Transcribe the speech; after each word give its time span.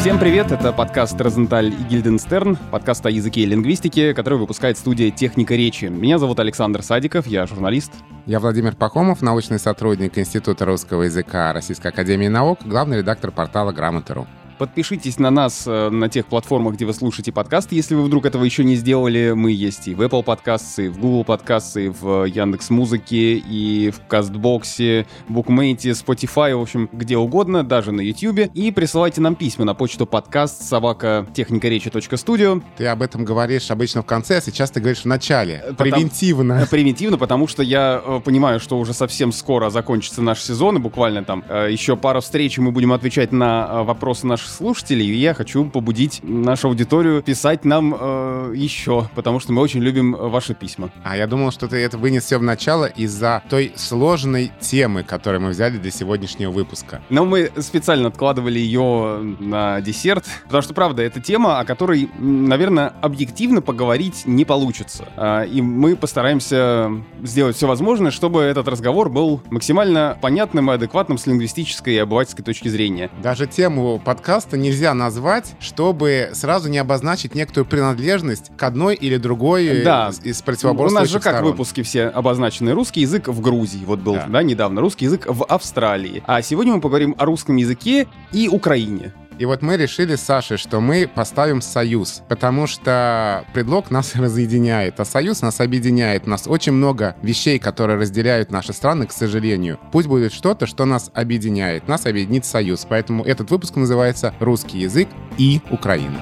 Всем 0.00 0.18
привет, 0.18 0.50
это 0.50 0.72
подкаст 0.72 1.20
«Розенталь 1.20 1.66
и 1.66 1.82
Гильденстерн», 1.90 2.56
подкаст 2.70 3.04
о 3.04 3.10
языке 3.10 3.42
и 3.42 3.44
лингвистике, 3.44 4.14
который 4.14 4.38
выпускает 4.38 4.78
студия 4.78 5.10
«Техника 5.10 5.54
речи». 5.54 5.84
Меня 5.84 6.16
зовут 6.16 6.40
Александр 6.40 6.82
Садиков, 6.82 7.26
я 7.26 7.46
журналист. 7.46 7.92
Я 8.24 8.40
Владимир 8.40 8.74
Пахомов, 8.74 9.20
научный 9.20 9.58
сотрудник 9.58 10.16
Института 10.16 10.64
русского 10.64 11.02
языка 11.02 11.52
Российской 11.52 11.88
Академии 11.88 12.28
Наук, 12.28 12.60
главный 12.64 12.96
редактор 12.96 13.30
портала 13.30 13.72
«Грамота.ру». 13.72 14.26
Подпишитесь 14.60 15.18
на 15.18 15.30
нас 15.30 15.64
э, 15.66 15.88
на 15.88 16.10
тех 16.10 16.26
платформах, 16.26 16.74
где 16.74 16.84
вы 16.84 16.92
слушаете 16.92 17.32
подкасты, 17.32 17.74
если 17.76 17.94
вы 17.94 18.02
вдруг 18.02 18.26
этого 18.26 18.44
еще 18.44 18.62
не 18.62 18.76
сделали. 18.76 19.32
Мы 19.34 19.52
есть 19.52 19.88
и 19.88 19.94
в 19.94 20.02
Apple 20.02 20.22
Podcasts, 20.22 20.84
и 20.84 20.88
в 20.88 20.98
Google 20.98 21.22
Podcasts, 21.22 21.82
и 21.82 21.88
в 21.88 22.26
Яндекс 22.26 22.68
Музыке, 22.68 23.36
и 23.36 23.90
в 23.90 24.06
Кастбоксе, 24.06 25.06
Букмейте, 25.28 25.92
Spotify, 25.92 26.54
в 26.54 26.60
общем, 26.60 26.90
где 26.92 27.16
угодно, 27.16 27.64
даже 27.64 27.90
на 27.90 28.02
YouTube. 28.02 28.50
И 28.52 28.70
присылайте 28.70 29.22
нам 29.22 29.34
письма 29.34 29.64
на 29.64 29.72
почту 29.72 30.04
подкаст 30.04 30.62
собака 30.62 31.26
техникаречи.студио. 31.32 32.60
Ты 32.76 32.86
об 32.88 33.00
этом 33.00 33.24
говоришь 33.24 33.70
обычно 33.70 34.02
в 34.02 34.04
конце, 34.04 34.36
а 34.36 34.40
сейчас 34.42 34.70
ты 34.70 34.80
говоришь 34.80 35.04
в 35.04 35.06
начале. 35.06 35.64
Потому... 35.68 35.90
Превентивно. 35.92 36.66
Превентивно, 36.70 37.16
потому 37.16 37.48
что 37.48 37.62
я 37.62 38.02
э, 38.04 38.20
понимаю, 38.22 38.60
что 38.60 38.78
уже 38.78 38.92
совсем 38.92 39.32
скоро 39.32 39.70
закончится 39.70 40.20
наш 40.20 40.42
сезон, 40.42 40.76
и 40.76 40.80
буквально 40.80 41.24
там 41.24 41.44
э, 41.48 41.68
еще 41.70 41.96
пару 41.96 42.20
встреч, 42.20 42.58
и 42.58 42.60
мы 42.60 42.72
будем 42.72 42.92
отвечать 42.92 43.32
на 43.32 43.84
вопросы 43.84 44.26
наших 44.26 44.49
слушателей, 44.50 45.06
и 45.06 45.14
я 45.14 45.34
хочу 45.34 45.64
побудить 45.64 46.20
нашу 46.22 46.68
аудиторию 46.68 47.22
писать 47.22 47.64
нам 47.64 47.94
э, 47.98 48.52
еще, 48.56 49.08
потому 49.14 49.40
что 49.40 49.52
мы 49.52 49.62
очень 49.62 49.80
любим 49.80 50.12
ваши 50.12 50.54
письма. 50.54 50.90
А 51.04 51.16
я 51.16 51.26
думал, 51.26 51.50
что 51.52 51.68
ты 51.68 51.76
это 51.76 51.98
вынес 51.98 52.24
все 52.24 52.38
в 52.38 52.42
начало 52.42 52.86
из-за 52.86 53.42
той 53.48 53.72
сложной 53.76 54.52
темы, 54.60 55.02
которую 55.02 55.42
мы 55.42 55.50
взяли 55.50 55.78
для 55.78 55.90
сегодняшнего 55.90 56.50
выпуска. 56.50 57.02
Но 57.08 57.24
мы 57.24 57.50
специально 57.58 58.08
откладывали 58.08 58.58
ее 58.58 59.36
на 59.38 59.80
десерт, 59.80 60.26
потому 60.44 60.62
что, 60.62 60.74
правда, 60.74 61.02
это 61.02 61.20
тема, 61.20 61.60
о 61.60 61.64
которой, 61.64 62.10
наверное, 62.18 62.92
объективно 63.00 63.62
поговорить 63.62 64.22
не 64.26 64.44
получится. 64.44 65.08
А, 65.16 65.42
и 65.42 65.62
мы 65.62 65.96
постараемся 65.96 66.90
сделать 67.22 67.56
все 67.56 67.66
возможное, 67.66 68.10
чтобы 68.10 68.42
этот 68.42 68.68
разговор 68.68 69.08
был 69.08 69.42
максимально 69.50 70.18
понятным 70.20 70.70
и 70.70 70.74
адекватным 70.74 71.18
с 71.18 71.26
лингвистической 71.26 71.94
и 71.94 71.98
обывательской 71.98 72.44
точки 72.44 72.68
зрения. 72.68 73.10
Даже 73.22 73.46
тему 73.46 74.00
подкаста 74.04 74.39
подкаста 74.40 74.56
нельзя 74.56 74.94
назвать, 74.94 75.54
чтобы 75.60 76.30
сразу 76.32 76.70
не 76.70 76.78
обозначить 76.78 77.34
некоторую 77.34 77.68
принадлежность 77.68 78.50
к 78.56 78.62
одной 78.62 78.94
или 78.94 79.18
другой 79.18 79.82
да. 79.84 80.10
из 80.22 80.40
противоборствующих 80.40 80.98
У 80.98 81.00
нас 81.00 81.08
же 81.10 81.20
как 81.20 81.34
сторон. 81.34 81.50
выпуски 81.50 81.82
все 81.82 82.04
обозначены. 82.06 82.72
Русский 82.72 83.02
язык 83.02 83.28
в 83.28 83.38
Грузии, 83.42 83.84
вот 83.84 83.98
был, 83.98 84.14
да. 84.14 84.26
да, 84.28 84.42
недавно. 84.42 84.80
Русский 84.80 85.04
язык 85.04 85.26
в 85.28 85.44
Австралии. 85.44 86.22
А 86.26 86.40
сегодня 86.40 86.72
мы 86.72 86.80
поговорим 86.80 87.14
о 87.18 87.26
русском 87.26 87.56
языке 87.56 88.06
и 88.32 88.48
Украине. 88.48 89.12
И 89.40 89.46
вот 89.46 89.62
мы 89.62 89.78
решили 89.78 90.16
с 90.16 90.20
Сашей, 90.20 90.58
что 90.58 90.82
мы 90.82 91.08
поставим 91.08 91.62
союз, 91.62 92.20
потому 92.28 92.66
что 92.66 93.46
предлог 93.54 93.90
нас 93.90 94.14
разъединяет, 94.14 95.00
а 95.00 95.06
союз 95.06 95.40
нас 95.40 95.60
объединяет. 95.60 96.26
У 96.26 96.30
нас 96.30 96.46
очень 96.46 96.72
много 96.72 97.16
вещей, 97.22 97.58
которые 97.58 97.98
разделяют 97.98 98.50
наши 98.50 98.74
страны, 98.74 99.06
к 99.06 99.12
сожалению. 99.12 99.80
Пусть 99.92 100.08
будет 100.08 100.34
что-то, 100.34 100.66
что 100.66 100.84
нас 100.84 101.10
объединяет. 101.14 101.88
Нас 101.88 102.04
объединит 102.04 102.44
союз. 102.44 102.86
Поэтому 102.86 103.24
этот 103.24 103.50
выпуск 103.50 103.76
называется 103.76 104.34
«Русский 104.40 104.80
язык 104.80 105.08
и 105.38 105.62
Украина». 105.70 106.18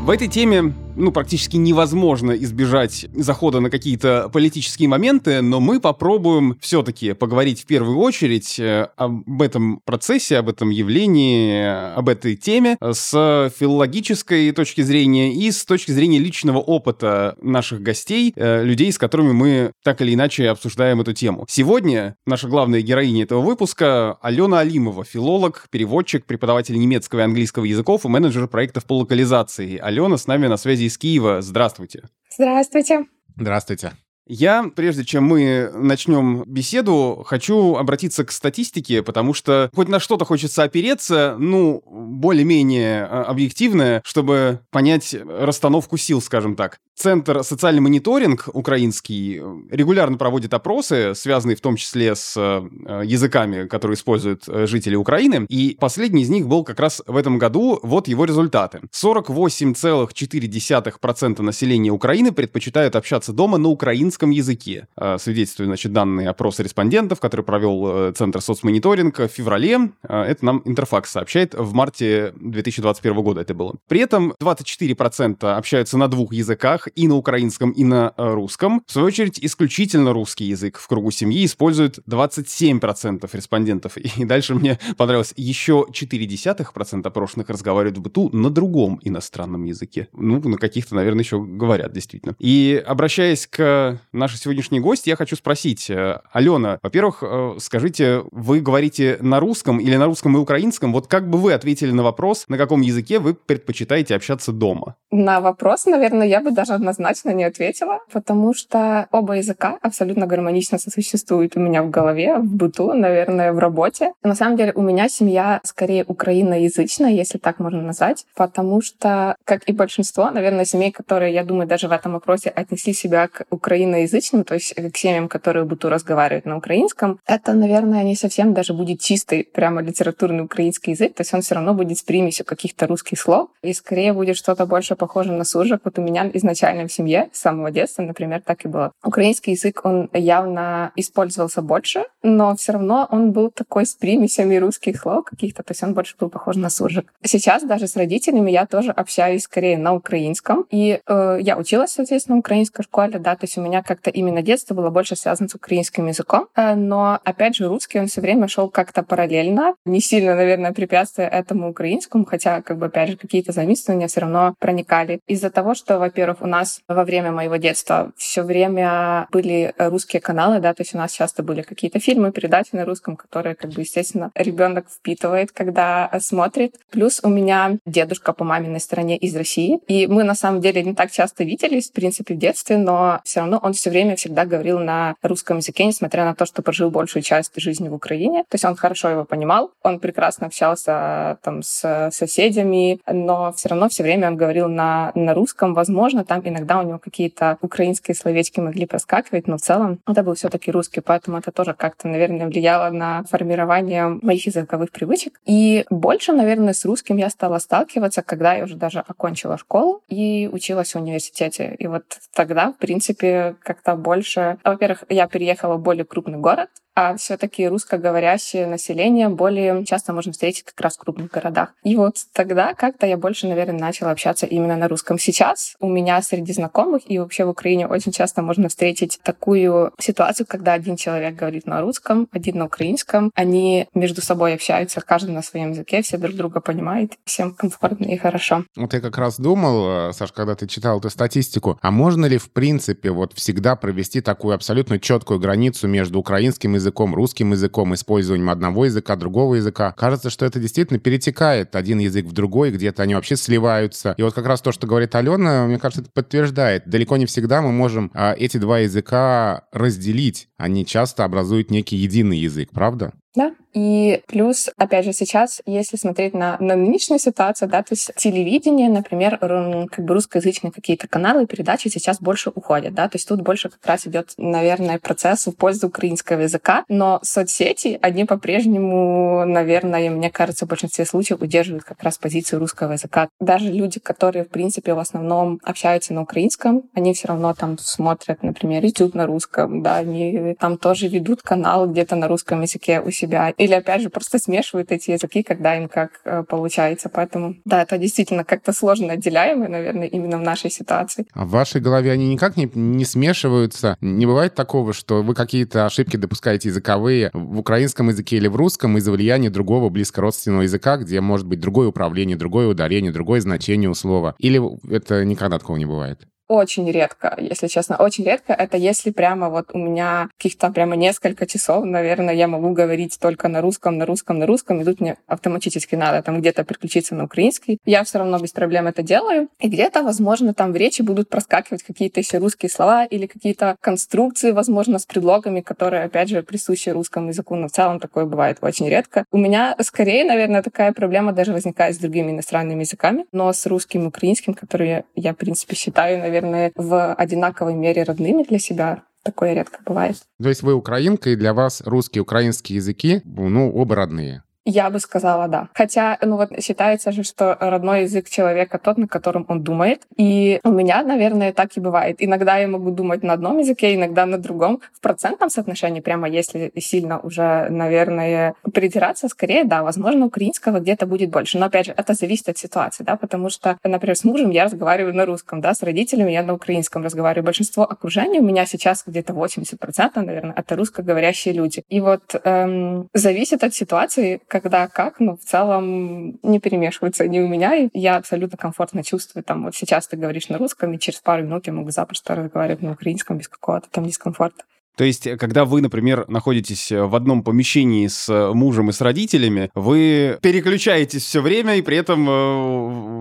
В 0.00 0.10
этой 0.10 0.26
теме 0.26 0.74
ну, 0.96 1.12
практически 1.12 1.56
невозможно 1.56 2.32
избежать 2.32 3.06
захода 3.14 3.60
на 3.60 3.70
какие-то 3.70 4.28
политические 4.32 4.88
моменты, 4.88 5.42
но 5.42 5.60
мы 5.60 5.80
попробуем 5.80 6.56
все-таки 6.60 7.12
поговорить 7.12 7.62
в 7.62 7.66
первую 7.66 7.98
очередь 7.98 8.58
э, 8.58 8.88
об 8.96 9.40
этом 9.40 9.80
процессе, 9.84 10.38
об 10.38 10.48
этом 10.48 10.70
явлении, 10.70 11.94
об 11.94 12.08
этой 12.08 12.36
теме 12.36 12.76
с 12.80 13.52
филологической 13.58 14.52
точки 14.52 14.82
зрения 14.82 15.34
и 15.34 15.50
с 15.50 15.64
точки 15.64 15.92
зрения 15.92 16.18
личного 16.18 16.58
опыта 16.58 17.36
наших 17.40 17.82
гостей, 17.82 18.32
э, 18.36 18.64
людей, 18.64 18.92
с 18.92 18.98
которыми 18.98 19.32
мы 19.32 19.72
так 19.82 20.00
или 20.00 20.14
иначе 20.14 20.48
обсуждаем 20.48 21.00
эту 21.00 21.12
тему. 21.12 21.46
Сегодня 21.48 22.16
наша 22.26 22.48
главная 22.48 22.82
героиня 22.82 23.24
этого 23.24 23.40
выпуска 23.40 24.14
Алена 24.20 24.60
Алимова, 24.60 25.04
филолог, 25.04 25.66
переводчик, 25.70 26.26
преподаватель 26.26 26.78
немецкого 26.78 27.20
и 27.20 27.22
английского 27.22 27.64
языков 27.64 28.04
и 28.04 28.08
менеджер 28.08 28.46
проектов 28.48 28.84
по 28.84 28.98
локализации. 28.98 29.78
Алена 29.78 30.16
с 30.16 30.26
нами 30.26 30.46
на 30.46 30.56
связи 30.56 30.81
из 30.86 30.98
Киева. 30.98 31.42
Здравствуйте. 31.42 32.08
Здравствуйте. 32.30 33.06
Здравствуйте. 33.36 33.92
Я, 34.34 34.64
прежде 34.74 35.04
чем 35.04 35.24
мы 35.24 35.70
начнем 35.74 36.44
беседу, 36.46 37.22
хочу 37.26 37.74
обратиться 37.74 38.24
к 38.24 38.32
статистике, 38.32 39.02
потому 39.02 39.34
что 39.34 39.68
хоть 39.74 39.88
на 39.88 40.00
что-то 40.00 40.24
хочется 40.24 40.62
опереться, 40.62 41.36
ну, 41.38 41.82
более-менее 41.86 43.04
а, 43.04 43.24
объективное, 43.24 44.00
чтобы 44.06 44.60
понять 44.70 45.14
расстановку 45.22 45.98
сил, 45.98 46.22
скажем 46.22 46.56
так. 46.56 46.78
Центр 46.94 47.44
социальный 47.44 47.82
мониторинг 47.82 48.48
украинский 48.52 49.40
регулярно 49.70 50.16
проводит 50.16 50.54
опросы, 50.54 51.14
связанные 51.14 51.56
в 51.56 51.60
том 51.60 51.76
числе 51.76 52.14
с 52.14 52.34
э, 52.36 52.62
языками, 53.04 53.66
которые 53.66 53.96
используют 53.96 54.44
э, 54.46 54.66
жители 54.66 54.94
Украины, 54.94 55.44
и 55.48 55.76
последний 55.78 56.22
из 56.22 56.30
них 56.30 56.48
был 56.48 56.64
как 56.64 56.80
раз 56.80 57.02
в 57.06 57.16
этом 57.16 57.38
году, 57.38 57.78
вот 57.82 58.08
его 58.08 58.24
результаты. 58.24 58.80
48,4% 58.92 61.42
населения 61.42 61.90
Украины 61.90 62.32
предпочитают 62.32 62.94
общаться 62.94 63.32
дома 63.32 63.58
на 63.58 63.68
украинском 63.68 64.21
украинском 64.22 64.30
языке. 64.30 64.86
А, 64.96 65.18
свидетельствуют, 65.18 65.68
значит, 65.68 65.92
данные 65.92 66.28
опроса 66.28 66.62
респондентов, 66.62 67.20
который 67.20 67.42
провел 67.42 68.08
э, 68.08 68.12
Центр 68.12 68.40
соцмониторинга 68.40 69.28
в 69.28 69.30
феврале. 69.30 69.90
А, 70.02 70.24
это 70.24 70.44
нам 70.44 70.62
Интерфакс 70.64 71.10
сообщает. 71.10 71.54
В 71.54 71.72
марте 71.74 72.32
2021 72.36 73.22
года 73.22 73.40
это 73.40 73.54
было. 73.54 73.74
При 73.88 74.00
этом 74.00 74.34
24% 74.40 75.44
общаются 75.52 75.98
на 75.98 76.08
двух 76.08 76.32
языках, 76.32 76.88
и 76.94 77.08
на 77.08 77.16
украинском, 77.16 77.70
и 77.70 77.84
на 77.84 78.12
э, 78.16 78.34
русском. 78.34 78.82
В 78.86 78.92
свою 78.92 79.08
очередь, 79.08 79.38
исключительно 79.42 80.12
русский 80.12 80.44
язык 80.44 80.78
в 80.78 80.86
кругу 80.86 81.10
семьи 81.10 81.44
используют 81.44 81.98
27% 82.08 83.28
респондентов. 83.32 83.96
И 84.18 84.24
дальше 84.24 84.54
мне 84.54 84.78
понравилось, 84.96 85.34
еще 85.36 85.86
0,4% 85.90 87.06
опрошенных 87.06 87.48
разговаривают 87.48 87.98
в 87.98 88.02
быту 88.02 88.30
на 88.32 88.50
другом 88.50 89.00
иностранном 89.02 89.64
языке. 89.64 90.08
Ну, 90.12 90.40
на 90.40 90.56
каких-то, 90.58 90.94
наверное, 90.94 91.22
еще 91.22 91.40
говорят, 91.40 91.92
действительно. 91.92 92.34
И 92.38 92.82
обращаясь 92.86 93.46
к 93.46 94.00
наши 94.12 94.38
сегодняшние 94.38 94.80
гости, 94.82 95.08
я 95.08 95.16
хочу 95.16 95.36
спросить, 95.36 95.90
э, 95.90 96.20
Алена, 96.32 96.78
во-первых, 96.82 97.22
э, 97.22 97.54
скажите, 97.58 98.22
вы 98.30 98.60
говорите 98.60 99.18
на 99.20 99.40
русском 99.40 99.78
или 99.78 99.96
на 99.96 100.06
русском 100.06 100.36
и 100.36 100.40
украинском? 100.40 100.92
Вот 100.92 101.06
как 101.06 101.28
бы 101.28 101.38
вы 101.38 101.52
ответили 101.52 101.92
на 101.92 102.02
вопрос, 102.02 102.44
на 102.48 102.58
каком 102.58 102.80
языке 102.80 103.18
вы 103.18 103.34
предпочитаете 103.34 104.14
общаться 104.14 104.52
дома? 104.52 104.96
На 105.10 105.40
вопрос, 105.40 105.86
наверное, 105.86 106.26
я 106.26 106.40
бы 106.40 106.50
даже 106.50 106.74
однозначно 106.74 107.30
не 107.30 107.44
ответила, 107.44 108.00
потому 108.12 108.54
что 108.54 109.06
оба 109.10 109.34
языка 109.34 109.78
абсолютно 109.82 110.26
гармонично 110.26 110.78
сосуществуют 110.78 111.56
у 111.56 111.60
меня 111.60 111.82
в 111.82 111.90
голове, 111.90 112.38
в 112.38 112.54
быту, 112.54 112.92
наверное, 112.92 113.52
в 113.52 113.58
работе. 113.58 114.12
На 114.22 114.34
самом 114.34 114.56
деле 114.56 114.72
у 114.74 114.82
меня 114.82 115.08
семья 115.08 115.60
скорее 115.64 116.04
украиноязычная, 116.06 117.10
если 117.10 117.38
так 117.38 117.58
можно 117.58 117.82
назвать, 117.82 118.26
потому 118.36 118.80
что, 118.82 119.36
как 119.44 119.68
и 119.68 119.72
большинство, 119.72 120.30
наверное, 120.30 120.64
семей, 120.64 120.92
которые, 120.92 121.34
я 121.34 121.44
думаю, 121.44 121.66
даже 121.66 121.88
в 121.88 121.92
этом 121.92 122.16
опросе 122.16 122.50
отнесли 122.50 122.92
себя 122.92 123.28
к 123.28 123.44
Украине 123.50 124.01
украиноязычным, 124.02 124.44
то 124.44 124.54
есть 124.54 124.74
к 124.74 124.96
семьям, 124.96 125.28
которые 125.28 125.64
будут 125.64 125.84
разговаривать 125.84 126.46
на 126.46 126.56
украинском, 126.56 127.18
это, 127.26 127.52
наверное, 127.52 128.04
не 128.04 128.16
совсем 128.16 128.54
даже 128.54 128.74
будет 128.74 129.00
чистый 129.00 129.44
прямо 129.44 129.82
литературный 129.82 130.44
украинский 130.44 130.92
язык, 130.92 131.14
то 131.14 131.22
есть 131.22 131.34
он 131.34 131.40
все 131.40 131.54
равно 131.54 131.74
будет 131.74 131.98
с 131.98 132.02
примесью 132.02 132.44
каких-то 132.44 132.86
русских 132.86 133.18
слов, 133.18 133.48
и 133.62 133.72
скорее 133.72 134.12
будет 134.12 134.36
что-то 134.36 134.66
больше 134.66 134.96
похоже 134.96 135.32
на 135.32 135.44
суржик. 135.44 135.80
Вот 135.84 135.98
у 135.98 136.02
меня 136.02 136.30
изначально 136.34 136.86
в 136.86 136.92
семье 136.92 137.28
с 137.32 137.40
самого 137.40 137.70
детства, 137.70 138.02
например, 138.02 138.42
так 138.44 138.64
и 138.64 138.68
было. 138.68 138.92
Украинский 139.04 139.52
язык, 139.52 139.80
он 139.84 140.08
явно 140.12 140.92
использовался 140.96 141.62
больше, 141.62 142.04
но 142.22 142.54
все 142.56 142.72
равно 142.72 143.08
он 143.10 143.32
был 143.32 143.50
такой 143.50 143.84
с 143.84 143.94
примесями 143.94 144.56
русских 144.56 145.00
слов 145.00 145.24
каких-то, 145.24 145.62
то 145.62 145.72
есть 145.72 145.82
он 145.82 145.94
больше 145.94 146.16
был 146.18 146.30
похож 146.30 146.56
на 146.56 146.70
суржик. 146.70 147.12
Сейчас 147.24 147.62
даже 147.62 147.86
с 147.86 147.96
родителями 147.96 148.50
я 148.50 148.66
тоже 148.66 148.90
общаюсь 148.90 149.42
скорее 149.42 149.78
на 149.78 149.94
украинском, 149.94 150.66
и 150.70 151.00
э, 151.06 151.38
я 151.40 151.56
училась, 151.56 151.92
соответственно, 151.92 152.36
в 152.36 152.40
украинской 152.40 152.82
школе, 152.82 153.18
да, 153.18 153.34
то 153.36 153.44
есть 153.44 153.58
у 153.58 153.62
меня 153.62 153.82
как-то 153.92 154.08
именно 154.08 154.40
детство 154.40 154.74
было 154.74 154.88
больше 154.88 155.16
связано 155.16 155.48
с 155.48 155.54
украинским 155.54 156.06
языком. 156.06 156.48
Э, 156.56 156.74
но, 156.74 157.18
опять 157.24 157.56
же, 157.56 157.68
русский, 157.68 158.00
он 158.00 158.06
все 158.06 158.22
время 158.22 158.48
шел 158.48 158.70
как-то 158.70 159.02
параллельно. 159.02 159.74
Не 159.84 160.00
сильно, 160.00 160.34
наверное, 160.34 160.72
препятствуя 160.72 161.28
этому 161.28 161.70
украинскому, 161.70 162.24
хотя, 162.24 162.62
как 162.62 162.78
бы, 162.78 162.86
опять 162.86 163.10
же, 163.10 163.16
какие-то 163.16 163.52
замысления 163.52 164.08
все 164.08 164.20
равно 164.20 164.54
проникали. 164.58 165.20
Из-за 165.26 165.50
того, 165.50 165.74
что, 165.74 165.98
во-первых, 165.98 166.40
у 166.40 166.46
нас 166.46 166.80
во 166.88 167.04
время 167.04 167.32
моего 167.32 167.56
детства 167.56 168.12
все 168.16 168.42
время 168.42 169.26
были 169.30 169.74
русские 169.76 170.22
каналы, 170.22 170.60
да, 170.60 170.72
то 170.72 170.82
есть 170.82 170.94
у 170.94 170.98
нас 170.98 171.12
часто 171.12 171.42
были 171.42 171.60
какие-то 171.60 172.00
фильмы, 172.00 172.32
передачи 172.32 172.70
на 172.72 172.86
русском, 172.86 173.16
которые, 173.16 173.54
как 173.54 173.72
бы, 173.72 173.82
естественно, 173.82 174.30
ребенок 174.34 174.86
впитывает, 174.88 175.52
когда 175.52 176.10
смотрит. 176.20 176.76
Плюс 176.90 177.20
у 177.22 177.28
меня 177.28 177.76
дедушка 177.84 178.32
по 178.32 178.44
маминой 178.44 178.80
стороне 178.80 179.18
из 179.18 179.36
России, 179.36 179.80
и 179.86 180.06
мы 180.06 180.24
на 180.24 180.34
самом 180.34 180.62
деле 180.62 180.82
не 180.82 180.94
так 180.94 181.10
часто 181.10 181.44
виделись, 181.44 181.90
в 181.90 181.92
принципе, 181.92 182.34
в 182.34 182.38
детстве, 182.38 182.78
но 182.78 183.20
все 183.24 183.40
равно 183.40 183.58
он 183.62 183.74
все 183.82 183.90
время 183.90 184.14
всегда 184.14 184.44
говорил 184.44 184.78
на 184.78 185.16
русском 185.22 185.56
языке, 185.56 185.84
несмотря 185.84 186.24
на 186.24 186.36
то, 186.36 186.46
что 186.46 186.62
прожил 186.62 186.88
большую 186.92 187.24
часть 187.24 187.50
жизни 187.56 187.88
в 187.88 187.94
Украине. 187.94 188.44
То 188.44 188.54
есть 188.54 188.64
он 188.64 188.76
хорошо 188.76 189.08
его 189.08 189.24
понимал, 189.24 189.72
он 189.82 189.98
прекрасно 189.98 190.46
общался 190.46 191.36
там 191.42 191.64
с 191.64 192.10
соседями, 192.12 193.00
но 193.10 193.52
все 193.54 193.70
равно 193.70 193.88
все 193.88 194.04
время 194.04 194.28
он 194.28 194.36
говорил 194.36 194.68
на, 194.68 195.10
на 195.16 195.34
русском. 195.34 195.74
Возможно, 195.74 196.24
там 196.24 196.42
иногда 196.44 196.78
у 196.78 196.82
него 196.84 197.00
какие-то 197.00 197.58
украинские 197.60 198.14
словечки 198.14 198.60
могли 198.60 198.86
проскакивать, 198.86 199.48
но 199.48 199.56
в 199.56 199.62
целом 199.62 199.98
это 200.06 200.22
был 200.22 200.34
все-таки 200.34 200.70
русский, 200.70 201.00
поэтому 201.00 201.38
это 201.38 201.50
тоже 201.50 201.74
как-то, 201.74 202.06
наверное, 202.06 202.46
влияло 202.46 202.90
на 202.90 203.24
формирование 203.24 204.06
моих 204.22 204.46
языковых 204.46 204.92
привычек. 204.92 205.40
И 205.44 205.84
больше, 205.90 206.32
наверное, 206.32 206.72
с 206.72 206.84
русским 206.84 207.16
я 207.16 207.30
стала 207.30 207.58
сталкиваться, 207.58 208.22
когда 208.22 208.54
я 208.54 208.62
уже 208.62 208.76
даже 208.76 209.00
окончила 209.00 209.58
школу 209.58 210.04
и 210.08 210.48
училась 210.52 210.94
в 210.94 210.98
университете. 210.98 211.74
И 211.80 211.88
вот 211.88 212.04
тогда, 212.32 212.70
в 212.70 212.76
принципе, 212.76 213.56
как-то 213.74 213.96
больше... 213.96 214.58
Во-первых, 214.64 215.04
я 215.08 215.26
переехала 215.26 215.76
в 215.76 215.82
более 215.82 216.04
крупный 216.04 216.38
город, 216.38 216.70
а 216.94 217.16
все-таки 217.16 217.68
русскоговорящее 217.68 218.66
население 218.66 219.28
более 219.28 219.84
часто 219.84 220.12
можно 220.12 220.32
встретить 220.32 220.64
как 220.64 220.80
раз 220.80 220.96
в 220.96 221.00
крупных 221.00 221.30
городах. 221.30 221.74
И 221.82 221.96
вот 221.96 222.16
тогда 222.32 222.74
как-то 222.74 223.06
я 223.06 223.16
больше, 223.16 223.46
наверное, 223.46 223.78
начала 223.78 224.10
общаться 224.10 224.46
именно 224.46 224.76
на 224.76 224.88
русском. 224.88 225.18
Сейчас 225.18 225.74
у 225.80 225.88
меня 225.88 226.20
среди 226.22 226.52
знакомых 226.52 227.02
и 227.10 227.18
вообще 227.18 227.44
в 227.44 227.48
Украине 227.50 227.86
очень 227.86 228.12
часто 228.12 228.42
можно 228.42 228.68
встретить 228.68 229.20
такую 229.22 229.92
ситуацию, 229.98 230.46
когда 230.48 230.72
один 230.72 230.96
человек 230.96 231.34
говорит 231.34 231.66
на 231.66 231.80
русском, 231.80 232.28
один 232.32 232.58
на 232.58 232.66
украинском, 232.66 233.30
они 233.34 233.88
между 233.94 234.22
собой 234.22 234.54
общаются, 234.54 235.00
каждый 235.00 235.30
на 235.30 235.42
своем 235.42 235.70
языке, 235.70 236.02
все 236.02 236.18
друг 236.18 236.34
друга 236.34 236.60
понимают, 236.60 237.12
всем 237.24 237.54
комфортно 237.54 238.06
и 238.06 238.16
хорошо. 238.16 238.64
Вот 238.76 238.92
я 238.94 239.00
как 239.00 239.18
раз 239.18 239.38
думал, 239.38 240.08
э, 240.08 240.12
Саш, 240.12 240.32
когда 240.32 240.54
ты 240.54 240.66
читал 240.66 240.98
эту 240.98 241.10
статистику, 241.10 241.78
а 241.80 241.90
можно 241.90 242.26
ли 242.26 242.38
в 242.38 242.50
принципе 242.50 243.10
вот 243.10 243.32
всегда 243.34 243.76
провести 243.76 244.20
такую 244.20 244.54
абсолютно 244.54 244.98
четкую 244.98 245.40
границу 245.40 245.88
между 245.88 246.18
украинским 246.18 246.76
и 246.76 246.78
языком, 246.82 247.14
русским 247.14 247.52
языком, 247.52 247.94
использованием 247.94 248.50
одного 248.50 248.84
языка, 248.84 249.16
другого 249.16 249.54
языка. 249.54 249.92
Кажется, 249.92 250.30
что 250.30 250.44
это 250.44 250.58
действительно 250.58 250.98
перетекает 250.98 251.74
один 251.76 251.98
язык 251.98 252.26
в 252.26 252.32
другой, 252.32 252.72
где-то 252.72 253.02
они 253.02 253.14
вообще 253.14 253.36
сливаются. 253.36 254.14
И 254.18 254.22
вот 254.22 254.34
как 254.34 254.46
раз 254.46 254.60
то, 254.60 254.72
что 254.72 254.86
говорит 254.86 255.14
Алена, 255.14 255.66
мне 255.66 255.78
кажется, 255.78 256.02
это 256.02 256.10
подтверждает. 256.12 256.88
Далеко 256.88 257.16
не 257.16 257.26
всегда 257.26 257.62
мы 257.62 257.72
можем 257.72 258.10
а, 258.14 258.34
эти 258.36 258.58
два 258.58 258.80
языка 258.80 259.64
разделить. 259.72 260.48
Они 260.56 260.84
часто 260.84 261.24
образуют 261.24 261.70
некий 261.70 261.96
единый 261.96 262.38
язык, 262.38 262.70
правда? 262.72 263.12
Да, 263.34 263.54
и 263.72 264.22
плюс, 264.26 264.70
опять 264.76 265.04
же, 265.04 265.12
сейчас, 265.12 265.62
если 265.66 265.96
смотреть 265.96 266.34
на, 266.34 266.56
на 266.60 266.76
нынешнюю 266.76 267.18
ситуацию, 267.18 267.68
да, 267.68 267.82
то 267.82 267.92
есть 267.92 268.12
телевидение, 268.16 268.88
например, 268.88 269.38
как 269.38 270.04
бы 270.04 270.14
русскоязычные 270.14 270.72
какие-то 270.72 271.08
каналы, 271.08 271.46
передачи 271.46 271.88
сейчас 271.88 272.20
больше 272.20 272.50
уходят, 272.54 272.94
да, 272.94 273.08
то 273.08 273.16
есть 273.16 273.28
тут 273.28 273.40
больше 273.40 273.70
как 273.70 273.84
раз 273.86 274.06
идет, 274.06 274.32
наверное, 274.36 274.98
процесс 274.98 275.46
в 275.46 275.52
пользу 275.52 275.88
украинского 275.88 276.40
языка, 276.40 276.84
но 276.88 277.20
соцсети, 277.22 277.98
они 278.02 278.24
по-прежнему, 278.24 279.44
наверное, 279.46 280.10
мне 280.10 280.30
кажется, 280.30 280.66
в 280.66 280.68
большинстве 280.68 281.06
случаев 281.06 281.40
удерживают 281.40 281.84
как 281.84 282.02
раз 282.02 282.18
позицию 282.18 282.60
русского 282.60 282.92
языка. 282.92 283.28
Даже 283.40 283.70
люди, 283.70 284.00
которые, 284.00 284.44
в 284.44 284.48
принципе, 284.48 284.94
в 284.94 284.98
основном 284.98 285.60
общаются 285.62 286.12
на 286.12 286.22
украинском, 286.22 286.82
они 286.94 287.14
все 287.14 287.28
равно 287.28 287.54
там 287.54 287.78
смотрят, 287.78 288.42
например, 288.42 288.84
YouTube 288.84 289.14
на 289.14 289.26
русском, 289.26 289.82
да, 289.82 289.96
они 289.96 290.54
там 290.58 290.76
тоже 290.76 291.08
ведут 291.08 291.42
канал 291.42 291.88
где-то 291.88 292.16
на 292.16 292.28
русском 292.28 292.62
языке 292.62 293.00
у 293.00 293.10
себя. 293.10 293.52
Или, 293.62 293.74
опять 293.74 294.02
же, 294.02 294.10
просто 294.10 294.38
смешивают 294.38 294.90
эти 294.90 295.12
языки, 295.12 295.42
когда 295.42 295.76
им 295.76 295.88
как 295.88 296.20
э, 296.24 296.42
получается. 296.42 297.08
Поэтому, 297.08 297.56
да, 297.64 297.82
это 297.82 297.96
действительно 297.96 298.44
как-то 298.44 298.72
сложно 298.72 299.12
отделяемые, 299.12 299.68
наверное, 299.68 300.08
именно 300.08 300.38
в 300.38 300.42
нашей 300.42 300.70
ситуации. 300.70 301.26
А 301.32 301.44
в 301.44 301.50
вашей 301.50 301.80
голове 301.80 302.10
они 302.10 302.32
никак 302.32 302.56
не, 302.56 302.68
не 302.74 303.04
смешиваются? 303.04 303.96
Не 304.00 304.26
бывает 304.26 304.54
такого, 304.54 304.92
что 304.92 305.22
вы 305.22 305.34
какие-то 305.34 305.86
ошибки 305.86 306.16
допускаете 306.16 306.70
языковые 306.70 307.30
в 307.32 307.58
украинском 307.58 308.08
языке 308.08 308.36
или 308.36 308.48
в 308.48 308.56
русском 308.56 308.98
из-за 308.98 309.12
влияния 309.12 309.50
другого 309.50 309.88
близкородственного 309.90 310.62
языка, 310.62 310.96
где 310.96 311.20
может 311.20 311.46
быть 311.46 311.60
другое 311.60 311.88
управление, 311.88 312.36
другое 312.36 312.66
ударение, 312.66 313.12
другое 313.12 313.40
значение 313.40 313.88
у 313.88 313.94
слова? 313.94 314.34
Или 314.38 314.60
это 314.92 315.24
никогда 315.24 315.58
такого 315.58 315.76
не 315.76 315.86
бывает? 315.86 316.26
Очень 316.52 316.90
редко, 316.90 317.36
если 317.38 317.66
честно, 317.66 317.96
очень 317.96 318.24
редко. 318.24 318.52
Это 318.52 318.76
если 318.76 319.10
прямо 319.10 319.48
вот 319.48 319.70
у 319.72 319.78
меня 319.78 320.28
каких-то 320.36 320.70
прямо 320.70 320.96
несколько 320.96 321.46
часов, 321.46 321.84
наверное, 321.84 322.34
я 322.34 322.48
могу 322.48 322.72
говорить 322.72 323.18
только 323.20 323.48
на 323.48 323.60
русском, 323.60 323.98
на 323.98 324.06
русском, 324.06 324.38
на 324.38 324.46
русском, 324.46 324.80
и 324.80 324.84
тут 324.84 325.00
мне 325.00 325.16
автоматически 325.26 325.94
надо 325.94 326.22
там 326.22 326.40
где-то 326.40 326.64
переключиться 326.64 327.14
на 327.14 327.24
украинский. 327.24 327.78
Я 327.84 328.04
все 328.04 328.18
равно 328.18 328.38
без 328.38 328.52
проблем 328.52 328.86
это 328.86 329.02
делаю. 329.02 329.48
И 329.58 329.68
где-то, 329.68 330.02
возможно, 330.02 330.54
там 330.54 330.72
в 330.72 330.76
речи 330.76 331.02
будут 331.02 331.28
проскакивать 331.28 331.82
какие-то 331.82 332.20
еще 332.20 332.38
русские 332.38 332.70
слова 332.70 333.04
или 333.04 333.26
какие-то 333.26 333.76
конструкции, 333.80 334.50
возможно, 334.50 334.98
с 334.98 335.06
предлогами, 335.06 335.60
которые, 335.60 336.04
опять 336.04 336.28
же, 336.28 336.42
присущи 336.42 336.90
русскому 336.90 337.28
языку, 337.28 337.54
но 337.54 337.68
в 337.68 337.72
целом 337.72 338.00
такое 338.00 338.24
бывает 338.24 338.58
очень 338.60 338.88
редко. 338.88 339.24
У 339.30 339.38
меня 339.38 339.76
скорее, 339.80 340.24
наверное, 340.24 340.62
такая 340.62 340.92
проблема 340.92 341.32
даже 341.32 341.52
возникает 341.52 341.94
с 341.94 341.98
другими 341.98 342.30
иностранными 342.32 342.80
языками, 342.80 343.24
но 343.32 343.52
с 343.52 343.66
русским 343.66 344.04
и 344.04 344.06
украинским, 344.06 344.54
которые 344.54 345.04
я, 345.14 345.32
в 345.32 345.36
принципе, 345.36 345.76
считаю, 345.76 346.18
наверное, 346.18 346.41
наверное, 346.50 346.72
в 346.76 347.14
одинаковой 347.14 347.74
мере 347.74 348.02
родными 348.02 348.42
для 348.42 348.58
себя. 348.58 349.02
Такое 349.22 349.54
редко 349.54 349.78
бывает. 349.86 350.16
То 350.42 350.48
есть 350.48 350.62
вы 350.62 350.74
украинка, 350.74 351.30
и 351.30 351.36
для 351.36 351.54
вас 351.54 351.80
русский 351.84 352.18
и 352.18 352.22
украинский 352.22 352.74
языки, 352.74 353.22
ну, 353.24 353.72
оба 353.72 353.94
родные? 353.94 354.42
Я 354.64 354.90
бы 354.90 355.00
сказала 355.00 355.48
да. 355.48 355.68
Хотя, 355.74 356.18
ну 356.22 356.36
вот 356.36 356.50
считается 356.62 357.12
же, 357.12 357.24
что 357.24 357.56
родной 357.60 358.02
язык 358.02 358.28
человека 358.28 358.78
тот, 358.78 358.98
на 358.98 359.08
котором 359.08 359.44
он 359.48 359.62
думает. 359.62 360.02
И 360.16 360.60
у 360.64 360.70
меня, 360.70 361.02
наверное, 361.02 361.52
так 361.52 361.76
и 361.76 361.80
бывает. 361.80 362.16
Иногда 362.18 362.58
я 362.58 362.68
могу 362.68 362.90
думать 362.90 363.22
на 363.22 363.32
одном 363.32 363.58
языке, 363.58 363.94
иногда 363.94 364.24
на 364.26 364.38
другом. 364.38 364.80
В 364.92 365.00
процентном 365.00 365.50
соотношении, 365.50 366.00
прямо 366.00 366.28
если 366.28 366.72
сильно 366.78 367.18
уже, 367.18 367.68
наверное, 367.70 368.54
придираться, 368.72 369.28
скорее, 369.28 369.64
да, 369.64 369.82
возможно, 369.82 370.26
украинского 370.26 370.78
где-то 370.78 371.06
будет 371.06 371.30
больше. 371.30 371.58
Но, 371.58 371.66
опять 371.66 371.86
же, 371.86 371.94
это 371.96 372.14
зависит 372.14 372.48
от 372.48 372.58
ситуации, 372.58 373.04
да, 373.04 373.16
потому 373.16 373.50
что, 373.50 373.78
например, 373.82 374.16
с 374.16 374.24
мужем 374.24 374.50
я 374.50 374.64
разговариваю 374.64 375.14
на 375.14 375.26
русском, 375.26 375.60
да, 375.60 375.74
с 375.74 375.82
родителями 375.82 376.32
я 376.32 376.42
на 376.42 376.54
украинском 376.54 377.02
разговариваю. 377.02 377.44
Большинство 377.44 377.82
окружения 377.84 378.40
у 378.40 378.44
меня 378.44 378.66
сейчас 378.66 379.02
где-то 379.06 379.32
80%, 379.32 380.22
наверное, 380.22 380.54
это 380.56 380.76
русскоговорящие 380.76 381.54
люди. 381.54 381.82
И 381.88 382.00
вот 382.00 382.34
эм, 382.44 383.08
зависит 383.12 383.64
от 383.64 383.74
ситуации, 383.74 384.40
когда 384.52 384.86
как, 384.86 385.18
но 385.18 385.36
в 385.36 385.40
целом 385.40 386.38
не 386.42 386.60
перемешиваются 386.60 387.24
они 387.24 387.40
у 387.40 387.48
меня, 387.48 387.74
и 387.74 387.88
я 387.94 388.16
абсолютно 388.16 388.58
комфортно 388.58 389.02
чувствую. 389.02 389.42
Там 389.42 389.64
вот 389.64 389.74
сейчас 389.74 390.06
ты 390.06 390.18
говоришь 390.18 390.50
на 390.50 390.58
русском, 390.58 390.92
и 390.92 390.98
через 390.98 391.20
пару 391.20 391.42
минут 391.42 391.66
я 391.66 391.72
могу 391.72 391.90
запросто 391.90 392.34
разговаривать 392.34 392.82
на 392.82 392.92
украинском 392.92 393.38
без 393.38 393.48
какого-то 393.48 393.88
там 393.90 394.04
дискомфорта. 394.04 394.64
То 394.96 395.04
есть, 395.04 395.26
э, 395.26 395.36
когда 395.36 395.64
вы, 395.64 395.80
например, 395.80 396.26
находитесь 396.28 396.92
э, 396.92 397.02
в 397.02 397.14
одном 397.14 397.42
помещении 397.42 398.06
с 398.06 398.28
э, 398.28 398.52
мужем 398.52 398.90
и 398.90 398.92
с 398.92 399.00
родителями, 399.00 399.70
вы 399.74 400.38
переключаетесь 400.42 401.24
все 401.24 401.40
время, 401.40 401.76
и 401.76 401.82
при 401.82 401.96
этом 401.96 402.26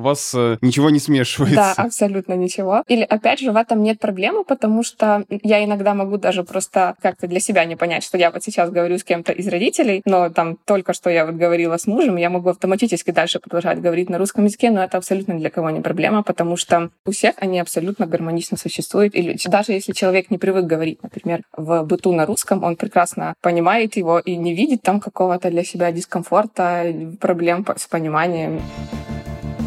вас 0.01 0.33
ничего 0.61 0.89
не 0.89 0.99
смешивается. 0.99 1.55
Да, 1.55 1.73
абсолютно 1.77 2.33
ничего. 2.33 2.83
Или, 2.87 3.03
опять 3.03 3.39
же, 3.39 3.51
в 3.51 3.55
этом 3.55 3.83
нет 3.83 3.99
проблемы, 3.99 4.43
потому 4.43 4.83
что 4.83 5.23
я 5.29 5.63
иногда 5.63 5.93
могу 5.93 6.17
даже 6.17 6.43
просто 6.43 6.95
как-то 7.01 7.27
для 7.27 7.39
себя 7.39 7.65
не 7.65 7.75
понять, 7.75 8.03
что 8.03 8.17
я 8.17 8.31
вот 8.31 8.43
сейчас 8.43 8.69
говорю 8.69 8.97
с 8.97 9.03
кем-то 9.03 9.31
из 9.31 9.47
родителей, 9.47 10.01
но 10.05 10.29
там 10.29 10.57
только 10.65 10.93
что 10.93 11.09
я 11.09 11.25
вот 11.25 11.35
говорила 11.35 11.77
с 11.77 11.87
мужем, 11.87 12.17
я 12.17 12.29
могу 12.29 12.49
автоматически 12.49 13.11
дальше 13.11 13.39
продолжать 13.39 13.81
говорить 13.81 14.09
на 14.09 14.17
русском 14.17 14.45
языке, 14.45 14.71
но 14.71 14.83
это 14.83 14.97
абсолютно 14.97 15.37
для 15.37 15.49
кого 15.49 15.69
не 15.69 15.81
проблема, 15.81 16.23
потому 16.23 16.57
что 16.57 16.89
у 17.05 17.11
всех 17.11 17.35
они 17.37 17.59
абсолютно 17.59 18.05
гармонично 18.05 18.57
существуют. 18.57 19.15
Или 19.15 19.37
даже 19.45 19.73
если 19.73 19.93
человек 19.93 20.31
не 20.31 20.37
привык 20.37 20.65
говорить, 20.65 21.01
например, 21.03 21.41
в 21.55 21.83
быту 21.83 22.13
на 22.13 22.25
русском, 22.25 22.63
он 22.63 22.75
прекрасно 22.75 23.33
понимает 23.41 23.97
его 23.97 24.19
и 24.19 24.35
не 24.35 24.53
видит 24.53 24.81
там 24.81 24.99
какого-то 24.99 25.49
для 25.49 25.63
себя 25.63 25.91
дискомфорта, 25.91 26.93
проблем 27.19 27.65
с 27.75 27.87
пониманием. 27.87 28.61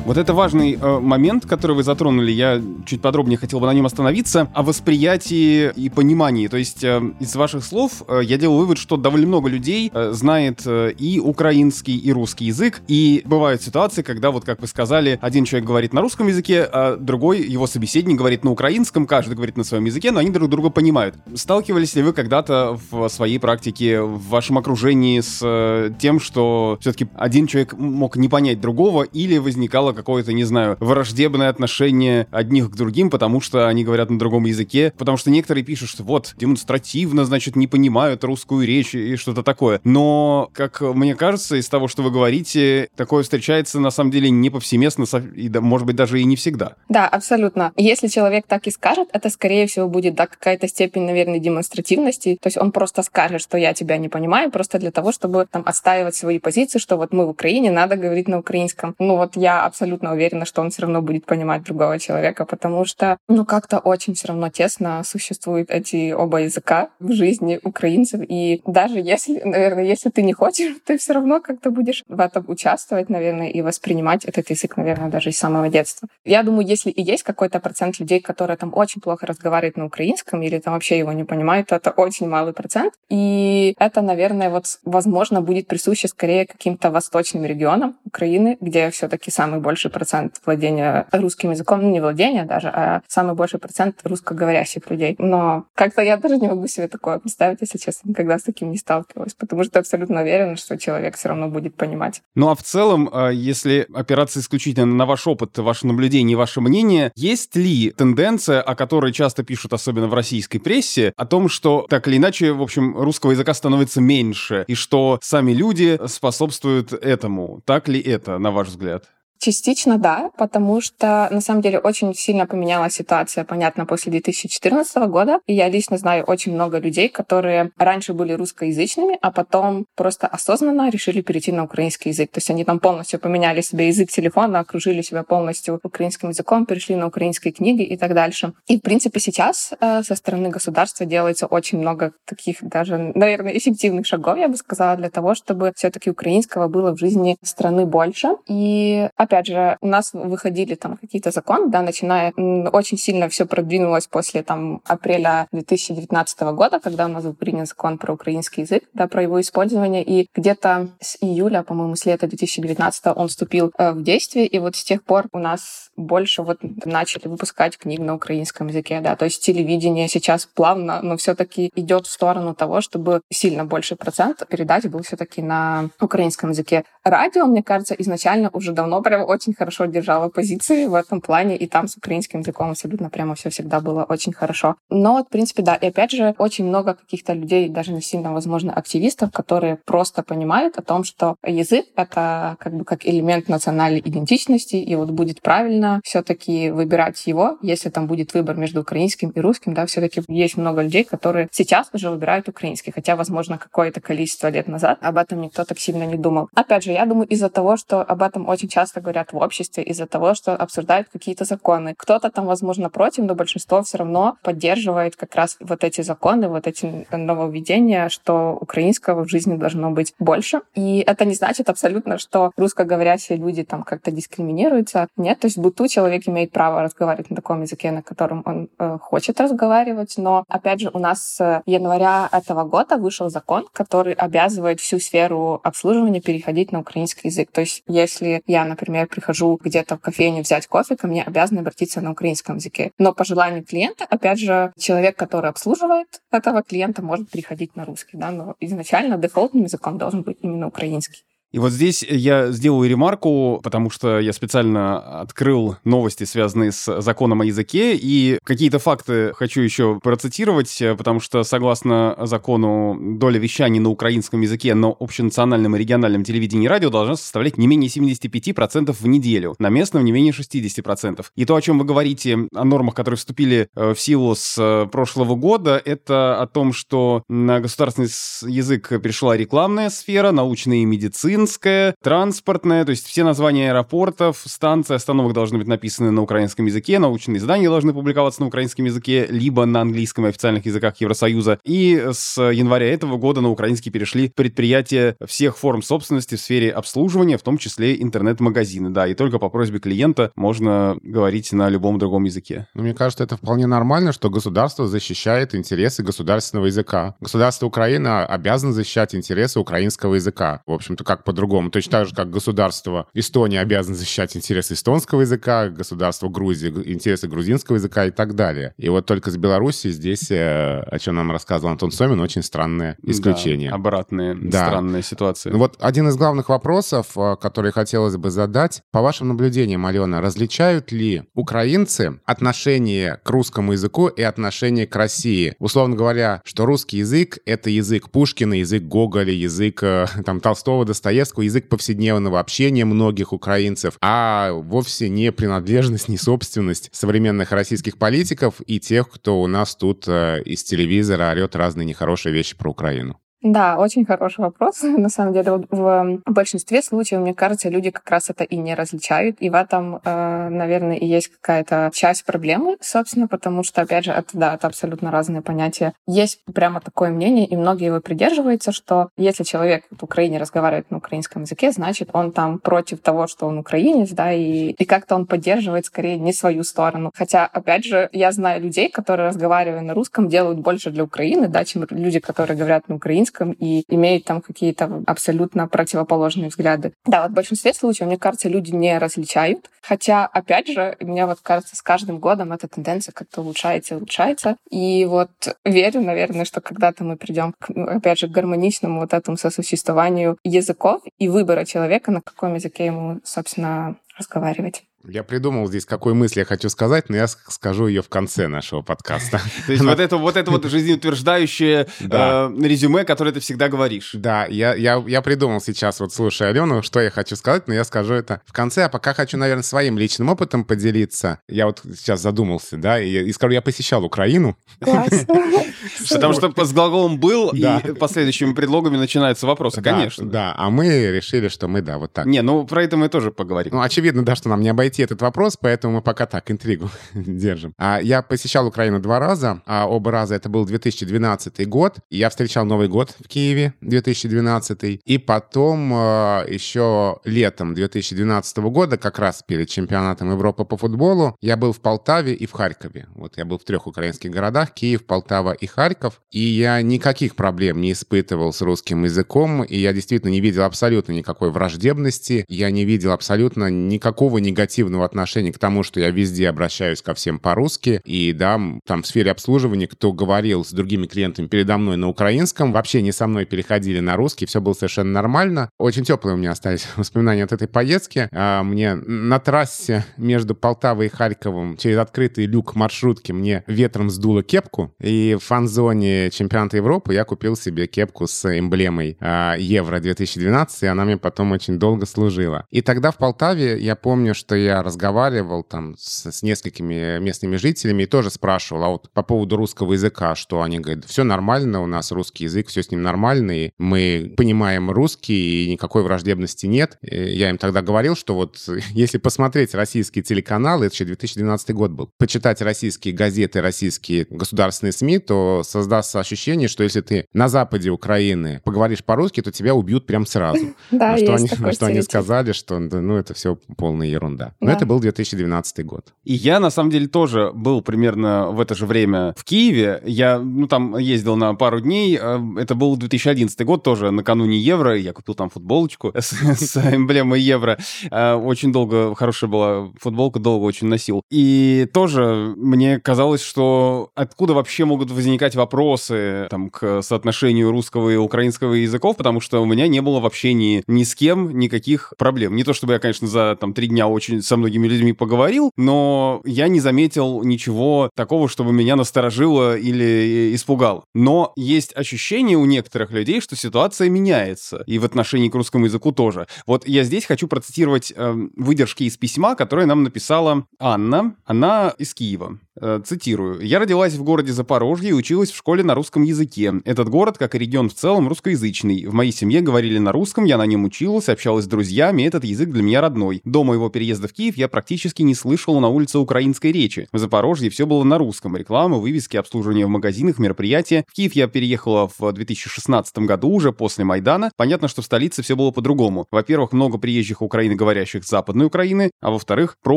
Вот 0.05 0.19
это 0.19 0.35
важный 0.35 0.75
э, 0.75 0.99
момент, 1.01 1.47
который 1.47 1.75
вы 1.75 1.83
затронули. 1.83 2.31
Я 2.31 2.61
чуть 2.85 3.01
подробнее 3.01 3.39
хотел 3.39 3.59
бы 3.59 3.67
на 3.67 3.73
нем 3.73 3.87
остановиться. 3.87 4.49
О 4.53 4.63
восприятии 4.63 5.73
и 5.75 5.89
понимании. 5.89 6.47
То 6.49 6.59
есть 6.59 6.85
э, 6.85 7.01
из 7.21 7.35
ваших 7.35 7.65
слов 7.65 8.03
э, 8.07 8.21
я 8.23 8.37
делал 8.37 8.59
вывод, 8.59 8.77
что 8.77 8.99
довольно 8.99 9.29
много 9.29 9.49
людей 9.49 9.91
э, 9.95 10.11
знает 10.13 10.61
э, 10.67 10.93
и 10.99 11.21
украинский, 11.21 11.97
и 11.97 12.13
русский 12.13 12.45
язык. 12.45 12.83
И 12.87 13.23
бывают 13.25 13.63
ситуации, 13.63 14.03
когда, 14.03 14.31
вот 14.31 14.45
как 14.45 14.61
вы 14.61 14.67
сказали, 14.67 15.19
один 15.23 15.47
человек 15.47 15.67
говорит 15.67 15.95
на 15.95 16.03
русском 16.03 16.29
языке, 16.29 16.69
а 16.71 16.99
другой, 16.99 17.41
его 17.41 17.67
собеседник, 17.67 18.19
говорит 18.19 18.45
на 18.45 18.51
украинском, 18.51 19.07
каждый 19.07 19.37
говорит 19.37 19.57
на 19.57 19.65
своем 19.65 19.87
языке, 19.87 20.11
но 20.11 20.21
они 20.21 20.29
друг 20.29 20.51
друга 20.51 20.69
понимают. 20.69 21.15
Сталкивались 21.35 21.95
ли 21.95 22.03
вы 22.03 22.13
когда-то 22.13 22.79
в 22.91 23.09
своей 23.09 23.39
практике, 23.39 24.03
в 24.03 24.29
вашем 24.29 24.59
окружении 24.59 25.21
с 25.21 25.41
э, 25.43 25.93
тем, 25.99 26.21
что 26.21 26.77
все-таки 26.83 27.07
один 27.15 27.47
человек 27.47 27.73
мог 27.73 28.19
не 28.19 28.29
понять 28.29 28.61
другого, 28.61 29.05
или 29.05 29.39
возникало 29.39 29.94
какое-то, 29.95 30.33
не 30.33 30.45
знаю, 30.45 30.77
враждебное 30.81 31.49
отношение 31.49 32.27
одних 32.31 32.71
к 32.71 32.77
другим, 32.77 33.11
потому 33.11 33.41
что 33.41 33.69
они 33.69 33.85
говорят 33.85 34.11
на 34.11 34.19
другом 34.19 34.45
языке, 34.45 34.93
потому 34.97 35.17
что 35.17 35.31
некоторые 35.31 35.65
пишут, 35.65 35.89
что 35.89 36.03
вот, 36.03 36.35
демонстративно, 36.37 37.25
значит, 37.25 37.57
не 37.57 37.67
понимают 37.67 38.25
русскую 38.25 38.67
речь 38.67 38.95
и 38.95 39.17
что-то 39.17 39.43
такое. 39.43 39.81
Но, 39.85 40.51
как 40.53 40.81
мне 40.81 41.15
кажется, 41.15 41.57
из 41.57 41.69
того, 41.69 41.89
что 41.89 42.03
вы 42.03 42.11
говорите, 42.11 42.89
такое 42.97 43.23
встречается 43.23 43.81
на 43.81 43.91
самом 43.91 44.11
деле 44.11 44.31
не 44.31 44.51
повсеместно 44.51 45.05
и, 45.35 45.49
может 45.49 45.87
быть, 45.87 45.97
даже 45.97 46.21
и 46.21 46.25
не 46.25 46.37
всегда. 46.37 46.75
Да, 46.89 47.09
абсолютно. 47.09 47.73
Если 47.77 48.09
человек 48.09 48.47
так 48.47 48.67
и 48.67 48.71
скажет, 48.71 49.09
это, 49.13 49.31
скорее 49.31 49.67
всего, 49.67 49.89
будет 49.89 50.15
да, 50.15 50.27
какая-то 50.27 50.69
степень, 50.69 51.03
наверное, 51.03 51.39
демонстративности. 51.39 52.39
То 52.41 52.49
есть 52.49 52.57
он 52.57 52.73
просто 52.73 53.03
скажет, 53.03 53.41
что 53.41 53.59
я 53.59 53.75
тебя 53.75 53.97
не 53.99 54.09
понимаю, 54.09 54.51
просто 54.51 54.79
для 54.79 54.91
того, 54.91 55.13
чтобы 55.13 55.47
там 55.51 55.63
отстаивать 55.67 56.15
свои 56.15 56.39
позиции, 56.39 56.79
что 56.79 56.97
вот 56.97 57.13
мы 57.13 57.27
в 57.27 57.31
Украине, 57.31 57.71
надо 57.71 57.97
говорить 57.97 58.29
на 58.29 58.39
украинском. 58.39 58.95
Ну 58.99 59.17
вот 59.17 59.37
я 59.37 59.65
абсолютно 59.65 59.84
уверена, 59.93 60.45
что 60.45 60.63
он 60.63 60.71
все 60.71 60.83
равно 60.83 61.03
будет 61.03 61.27
понимать 61.27 61.63
другого 61.63 61.99
человека, 61.99 62.45
потому 62.45 62.85
что, 62.85 63.19
ну, 63.29 63.45
как-то 63.45 63.79
очень 63.79 64.15
все 64.15 64.29
равно 64.29 64.49
тесно 64.49 65.03
существуют 65.05 65.71
эти 65.71 66.13
оба 66.13 66.43
языка 66.43 66.89
в 67.01 67.13
жизни 67.13 67.61
украинцев. 67.63 68.21
И 68.29 68.63
даже 68.67 68.99
если, 68.99 69.41
наверное, 69.45 69.85
если 69.85 70.11
ты 70.11 70.23
не 70.23 70.33
хочешь, 70.33 70.77
ты 70.85 70.99
все 70.99 71.13
равно 71.13 71.41
как-то 71.41 71.71
будешь 71.71 72.05
в 72.09 72.21
этом 72.21 72.45
участвовать, 72.49 73.09
наверное, 73.09 73.49
и 73.49 73.63
воспринимать 73.63 74.25
этот 74.25 74.51
язык, 74.51 74.77
наверное, 74.77 75.11
даже 75.11 75.33
с 75.33 75.39
самого 75.39 75.69
детства. 75.69 76.09
Я 76.25 76.43
думаю, 76.43 76.67
если 76.67 76.91
и 76.91 77.03
есть 77.03 77.23
какой-то 77.23 77.61
процент 77.61 78.01
людей, 78.01 78.21
которые 78.21 78.57
там 78.57 78.73
очень 78.75 79.01
плохо 79.01 79.27
разговаривают 79.27 79.77
на 79.77 79.87
украинском 79.87 80.43
или 80.43 80.59
там 80.59 80.75
вообще 80.75 80.99
его 80.99 81.13
не 81.13 81.25
понимают, 81.25 81.73
это 81.73 81.91
очень 81.91 82.29
малый 82.29 82.53
процент. 82.53 82.95
И 83.11 83.75
это, 83.79 84.01
наверное, 84.01 84.51
вот, 84.51 84.65
возможно, 84.85 85.41
будет 85.41 85.67
присуще 85.67 86.09
скорее 86.09 86.47
каким-то 86.47 86.91
восточным 86.91 87.45
регионам 87.45 87.97
Украины, 88.05 88.57
где 88.61 88.91
все-таки 88.91 89.31
самый 89.31 89.61
большой 89.61 89.74
процент 89.91 90.41
владения 90.45 91.07
русским 91.13 91.51
языком, 91.51 91.83
ну, 91.83 91.91
не 91.91 92.01
владения 92.01 92.45
даже, 92.45 92.69
а 92.69 93.03
самый 93.09 93.35
большой 93.35 93.61
процент 93.61 94.01
русскоговорящих 94.05 94.91
людей. 94.91 95.17
Но 95.19 95.67
как-то 95.75 96.03
я 96.03 96.17
даже 96.17 96.37
не 96.37 96.49
могу 96.49 96.67
себе 96.67 96.89
такое 96.89 97.19
представить, 97.19 97.59
если 97.61 97.79
честно, 97.79 98.11
никогда 98.11 98.39
с 98.39 98.43
таким 98.43 98.71
не 98.71 98.77
сталкивалась, 98.77 99.35
потому 99.35 99.65
что 99.65 99.79
абсолютно 99.79 100.23
уверена, 100.23 100.57
что 100.57 100.79
человек 100.79 101.17
все 101.17 101.29
равно 101.29 101.49
будет 101.49 101.77
понимать. 101.77 102.23
Ну 102.35 102.51
а 102.51 102.55
в 102.55 102.63
целом, 102.63 103.09
а, 103.13 103.29
если 103.31 103.87
опираться 103.95 104.41
исключительно 104.41 104.87
на 104.87 105.07
ваш 105.07 105.27
опыт, 105.27 105.57
ваше 105.59 105.87
наблюдение, 105.87 106.37
ваше 106.37 106.61
мнение, 106.61 107.13
есть 107.15 107.57
ли 107.57 107.91
тенденция, 107.91 108.61
о 108.61 108.75
которой 108.75 109.13
часто 109.13 109.45
пишут, 109.45 109.73
особенно 109.73 110.09
в 110.09 110.15
российской 110.15 110.59
прессе, 110.59 111.13
о 111.17 111.27
том, 111.27 111.49
что 111.49 111.87
так 111.89 112.09
или 112.09 112.17
иначе, 112.17 112.53
в 112.53 112.63
общем, 112.63 112.97
русского 112.97 113.33
языка 113.33 113.55
становится 113.55 114.01
меньше, 114.01 114.65
и 114.69 114.75
что 114.75 115.19
сами 115.23 115.53
люди 115.53 115.99
способствуют 116.07 116.93
этому. 116.93 117.63
Так 117.65 117.89
ли 117.89 118.01
это, 118.01 118.39
на 118.39 118.51
ваш 118.51 118.69
взгляд? 118.69 119.05
Частично 119.45 119.99
да, 119.99 120.31
потому 120.39 120.81
что 120.81 121.29
на 121.31 121.43
самом 121.43 121.61
деле 121.61 121.79
очень 121.79 122.15
сильно 122.15 122.47
поменялась 122.47 122.95
ситуация, 122.95 123.45
понятно, 123.45 123.85
после 123.85 124.11
2014 124.11 124.97
года. 125.09 125.39
И 125.47 125.53
я 125.53 125.69
лично 125.69 125.99
знаю 125.99 126.25
очень 126.25 126.55
много 126.55 126.79
людей, 126.79 127.11
которые 127.11 127.71
раньше 127.77 128.15
были 128.15 128.33
русскоязычными, 128.33 129.19
а 129.21 129.31
потом 129.31 129.85
просто 129.97 130.29
осознанно 130.29 130.89
решили 130.89 131.21
перейти 131.21 131.53
на 131.53 131.65
украинский 131.65 132.11
язык. 132.11 132.31
То 132.31 132.39
есть 132.39 132.49
они 132.49 132.65
там 132.65 132.79
полностью 132.79 133.21
поменяли 133.21 133.61
себе 133.61 133.89
язык 133.89 134.09
телефона, 134.09 134.61
окружили 134.61 135.03
себя 135.03 135.25
полностью 135.25 135.79
украинским 135.83 136.31
языком, 136.31 136.65
перешли 136.65 136.97
на 136.97 137.09
украинские 137.09 137.53
книги 137.53 137.83
и 137.83 137.99
так 137.99 138.15
дальше. 138.15 138.55
И, 138.67 138.79
в 138.79 138.81
принципе, 138.81 139.21
сейчас 139.21 139.75
э, 139.79 140.03
со 140.05 140.15
стороны 140.15 140.49
государства 140.49 141.05
делается 141.05 141.45
очень 141.45 141.81
много 141.81 142.15
таких 142.25 142.63
даже, 142.63 143.13
наверное, 143.15 143.59
эффективных 143.59 144.07
шагов, 144.07 144.39
я 144.39 144.49
бы 144.49 144.57
сказала, 144.57 144.97
для 144.97 145.11
того, 145.11 145.35
чтобы 145.35 145.75
все 145.77 145.91
таки 145.91 146.09
украинского 146.09 146.69
было 146.69 146.93
в 146.93 146.99
жизни 146.99 147.37
страны 147.43 147.85
больше. 147.85 148.37
И, 148.49 149.07
опять 149.17 149.34
опять 149.35 149.47
же, 149.47 149.77
у 149.81 149.87
нас 149.87 150.11
выходили 150.13 150.75
там 150.75 150.97
какие-то 150.97 151.31
законы, 151.31 151.69
да, 151.69 151.83
начиная, 151.83 152.33
очень 152.73 152.99
сильно 152.99 153.29
все 153.29 153.47
продвинулось 153.47 154.07
после 154.07 154.43
там 154.43 154.81
апреля 154.87 155.49
2019 155.53 156.41
года, 156.55 156.79
когда 156.79 157.07
у 157.07 157.09
нас 157.09 157.25
был 157.25 157.35
принят 157.35 157.69
закон 157.69 157.99
про 157.99 158.15
украинский 158.15 158.63
язык, 158.63 158.85
да, 158.95 159.09
про 159.09 159.23
его 159.23 159.41
использование, 159.41 160.05
и 160.05 160.29
где-то 160.35 160.89
с 161.01 161.17
июля, 161.21 161.63
по-моему, 161.63 161.97
с 161.97 162.07
лета 162.07 162.27
2019 162.27 163.07
он 163.17 163.29
вступил 163.29 163.73
э, 163.77 163.93
в 163.93 164.03
действие, 164.03 164.47
и 164.47 164.59
вот 164.59 164.77
с 164.77 164.85
тех 164.85 165.03
пор 165.03 165.27
у 165.33 165.39
нас 165.39 165.91
больше 165.97 166.43
вот 166.43 166.59
начали 166.85 167.29
выпускать 167.29 167.77
книг 167.77 168.01
на 168.01 168.15
украинском 168.15 168.69
языке, 168.69 169.01
да, 169.01 169.17
то 169.17 169.25
есть 169.25 169.45
телевидение 169.45 170.09
сейчас 170.09 170.47
плавно, 170.47 171.01
но 171.03 171.17
все-таки 171.17 171.71
идет 171.75 172.07
в 172.07 172.11
сторону 172.11 172.55
того, 172.55 172.81
чтобы 172.81 173.21
сильно 173.31 173.65
больше 173.65 173.97
процент 173.97 174.47
передач 174.49 174.85
был 174.85 175.03
все-таки 175.03 175.43
на 175.43 175.91
украинском 176.01 176.51
языке. 176.51 176.85
Радио, 177.03 177.47
мне 177.47 177.63
кажется, 177.63 177.95
изначально 177.95 178.51
уже 178.53 178.73
давно 178.73 179.03
прям 179.03 179.24
очень 179.25 179.55
хорошо 179.55 179.87
держала 179.87 180.29
позиции 180.29 180.87
в 180.87 180.95
этом 180.95 181.21
плане, 181.21 181.57
и 181.57 181.67
там 181.67 181.89
с 181.89 181.97
украинским 181.97 182.41
языком 182.41 182.71
абсолютно 182.71 183.11
прямо 183.11 183.35
все 183.35 183.51
всегда 183.51 183.81
было 183.81 184.05
очень 184.05 184.33
хорошо. 184.33 184.77
Но, 184.91 185.25
в 185.25 185.29
принципе, 185.29 185.63
да, 185.63 185.75
и 185.75 185.87
опять 185.87 186.11
же, 186.11 186.35
очень 186.39 186.67
много 186.67 186.95
каких-то 186.95 187.33
людей, 187.33 187.69
даже 187.69 187.93
не 187.93 188.03
сильно, 188.03 188.33
возможно, 188.33 188.73
активистов, 188.73 189.33
которые 189.33 189.79
просто 189.85 190.23
понимают 190.23 190.79
о 190.79 190.83
том, 190.83 191.05
что 191.05 191.37
язык— 191.45 191.87
это 191.97 192.57
как 192.61 192.75
бы 192.75 192.85
как 192.85 193.07
элемент 193.07 193.49
национальной 193.49 194.01
идентичности, 194.01 194.77
и 194.77 194.95
вот 194.97 195.11
будет 195.11 195.41
правильно 195.41 196.01
все-таки 196.05 196.71
выбирать 196.71 197.27
его, 197.27 197.59
если 197.63 197.91
там 197.91 198.07
будет 198.07 198.35
выбор 198.35 198.57
между 198.57 198.81
украинским 198.81 199.31
и 199.31 199.41
русским, 199.41 199.75
да, 199.75 199.87
все-таки 199.87 200.23
есть 200.29 200.57
много 200.57 200.83
людей, 200.83 201.05
которые 201.05 201.49
сейчас 201.53 201.89
уже 201.93 202.11
выбирают 202.11 202.49
украинский, 202.49 202.93
хотя, 202.93 203.17
возможно, 203.17 203.59
какое-то 203.59 204.01
количество 204.01 204.49
лет 204.49 204.69
назад 204.69 204.99
об 205.01 205.17
этом 205.17 205.41
никто 205.41 205.65
так 205.65 205.79
сильно 205.79 206.05
не 206.05 206.17
думал. 206.17 206.49
Опять 206.55 206.85
же, 206.85 206.93
я 206.93 207.07
думаю, 207.07 207.27
из-за 207.29 207.49
того, 207.49 207.77
что 207.77 208.03
об 208.03 208.23
этом 208.23 208.49
очень 208.49 208.69
часто 208.69 209.01
говорят 209.05 209.33
в 209.33 209.37
обществе 209.37 209.85
из-за 209.85 210.07
того, 210.07 210.35
что 210.35 210.57
обсуждают 210.57 211.09
какие-то 211.13 211.45
законы. 211.45 211.95
Кто-то 211.97 212.31
там, 212.31 212.47
возможно, 212.47 212.91
против, 212.91 213.25
но 213.25 213.35
большинство 213.35 213.83
все 213.83 213.99
равно 213.99 214.37
поддерживает 214.43 215.17
как 215.17 215.35
раз 215.35 215.57
вот 215.61 215.85
эти 215.85 216.01
законы, 216.01 216.49
вот 216.49 216.67
эти 216.67 217.07
нововведения, 217.13 218.09
что 218.09 218.59
украинского 218.61 219.25
в 219.25 219.29
жизни 219.29 219.57
должно 219.57 219.91
быть 219.91 220.15
больше. 220.19 220.63
И 220.75 221.05
это 221.07 221.25
не 221.25 221.35
значит 221.35 221.69
абсолютно, 221.69 222.19
что 222.19 222.51
русскоговорящие 222.57 223.39
люди 223.39 223.63
там 223.65 223.83
как-то 223.83 224.11
дискриминируются. 224.11 225.09
Нет, 225.17 225.41
то 225.41 225.47
есть 225.47 225.59
быту 225.59 225.87
человек 225.89 226.27
имеет 226.29 226.51
право 226.51 226.83
разговаривать 226.83 227.31
на 227.31 227.37
таком 227.37 227.63
языке, 227.63 227.91
на 227.91 228.03
котором 228.03 228.43
он 228.47 228.69
э, 228.79 228.99
хочет 229.01 229.41
разговаривать. 229.41 230.15
Но, 230.17 230.45
опять 230.49 230.81
же, 230.81 230.91
у 230.93 230.99
нас 230.99 231.37
с 231.37 231.63
января 231.67 232.29
этого 232.33 232.65
года 232.65 232.97
вышел 232.97 233.29
закон, 233.29 233.67
который 233.73 234.15
обязывает 234.15 234.81
всю 234.81 234.99
сферу 234.99 235.61
обслуживания 235.63 236.21
переходить 236.21 236.73
на 236.73 236.81
украинский 236.81 237.29
язык. 237.31 237.51
То 237.53 237.61
есть 237.61 237.83
если 237.87 238.43
я, 238.47 238.65
например, 238.65 238.94
я 238.99 239.07
прихожу 239.07 239.59
где-то 239.63 239.97
в 239.97 240.01
кофейню 240.01 240.43
взять 240.43 240.67
кофе, 240.67 240.97
ко 240.97 241.07
мне 241.07 241.23
обязаны 241.23 241.61
обратиться 241.61 242.01
на 242.01 242.13
украинском 242.13 242.57
языке. 242.57 242.91
Но 242.99 243.13
по 243.13 243.25
желанию 243.25 243.65
клиента, 243.65 244.05
опять 244.09 244.39
же, 244.39 244.73
человек, 244.79 245.17
который 245.17 245.51
обслуживает 245.51 246.21
этого 246.31 246.63
клиента, 246.63 247.03
может 247.03 247.31
переходить 247.31 247.77
на 247.77 247.85
русский. 247.85 248.17
Да? 248.17 248.31
Но 248.31 248.55
изначально 248.61 249.19
дефолтным 249.19 249.65
языком 249.65 249.99
должен 249.99 250.23
быть 250.23 250.39
именно 250.43 250.67
украинский. 250.67 251.25
И 251.55 251.59
вот 251.61 251.71
здесь 251.71 252.03
я 252.03 252.51
сделаю 252.51 252.91
ремарку, 252.91 253.61
потому 253.63 253.89
что 253.89 254.19
я 254.19 254.33
специально 254.33 255.21
открыл 255.21 255.77
новости, 255.85 256.25
связанные 256.25 256.73
с 256.73 257.01
законом 257.01 257.43
о 257.43 257.45
языке, 257.45 257.95
и 257.95 258.41
какие-то 258.43 258.81
факты 258.81 259.33
хочу 259.35 259.61
еще 259.61 260.01
процитировать, 260.03 260.77
потому 260.99 261.21
что 261.21 261.45
согласно 261.45 262.17
закону 262.23 262.99
доля 263.01 263.39
вещаний 263.39 263.79
на 263.79 263.91
украинском 263.91 264.41
языке 264.41 264.75
на 264.75 264.89
общенациональном 264.89 265.77
и 265.77 265.79
региональном 265.79 266.25
телевидении 266.25 266.65
и 266.65 266.69
радио 266.69 266.91
должна 266.91 267.15
составлять 267.15 267.57
не 267.57 267.69
менее 267.69 267.89
75% 267.89 268.93
в 268.93 269.07
неделю, 269.07 269.55
на 269.61 269.69
местном 269.69 270.05
не 270.05 270.11
менее 270.11 270.33
60%. 270.33 271.25
И 271.37 271.45
то, 271.45 271.55
о 271.55 271.63
чем 271.63 271.79
вы 271.79 271.85
говорите, 271.85 272.49
о 272.53 272.65
нормах, 272.65 272.97
которые 272.97 273.17
вступили 273.17 273.69
э, 273.77 273.95
в 273.95 274.01
силу 274.01 274.35
с 274.35 274.57
э, 274.59 274.89
прошлого 274.91 275.37
года, 275.37 275.81
это 275.85 276.43
о 276.43 276.49
том, 276.49 276.73
что 276.73 277.23
на 277.29 277.61
государственный 277.61 278.09
язык 278.53 278.89
перешла 278.89 279.37
рекламная 279.37 279.89
сфера, 279.91 280.33
научная 280.33 280.79
и 280.79 280.85
медицина, 280.85 281.44
медицинская, 281.45 281.95
транспортная, 282.03 282.85
то 282.85 282.91
есть 282.91 283.07
все 283.07 283.23
названия 283.23 283.71
аэропортов, 283.71 284.43
станций, 284.47 284.97
остановок 284.97 285.35
должны 285.35 285.59
быть 285.59 285.67
написаны 285.67 286.11
на 286.11 286.23
украинском 286.23 286.67
языке, 286.67 286.99
научные 286.99 287.39
издания 287.39 287.69
должны 287.69 287.93
публиковаться 287.93 288.41
на 288.41 288.47
украинском 288.47 288.87
языке, 288.87 289.27
либо 289.29 289.67
на 289.67 289.83
английском 289.83 290.27
и 290.27 290.31
официальных 290.31 290.65
языках 290.65 290.95
Евросоюза. 291.01 291.59
И 291.65 292.03
с 292.13 292.41
января 292.41 292.93
этого 292.93 293.19
года 293.19 293.41
на 293.41 293.51
украинский 293.51 293.91
перешли 293.91 294.31
предприятия 294.31 295.17
всех 295.27 295.59
форм 295.59 295.83
собственности 295.83 296.37
в 296.37 296.41
сфере 296.41 296.71
обслуживания, 296.71 297.37
в 297.37 297.43
том 297.43 297.59
числе 297.59 298.01
интернет-магазины. 298.01 298.91
Да, 298.91 299.07
и 299.07 299.15
только 299.15 299.39
по 299.39 299.51
просьбе 299.51 299.81
клиента 299.81 300.33
можно 300.37 300.97
говорить 301.03 301.53
на 301.53 301.69
любом 301.69 301.99
другом 301.99 302.25
языке. 302.25 302.69
Ну, 302.75 302.83
мне 302.83 302.95
кажется, 302.95 303.25
это 303.25 303.37
вполне 303.37 303.67
нормально, 303.67 304.13
что 304.13 304.31
государство 304.31 304.87
защищает 304.87 305.55
интересы 305.55 306.03
государственного 306.03 306.67
языка. 306.67 307.17
Государство 307.21 307.67
Украины 307.67 308.09
обязано 308.09 308.73
защищать 308.73 309.15
интересы 309.15 309.61
украинского 309.61 310.15
языка. 310.15 310.63
В 310.67 310.73
общем-то, 310.73 311.05
как 311.05 311.25
по 311.25 311.34
по-другому. 311.35 311.71
Точно 311.71 311.91
так 311.91 312.07
же, 312.07 312.15
как 312.15 312.31
государство 312.31 313.09
Эстония 313.13 313.61
обязано 313.61 313.97
защищать 313.97 314.37
интересы 314.37 314.75
эстонского 314.75 315.23
языка, 315.23 315.69
государство 315.69 316.29
Грузии 316.29 316.69
интересы 316.69 317.27
грузинского 317.27 317.77
языка 317.77 318.07
и 318.07 318.11
так 318.11 318.35
далее. 318.35 318.73
И 318.77 318.89
вот 318.89 319.07
только 319.07 319.31
с 319.31 319.37
Беларуси 319.37 319.91
здесь, 319.91 320.31
э, 320.31 320.81
о 320.81 320.99
чем 320.99 321.17
нам 321.17 321.33
рассказывал 321.33 321.73
Антон 321.73 321.91
Сомин, 321.91 322.21
очень 322.21 322.43
странное 322.43 322.97
исключение. 323.03 323.71
Да, 323.71 323.77
обратные 323.77 324.35
да. 324.35 324.67
странные 324.67 325.03
ситуации. 325.03 325.51
Ну 325.51 325.59
вот 325.59 325.77
один 325.81 326.09
из 326.09 326.17
главных 326.17 326.49
вопросов, 326.49 327.09
э, 327.17 327.37
который 327.41 327.73
хотелось 327.73 328.17
бы 328.17 328.31
задать. 328.31 328.83
По 328.93 329.03
вашим 329.03 329.29
наблюдениям, 329.29 329.85
Алена, 329.87 330.21
различают 330.21 330.93
ли 330.93 331.25
украинцы 331.35 332.21
отношение 332.25 333.19
к 333.25 333.31
русскому 333.31 333.73
языку 333.73 334.07
и 334.07 334.23
отношение 334.23 334.87
к 334.87 334.95
России? 334.95 335.57
Условно 335.59 335.97
говоря, 335.97 336.41
что 336.45 336.65
русский 336.65 336.99
язык— 336.99 337.39
это 337.47 337.71
язык 337.71 338.11
Пушкина, 338.11 338.55
язык 338.55 338.85
Гоголя, 338.85 339.33
язык 339.33 339.83
э, 339.83 340.07
там, 340.25 340.41
Толстого, 340.41 340.85
Достоевского, 340.85 341.14
язык 341.43 341.69
повседневного 341.69 342.41
общения 342.41 342.85
многих 342.85 343.33
украинцев, 343.33 343.97
а 344.01 344.53
вовсе 344.53 345.09
не 345.09 345.33
принадлежность, 345.33 346.09
не 346.09 346.19
собственность 346.19 346.91
современных 346.93 347.53
российских 347.53 347.99
политиков 347.99 348.57
и 348.67 348.81
тех, 348.81 349.09
кто 349.11 349.41
у 349.41 349.47
нас 349.47 349.77
тут 349.77 350.05
э, 350.07 350.43
из 350.45 350.63
телевизора 350.65 351.31
орет 351.31 351.57
разные 351.57 351.87
нехорошие 351.87 352.33
вещи 352.33 352.57
про 352.57 352.71
Украину. 352.71 353.19
Да, 353.45 353.77
очень 353.77 354.07
хороший 354.07 354.41
вопрос. 354.41 354.83
На 354.83 355.11
самом 355.11 355.35
деле, 355.35 355.61
в 355.71 356.19
большинстве 356.25 356.81
случаев, 356.81 357.21
мне 357.21 357.35
кажется, 357.35 357.69
люди 357.69 357.91
как 357.91 358.11
раз 358.11 358.31
это 358.31 358.43
и 358.43 358.57
не 358.57 358.75
различают. 358.75 359.37
И 359.39 359.51
в 359.51 359.55
этом, 359.55 360.01
э, 360.03 360.49
наверное, 360.49 360.97
и 360.97 361.05
есть 361.05 361.29
какая-то 361.29 361.91
часть 361.93 362.25
проблемы, 362.25 362.79
собственно, 362.81 363.29
потому 363.29 363.63
что, 363.63 363.83
опять 363.83 364.07
же, 364.07 364.13
это, 364.13 364.31
да, 364.33 364.55
это 364.55 364.67
абсолютно 364.67 365.11
разные 365.11 365.43
понятия. 365.43 365.93
Есть 366.07 366.41
прямо 366.55 366.81
такое 366.81 367.11
мнение, 367.11 367.45
и 367.45 367.55
многие 367.55 367.89
его 367.89 368.01
придерживаются, 368.01 368.73
что 368.73 369.11
если 369.19 369.45
человек 369.45 369.85
в 369.91 370.03
Украине 370.03 370.39
разговаривает 370.39 370.91
на 370.91 370.97
украинском 370.97 371.43
языке, 371.43 371.71
значит, 371.71 372.09
он 372.15 372.33
там 372.33 372.59
против 372.59 373.01
того, 373.01 373.27
что 373.27 373.47
он 373.47 373.59
украинец, 373.59 374.09
да, 374.13 374.33
и, 374.33 374.71
и 374.71 374.85
как-то 374.87 375.17
он 375.17 375.27
поддерживает 375.27 375.85
скорее 375.85 376.17
не 376.17 376.33
свою 376.33 376.65
сторону. 376.65 377.11
Хотя, 377.15 377.45
опять 377.45 377.85
же, 377.85 378.09
я 378.13 378.33
знаю 378.33 378.63
людей, 378.63 378.89
которые, 378.89 379.29
разговаривая 379.29 379.83
на 379.83 379.93
русском, 379.93 380.31
делают 380.31 380.61
больше 380.61 380.91
для 380.91 381.05
Украины, 381.05 381.49
да, 381.49 381.67
чем 381.67 381.85
люди, 381.91 382.21
которые 382.21 382.57
говорят 382.57 382.89
на 382.89 382.95
украинском, 382.95 383.34
английском 383.35 383.53
и 383.53 383.85
имеют 383.89 384.25
там 384.25 384.41
какие-то 384.41 385.03
абсолютно 385.07 385.69
противоположные 385.69 386.49
взгляды. 386.49 386.93
Да, 387.05 387.23
вот 387.23 387.33
в 387.33 387.35
большинстве 387.35 387.75
случаев, 387.75 388.09
мне 388.09 388.19
кажется, 388.19 388.49
люди 388.49 388.71
не 388.73 388.99
различают. 388.99 389.71
Хотя, 389.83 390.27
опять 390.27 390.69
же, 390.69 390.97
мне 391.01 391.27
вот 391.27 391.41
кажется, 391.43 391.77
с 391.77 391.83
каждым 391.83 392.19
годом 392.19 392.53
эта 392.53 392.69
тенденция 392.69 393.13
как-то 393.13 393.43
улучшается 393.43 393.95
и 393.95 393.97
улучшается. 393.99 394.57
И 394.71 395.05
вот 395.05 395.31
верю, 395.65 396.01
наверное, 396.01 396.45
что 396.45 396.61
когда-то 396.61 397.05
мы 397.05 397.17
придем, 397.17 397.55
к, 397.59 397.71
опять 397.71 398.19
же, 398.19 398.29
к 398.29 398.31
гармоничному 398.31 399.01
вот 399.01 399.13
этому 399.13 399.37
сосуществованию 399.37 400.39
языков 400.45 401.03
и 401.19 401.29
выбора 401.29 401.65
человека, 401.65 402.11
на 402.11 402.21
каком 402.21 402.55
языке 402.55 402.87
ему, 402.87 403.21
собственно, 403.25 403.97
разговаривать. 404.17 404.85
Я 405.07 405.23
придумал 405.23 405.67
здесь, 405.67 405.85
какую 405.85 406.15
мысль 406.15 406.39
я 406.39 406.45
хочу 406.47 406.71
сказать, 406.71 407.11
но 407.11 407.17
я 407.17 407.27
скажу 407.29 407.87
ее 407.89 408.01
в 408.01 408.09
конце 408.09 408.49
нашего 408.49 408.81
подкаста. 408.81 409.41
То 409.67 409.73
есть 409.73 409.85
вот 409.85 410.01
это 410.01 410.17
вот 410.17 410.37
это 410.37 410.51
вот 410.51 410.65
жизнеутверждающее 410.71 411.87
э, 412.01 412.51
резюме, 412.63 413.05
которое 413.05 413.33
ты 413.33 413.41
всегда 413.41 413.69
говоришь. 413.69 414.13
Да, 414.15 414.47
я, 414.47 414.75
я, 414.75 415.03
я 415.07 415.21
придумал 415.21 415.61
сейчас, 415.61 416.01
вот 416.01 416.13
слушая 416.13 416.51
Алену, 416.51 416.83
что 416.83 417.01
я 417.01 417.11
хочу 417.11 417.37
сказать, 417.37 417.69
но 417.69 417.75
я 417.75 417.85
скажу 417.85 418.15
это 418.15 418.41
в 418.47 418.53
конце, 418.53 418.85
а 418.85 418.89
пока 418.89 419.13
хочу, 419.13 419.37
наверное, 419.37 419.63
своим 419.63 419.99
личным 419.99 420.31
опытом 420.31 420.65
поделиться. 420.65 421.41
Я 421.49 421.67
вот 421.67 421.83
сейчас 421.83 422.23
задумался, 422.23 422.79
да, 422.79 422.99
и, 422.99 423.31
скажу, 423.33 423.53
я 423.53 423.63
посещал 423.63 424.05
Украину. 424.05 424.57
Потому 424.81 426.33
что 426.33 426.65
с 426.65 426.73
глаголом 426.73 427.19
«был» 427.19 427.51
и 427.51 427.93
последующими 427.99 428.55
предлогами 428.55 428.97
начинаются 428.97 429.47
вопросы, 429.47 429.83
конечно. 429.83 430.25
Да, 430.25 430.55
а 430.57 430.71
мы 430.71 430.89
решили, 430.89 431.49
что 431.49 431.69
мы, 431.69 431.83
да, 431.83 431.99
вот 431.99 432.13
так. 432.13 432.25
Не, 432.25 432.41
ну 432.41 432.65
про 432.67 432.83
это 432.83 432.97
мы 432.97 433.09
тоже 433.09 433.31
поговорим. 433.31 433.75
Ну, 433.75 433.83
очевидно, 433.83 434.25
да, 434.25 434.35
что 434.35 434.49
нам 434.49 434.61
не 434.61 434.69
обойти 434.69 434.94
обойти 434.95 435.03
этот 435.03 435.23
вопрос, 435.23 435.57
поэтому 435.61 435.95
мы 435.95 436.03
пока 436.03 436.27
так 436.27 436.51
интригу 436.51 436.91
держим. 437.15 437.75
А, 437.79 438.01
я 438.01 438.23
посещал 438.23 438.67
Украину 438.67 439.01
два 439.01 439.19
раза, 439.19 439.63
а 439.67 439.87
оба 439.87 440.11
раза 440.11 440.35
это 440.35 440.49
был 440.49 440.65
2012 440.65 441.69
год. 441.69 441.99
Я 442.11 442.31
встречал 442.31 442.65
Новый 442.65 442.89
год 442.89 443.15
в 443.19 443.29
Киеве 443.29 443.75
2012. 443.81 445.01
И 445.05 445.19
потом 445.19 445.93
а, 445.95 446.45
еще 446.49 447.19
летом 447.25 447.75
2012 447.75 448.59
года, 448.59 448.97
как 448.97 449.19
раз 449.19 449.43
перед 449.47 449.69
чемпионатом 449.69 450.31
Европы 450.31 450.65
по 450.65 450.77
футболу, 450.77 451.37
я 451.41 451.57
был 451.57 451.73
в 451.73 451.81
Полтаве 451.81 452.35
и 452.35 452.47
в 452.47 452.53
Харькове. 452.53 453.07
Вот 453.15 453.37
я 453.37 453.45
был 453.45 453.59
в 453.59 453.65
трех 453.65 453.87
украинских 453.87 454.31
городах, 454.31 454.73
Киев, 454.73 455.05
Полтава 455.05 455.53
и 455.53 455.67
Харьков. 455.67 456.21
И 456.31 456.41
я 456.41 456.83
никаких 456.83 457.35
проблем 457.35 457.81
не 457.81 457.93
испытывал 457.93 458.53
с 458.53 458.61
русским 458.61 459.05
языком, 459.05 459.65
и 459.65 459.77
я 459.77 459.93
действительно 459.93 460.31
не 460.31 460.41
видел 460.41 460.63
абсолютно 460.63 461.13
никакой 461.13 461.51
враждебности, 461.51 462.45
я 462.49 462.71
не 462.71 462.85
видел 462.85 463.13
абсолютно 463.13 463.71
никакого 463.71 464.39
негатива 464.39 464.84
негативного 464.85 465.05
отношения 465.05 465.53
к 465.53 465.59
тому, 465.59 465.83
что 465.83 466.01
я 466.01 466.11
везде 466.11 466.49
обращаюсь 466.49 467.03
ко 467.03 467.15
всем 467.15 467.39
по-русски. 467.39 468.01
И 468.05 468.33
да, 468.33 468.61
там 468.87 469.03
в 469.03 469.07
сфере 469.07 469.31
обслуживания, 469.31 469.87
кто 469.87 470.13
говорил 470.13 470.65
с 470.65 470.73
другими 470.73 471.07
клиентами 471.07 471.47
передо 471.47 471.79
мной 471.79 471.97
на 471.97 472.09
украинском, 472.09 472.73
вообще 472.73 473.03
не 473.03 473.13
со 473.13 473.27
мной 473.27 473.45
переходили 473.47 474.01
на 474.01 474.17
русский, 474.17 474.47
все 474.47 474.61
было 474.61 474.75
совершенно 474.75 475.13
нормально. 475.13 475.71
Очень 475.79 476.05
теплые 476.05 476.35
у 476.35 476.39
меня 476.39 476.53
остались 476.53 476.87
воспоминания 476.97 477.45
от 477.45 477.53
этой 477.53 477.69
поездки. 477.69 478.29
А, 478.33 478.63
мне 478.63 478.95
на 478.95 479.39
трассе 479.39 480.05
между 480.17 480.55
Полтавой 480.55 481.07
и 481.07 481.09
Харьковом 481.09 481.77
через 481.77 481.99
открытый 481.99 482.47
люк 482.47 482.75
маршрутки 482.75 483.33
мне 483.33 483.65
ветром 483.67 484.11
сдуло 484.11 484.43
кепку. 484.43 484.95
И 485.01 485.37
в 485.41 485.45
фан-зоне 485.45 486.31
чемпионата 486.31 486.77
Европы 486.77 487.15
я 487.15 487.25
купил 487.25 487.57
себе 487.57 487.87
кепку 487.87 488.27
с 488.27 488.59
эмблемой 488.59 489.17
а, 489.21 489.55
Евро 489.59 490.01
2012, 490.01 490.83
и 490.83 490.87
она 490.87 491.05
мне 491.05 491.17
потом 491.17 491.53
очень 491.53 491.79
долго 491.79 492.07
служила. 492.07 492.67
И 492.71 492.83
тогда 492.83 493.11
в 493.11 493.17
Полтаве 493.17 493.79
я 493.79 493.97
помню, 493.97 494.35
что 494.35 494.55
я 494.57 494.74
я 494.75 494.83
разговаривал 494.83 495.63
там 495.63 495.95
с, 495.99 496.31
с 496.31 496.43
несколькими 496.43 497.19
местными 497.21 497.57
жителями 497.57 498.05
и 498.05 498.07
тоже 498.07 498.31
спрашивал, 498.31 498.85
а 498.85 498.89
вот 498.89 499.11
по 499.11 499.23
поводу 499.23 499.57
русского 499.57 499.93
языка, 499.93 500.35
что 500.35 500.63
они 500.63 500.81
говорят, 500.81 501.05
все 501.05 501.25
нормально, 501.25 501.83
у 501.83 501.87
нас 501.87 502.13
русский 502.13 502.45
язык, 502.45 502.69
все 502.69 502.83
с 502.83 502.91
ним 502.91 503.03
нормально, 503.03 503.53
и 503.53 503.71
мы 503.79 504.35
понимаем 504.37 504.91
русский, 504.91 505.65
и 505.65 505.73
никакой 505.73 506.03
враждебности 506.03 506.67
нет. 506.67 506.99
Я 507.03 507.51
им 507.51 507.59
тогда 507.59 507.83
говорил, 507.83 508.17
что 508.17 508.35
вот 508.35 508.59
если 508.91 509.19
посмотреть 509.19 509.75
российские 509.75 510.23
телеканалы, 510.23 510.87
это 510.87 510.95
еще 510.95 511.05
2012 511.05 511.71
год 511.71 511.91
был, 511.93 512.11
почитать 512.19 512.61
российские 512.61 513.15
газеты, 513.15 513.61
российские 513.61 514.27
государственные 514.29 514.93
СМИ, 514.93 515.19
то 515.19 515.63
создастся 515.65 516.21
ощущение, 516.21 516.69
что 516.69 516.83
если 516.83 517.01
ты 517.01 517.27
на 517.33 517.49
западе 517.49 517.91
Украины 517.91 518.61
поговоришь 518.65 519.05
по-русски, 519.05 519.43
то 519.43 519.53
тебя 519.53 519.75
убьют 519.75 520.07
прям 520.07 520.27
сразу. 520.27 520.55
Да, 520.91 521.17
что, 521.19 521.35
они, 521.35 521.49
что 521.49 521.87
они 521.87 522.03
сказали, 522.03 522.53
что 522.53 522.79
ну, 522.79 523.17
это 523.17 523.35
все 523.35 523.59
полная 523.77 524.07
ерунда. 524.07 524.55
Но 524.65 524.71
да. 524.71 524.77
это 524.77 524.87
был 524.87 524.99
2012 524.99 525.85
год. 525.85 526.15
И 526.25 526.33
я, 526.33 526.59
на 526.59 526.71
самом 526.71 526.91
деле, 526.91 527.07
тоже 527.07 527.53
был 527.55 527.83
примерно 527.83 528.51
в 528.51 528.61
это 528.61 528.75
же 528.75 528.87
время 528.87 529.35
в 529.37 529.45
Киеве. 529.45 530.03
Я, 530.07 530.39
ну, 530.39 530.67
там 530.67 530.97
ездил 530.97 531.37
на 531.37 531.55
пару 531.55 531.81
дней. 531.81 532.19
Э, 532.19 532.41
это 532.57 532.75
был 532.75 532.97
2011 532.97 533.61
год, 533.67 533.83
тоже 533.83 534.11
накануне 534.11 534.57
Евро. 534.57 534.97
Я 534.97 535.13
купил 535.13 535.35
там 535.35 535.51
футболочку 535.51 536.13
с, 536.19 536.33
с 536.33 536.77
эмблемой 536.77 537.43
Евро. 537.43 537.79
Э, 538.11 538.35
очень 538.35 538.73
долго, 538.73 539.15
хорошая 539.15 539.51
была 539.51 539.93
футболка, 540.01 540.41
долго 540.41 540.65
очень 540.65 540.87
носил. 540.87 541.21
И 541.31 541.87
тоже 541.93 542.55
мне 542.57 542.99
казалось, 542.99 543.43
что 543.43 544.11
откуда 544.15 544.55
вообще 544.55 544.87
могут 544.87 545.11
возникать 545.11 545.55
вопросы 545.55 546.47
там, 546.49 546.71
к 546.71 547.03
соотношению 547.03 547.71
русского 547.71 548.09
и 548.09 548.17
украинского 548.17 548.73
языков, 548.73 549.19
потому 549.19 549.41
что 549.41 549.61
у 549.61 549.67
меня 549.67 549.89
не 549.89 550.01
было 550.01 550.21
вообще 550.21 550.55
ни, 550.55 550.83
ни 550.87 551.05
с 551.05 551.15
кем 551.15 551.59
никаких 551.59 552.15
проблем. 552.17 552.57
Не 552.57 552.65
то 552.65 552.73
чтобы 552.73 552.95
я, 552.95 552.99
конечно, 552.99 553.29
за 553.29 553.57
там 553.61 553.75
три 553.75 553.89
дня 553.89 554.09
очень 554.09 554.41
со 554.55 554.59
многими 554.59 554.87
людьми 554.87 555.13
поговорил, 555.13 555.73
но 555.77 556.41
я 556.45 556.69
не 556.69 556.79
заметил 556.79 557.43
ничего 557.43 558.09
такого, 558.15 558.49
чтобы 558.49 558.73
меня 558.73 558.95
насторожило 558.95 559.77
или 559.77 560.55
испугало. 560.55 561.07
Но 561.13 561.53
есть 561.57 561.97
ощущение 561.97 562.57
у 562.57 562.65
некоторых 562.65 563.11
людей, 563.11 563.41
что 563.41 563.57
ситуация 563.57 564.09
меняется, 564.09 564.85
и 564.87 565.01
в 565.01 565.05
отношении 565.05 565.49
к 565.49 565.57
русскому 565.57 565.87
языку 565.87 566.13
тоже. 566.13 566.47
Вот 566.67 566.87
я 566.87 567.03
здесь 567.03 567.25
хочу 567.25 567.49
процитировать 567.49 568.13
э, 568.15 568.35
выдержки 568.55 569.03
из 569.03 569.17
письма, 569.17 569.57
которое 569.57 569.87
нам 569.87 570.05
написала 570.05 570.67
Анна. 570.79 571.35
Она 571.45 571.93
из 571.99 572.15
Киева. 572.15 572.61
Э, 572.81 573.01
цитирую. 573.05 573.61
«Я 573.61 573.79
родилась 573.79 574.15
в 574.15 574.25
городе 574.25 574.53
Запорожье 574.53 575.11
и 575.11 575.13
училась 575.13 575.53
в 575.53 575.57
школе 575.57 575.85
на 575.85 575.95
русском 575.95 576.25
языке. 576.25 576.73
Этот 576.85 577.09
город, 577.09 577.39
как 577.39 577.55
и 577.55 577.59
регион 577.59 577.89
в 577.89 577.95
целом, 577.95 578.27
русскоязычный. 578.27 579.07
В 579.07 579.15
моей 579.15 579.31
семье 579.31 579.61
говорили 579.61 579.99
на 579.99 580.11
русском, 580.11 580.45
я 580.45 580.59
на 580.59 580.67
нем 580.67 580.85
училась, 580.85 581.29
общалась 581.29 581.67
с 581.67 581.69
друзьями, 581.69 582.25
этот 582.25 582.43
язык 582.43 582.71
для 582.71 582.83
меня 582.83 583.01
родной. 583.01 583.43
До 583.45 583.63
моего 583.63 583.91
переезда 583.91 584.27
в 584.27 584.33
Киев 584.33 584.57
я 584.57 584.67
практически 584.67 585.23
не 585.23 585.37
слышала 585.37 585.79
на 585.79 585.89
улице 585.89 586.19
украинской 586.19 586.73
речи. 586.73 587.07
В 587.13 587.19
Запорожье 587.19 587.71
все 587.71 587.87
было 587.87 588.03
на 588.03 588.19
русском. 588.19 588.57
Реклама, 588.57 588.99
вывески, 588.99 589.37
обслуживание 589.37 589.87
в 589.87 589.91
магазинах, 589.91 590.41
мероприятия. 590.41 591.05
В 591.07 591.13
Киев 591.13 591.35
я 591.35 591.47
переехала 591.47 592.11
в 592.19 592.33
2016 592.33 593.19
году, 593.19 593.51
уже 593.51 593.71
после 593.71 594.05
Майдана. 594.05 594.51
Понятно, 594.57 594.89
что 594.89 595.01
в 595.01 595.05
столице 595.05 595.43
все 595.43 595.55
было 595.55 595.71
по-другому. 595.71 596.27
Во-первых, 596.33 596.73
много 596.73 596.99
приезжих 596.99 597.41
украиноговорящих 597.41 598.25
с 598.25 598.29
Западной 598.29 598.67
Украины, 598.67 599.13
а 599.21 599.31
во-вторых, 599.31 599.77
про 599.81 599.97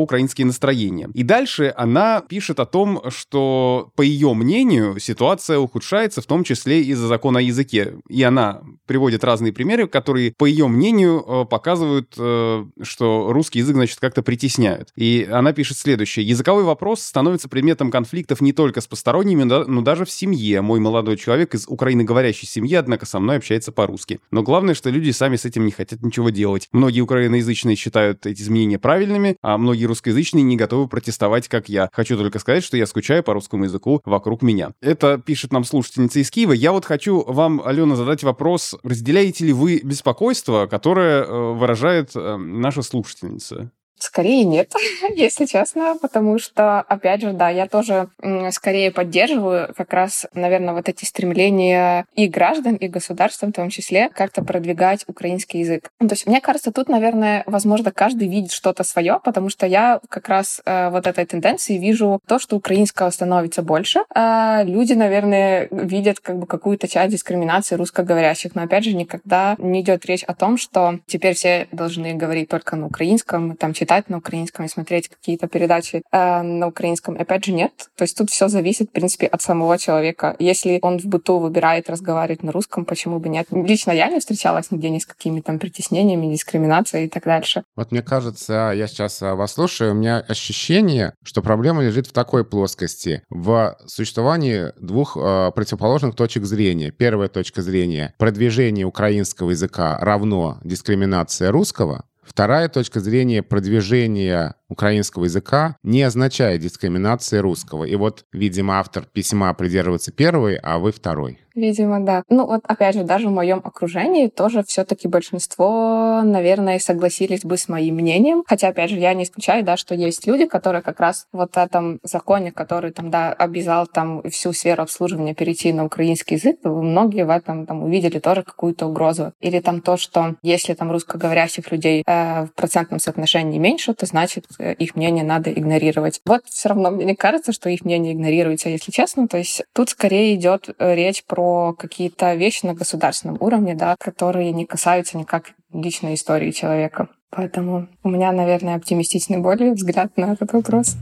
украинские 0.00 0.46
настроения. 0.46 1.10
И 1.12 1.24
дальше 1.24 1.74
она 1.76 2.20
пишет 2.20 2.60
о 2.60 2.67
том, 2.68 3.02
что, 3.08 3.90
по 3.96 4.02
ее 4.02 4.32
мнению, 4.34 4.98
ситуация 5.00 5.58
ухудшается, 5.58 6.20
в 6.20 6.26
том 6.26 6.44
числе 6.44 6.82
из-за 6.82 7.08
закона 7.08 7.40
о 7.40 7.42
языке. 7.42 7.94
И 8.08 8.22
она 8.22 8.62
приводит 8.86 9.24
разные 9.24 9.52
примеры, 9.52 9.88
которые, 9.88 10.32
по 10.36 10.44
ее 10.44 10.68
мнению, 10.68 11.24
э, 11.26 11.44
показывают, 11.46 12.14
э, 12.16 12.64
что 12.82 13.32
русский 13.32 13.58
язык, 13.58 13.74
значит, 13.74 13.98
как-то 13.98 14.22
притесняют. 14.22 14.90
И 14.96 15.28
она 15.30 15.52
пишет 15.52 15.76
следующее. 15.76 16.26
«Языковой 16.26 16.64
вопрос 16.64 17.02
становится 17.02 17.48
предметом 17.48 17.90
конфликтов 17.90 18.40
не 18.40 18.52
только 18.52 18.80
с 18.80 18.86
посторонними, 18.86 19.42
но 19.42 19.80
даже 19.82 20.04
в 20.04 20.10
семье. 20.10 20.60
Мой 20.60 20.80
молодой 20.80 21.16
человек 21.16 21.54
из 21.54 21.66
украиноговорящей 21.66 22.46
семьи, 22.46 22.74
однако 22.74 23.06
со 23.06 23.18
мной 23.18 23.38
общается 23.38 23.72
по-русски. 23.72 24.20
Но 24.30 24.42
главное, 24.42 24.74
что 24.74 24.90
люди 24.90 25.10
сами 25.10 25.36
с 25.36 25.44
этим 25.44 25.64
не 25.64 25.72
хотят 25.72 26.02
ничего 26.02 26.30
делать. 26.30 26.68
Многие 26.72 27.00
украиноязычные 27.00 27.76
считают 27.76 28.26
эти 28.26 28.42
изменения 28.42 28.78
правильными, 28.78 29.36
а 29.42 29.58
многие 29.58 29.86
русскоязычные 29.86 30.42
не 30.42 30.56
готовы 30.56 30.88
протестовать, 30.88 31.48
как 31.48 31.68
я. 31.68 31.88
Хочу 31.92 32.16
только 32.16 32.38
сказать, 32.38 32.57
что 32.64 32.76
я 32.76 32.86
скучаю 32.86 33.22
по 33.22 33.34
русскому 33.34 33.64
языку 33.64 34.00
вокруг 34.04 34.42
меня. 34.42 34.72
Это 34.80 35.18
пишет 35.18 35.52
нам 35.52 35.64
слушательница 35.64 36.20
из 36.20 36.30
Киева. 36.30 36.52
Я 36.52 36.72
вот 36.72 36.84
хочу 36.84 37.24
вам, 37.26 37.62
Алена, 37.64 37.96
задать 37.96 38.22
вопрос. 38.22 38.76
Разделяете 38.82 39.46
ли 39.46 39.52
вы 39.52 39.80
беспокойство, 39.82 40.66
которое 40.66 41.22
э, 41.22 41.52
выражает 41.54 42.10
э, 42.14 42.36
наша 42.36 42.82
слушательница? 42.82 43.70
Скорее 43.98 44.44
нет, 44.44 44.72
если 45.16 45.44
честно, 45.44 45.96
потому 46.00 46.38
что, 46.38 46.80
опять 46.80 47.22
же, 47.22 47.32
да, 47.32 47.48
я 47.48 47.66
тоже 47.66 48.08
скорее 48.52 48.90
поддерживаю 48.90 49.74
как 49.76 49.92
раз, 49.92 50.26
наверное, 50.34 50.74
вот 50.74 50.88
эти 50.88 51.04
стремления 51.04 52.06
и 52.14 52.28
граждан, 52.28 52.76
и 52.76 52.88
государства 52.88 53.46
в 53.46 53.52
том 53.52 53.70
числе 53.70 54.08
как-то 54.08 54.42
продвигать 54.42 55.04
украинский 55.08 55.60
язык. 55.60 55.90
То 55.98 56.08
есть, 56.10 56.26
мне 56.26 56.40
кажется, 56.40 56.70
тут, 56.72 56.88
наверное, 56.88 57.42
возможно, 57.46 57.90
каждый 57.90 58.28
видит 58.28 58.52
что-то 58.52 58.84
свое, 58.84 59.20
потому 59.24 59.48
что 59.48 59.66
я 59.66 60.00
как 60.08 60.28
раз 60.28 60.60
э, 60.64 60.90
вот 60.90 61.06
этой 61.06 61.26
тенденции 61.26 61.76
вижу 61.76 62.20
то, 62.26 62.38
что 62.38 62.56
украинского 62.56 63.10
становится 63.10 63.62
больше. 63.62 64.04
А 64.14 64.62
люди, 64.62 64.92
наверное, 64.92 65.68
видят 65.70 66.20
как 66.20 66.38
бы 66.38 66.46
какую-то 66.46 66.86
часть 66.86 67.12
дискриминации 67.12 67.74
русскоговорящих, 67.74 68.54
но, 68.54 68.62
опять 68.62 68.84
же, 68.84 68.94
никогда 68.94 69.56
не 69.58 69.80
идет 69.80 70.06
речь 70.06 70.22
о 70.22 70.34
том, 70.34 70.56
что 70.56 71.00
теперь 71.06 71.34
все 71.34 71.66
должны 71.72 72.14
говорить 72.14 72.48
только 72.48 72.76
на 72.76 72.86
украинском, 72.86 73.56
там, 73.56 73.72
читать 73.72 73.87
на 74.08 74.18
украинском 74.18 74.64
и 74.64 74.68
смотреть 74.68 75.08
какие-то 75.08 75.48
передачи 75.48 76.02
э, 76.10 76.42
на 76.42 76.66
украинском. 76.68 77.16
Опять 77.18 77.44
же, 77.44 77.52
нет. 77.52 77.72
То 77.96 78.02
есть 78.02 78.16
тут 78.16 78.30
все 78.30 78.48
зависит, 78.48 78.90
в 78.90 78.92
принципе, 78.92 79.26
от 79.26 79.42
самого 79.42 79.78
человека. 79.78 80.36
Если 80.38 80.78
он 80.82 80.98
в 80.98 81.04
быту 81.04 81.38
выбирает 81.38 81.90
разговаривать 81.90 82.42
на 82.42 82.52
русском, 82.52 82.84
почему 82.84 83.18
бы 83.18 83.28
нет? 83.28 83.46
Лично 83.50 83.92
я 83.92 84.08
не 84.08 84.20
встречалась 84.20 84.70
нигде 84.70 84.90
ни 84.90 84.98
с 84.98 85.06
какими 85.06 85.40
там 85.40 85.58
притеснениями, 85.58 86.32
дискриминацией 86.32 87.06
и 87.06 87.08
так 87.08 87.24
дальше. 87.24 87.64
Вот 87.76 87.90
мне 87.92 88.02
кажется, 88.02 88.72
я 88.74 88.86
сейчас 88.86 89.22
а, 89.22 89.34
вас 89.34 89.52
слушаю, 89.52 89.92
у 89.92 89.94
меня 89.94 90.18
ощущение, 90.18 91.14
что 91.24 91.42
проблема 91.42 91.82
лежит 91.82 92.06
в 92.06 92.12
такой 92.12 92.44
плоскости. 92.44 93.22
В 93.30 93.76
существовании 93.86 94.72
двух 94.80 95.16
э, 95.16 95.50
противоположных 95.54 96.14
точек 96.14 96.44
зрения. 96.44 96.90
Первая 96.90 97.28
точка 97.28 97.62
зрения— 97.62 98.14
продвижение 98.18 98.86
украинского 98.86 99.50
языка 99.50 99.98
равно 100.00 100.58
дискриминация 100.64 101.50
русского. 101.50 102.04
Вторая 102.28 102.68
точка 102.68 103.00
зрения 103.00 103.42
продвижения 103.42 104.54
украинского 104.68 105.24
языка 105.24 105.76
не 105.82 106.02
означает 106.02 106.60
дискриминации 106.60 107.38
русского. 107.38 107.84
И 107.84 107.96
вот, 107.96 108.24
видимо, 108.32 108.78
автор 108.78 109.04
письма 109.04 109.52
придерживается 109.54 110.12
первой, 110.12 110.56
а 110.56 110.78
вы 110.78 110.92
второй. 110.92 111.40
Видимо, 111.58 111.98
да. 111.98 112.22
Ну 112.28 112.46
вот 112.46 112.60
опять 112.68 112.94
же, 112.94 113.02
даже 113.02 113.26
в 113.26 113.32
моем 113.32 113.60
окружении 113.64 114.28
тоже 114.28 114.62
все-таки 114.62 115.08
большинство, 115.08 116.22
наверное, 116.22 116.78
согласились 116.78 117.42
бы 117.42 117.56
с 117.56 117.68
моим 117.68 117.96
мнением. 117.96 118.44
Хотя, 118.46 118.68
опять 118.68 118.90
же, 118.90 118.96
я 118.96 119.12
не 119.12 119.24
исключаю, 119.24 119.64
да, 119.64 119.76
что 119.76 119.96
есть 119.96 120.24
люди, 120.28 120.46
которые 120.46 120.82
как 120.82 121.00
раз 121.00 121.26
вот 121.32 121.56
в 121.56 121.58
этом 121.58 121.98
законе, 122.04 122.52
который 122.52 122.92
там, 122.92 123.10
да, 123.10 123.32
обязал 123.32 123.88
там 123.88 124.22
всю 124.30 124.52
сферу 124.52 124.84
обслуживания 124.84 125.34
перейти 125.34 125.72
на 125.72 125.84
украинский 125.84 126.36
язык, 126.36 126.58
многие 126.62 127.24
в 127.24 127.30
этом 127.30 127.66
там 127.66 127.82
увидели 127.82 128.20
тоже 128.20 128.44
какую-то 128.44 128.86
угрозу. 128.86 129.32
Или 129.40 129.58
там 129.58 129.80
то, 129.80 129.96
что 129.96 130.36
если 130.42 130.74
там 130.74 130.92
русскоговорящих 130.92 131.72
людей 131.72 132.04
э, 132.06 132.44
в 132.44 132.52
процентном 132.54 133.00
соотношении 133.00 133.58
меньше, 133.58 133.94
то 133.94 134.06
значит 134.06 134.46
их 134.58 134.96
мнение 134.96 135.24
надо 135.24 135.52
игнорировать. 135.52 136.20
Вот 136.24 136.42
все 136.46 136.70
равно 136.70 136.90
мне 136.90 137.04
не 137.04 137.14
кажется, 137.14 137.52
что 137.52 137.70
их 137.70 137.84
мнение 137.84 138.12
игнорируется, 138.12 138.68
если 138.68 138.90
честно. 138.90 139.28
То 139.28 139.38
есть 139.38 139.62
тут 139.72 139.90
скорее 139.90 140.34
идет 140.34 140.68
э, 140.78 140.94
речь 140.94 141.24
про 141.24 141.74
какие-то 141.74 142.34
вещи 142.34 142.66
на 142.66 142.74
государственном 142.74 143.36
уровне, 143.40 143.74
да, 143.74 143.96
которые 143.98 144.52
не 144.52 144.66
касаются 144.66 145.18
никак 145.18 145.52
личной 145.72 146.14
истории 146.14 146.50
человека. 146.50 147.08
Поэтому 147.30 147.88
у 148.02 148.08
меня, 148.08 148.32
наверное, 148.32 148.76
оптимистичный 148.76 149.38
более 149.38 149.72
взгляд 149.72 150.16
на 150.16 150.32
этот 150.32 150.52
вопрос. 150.52 150.96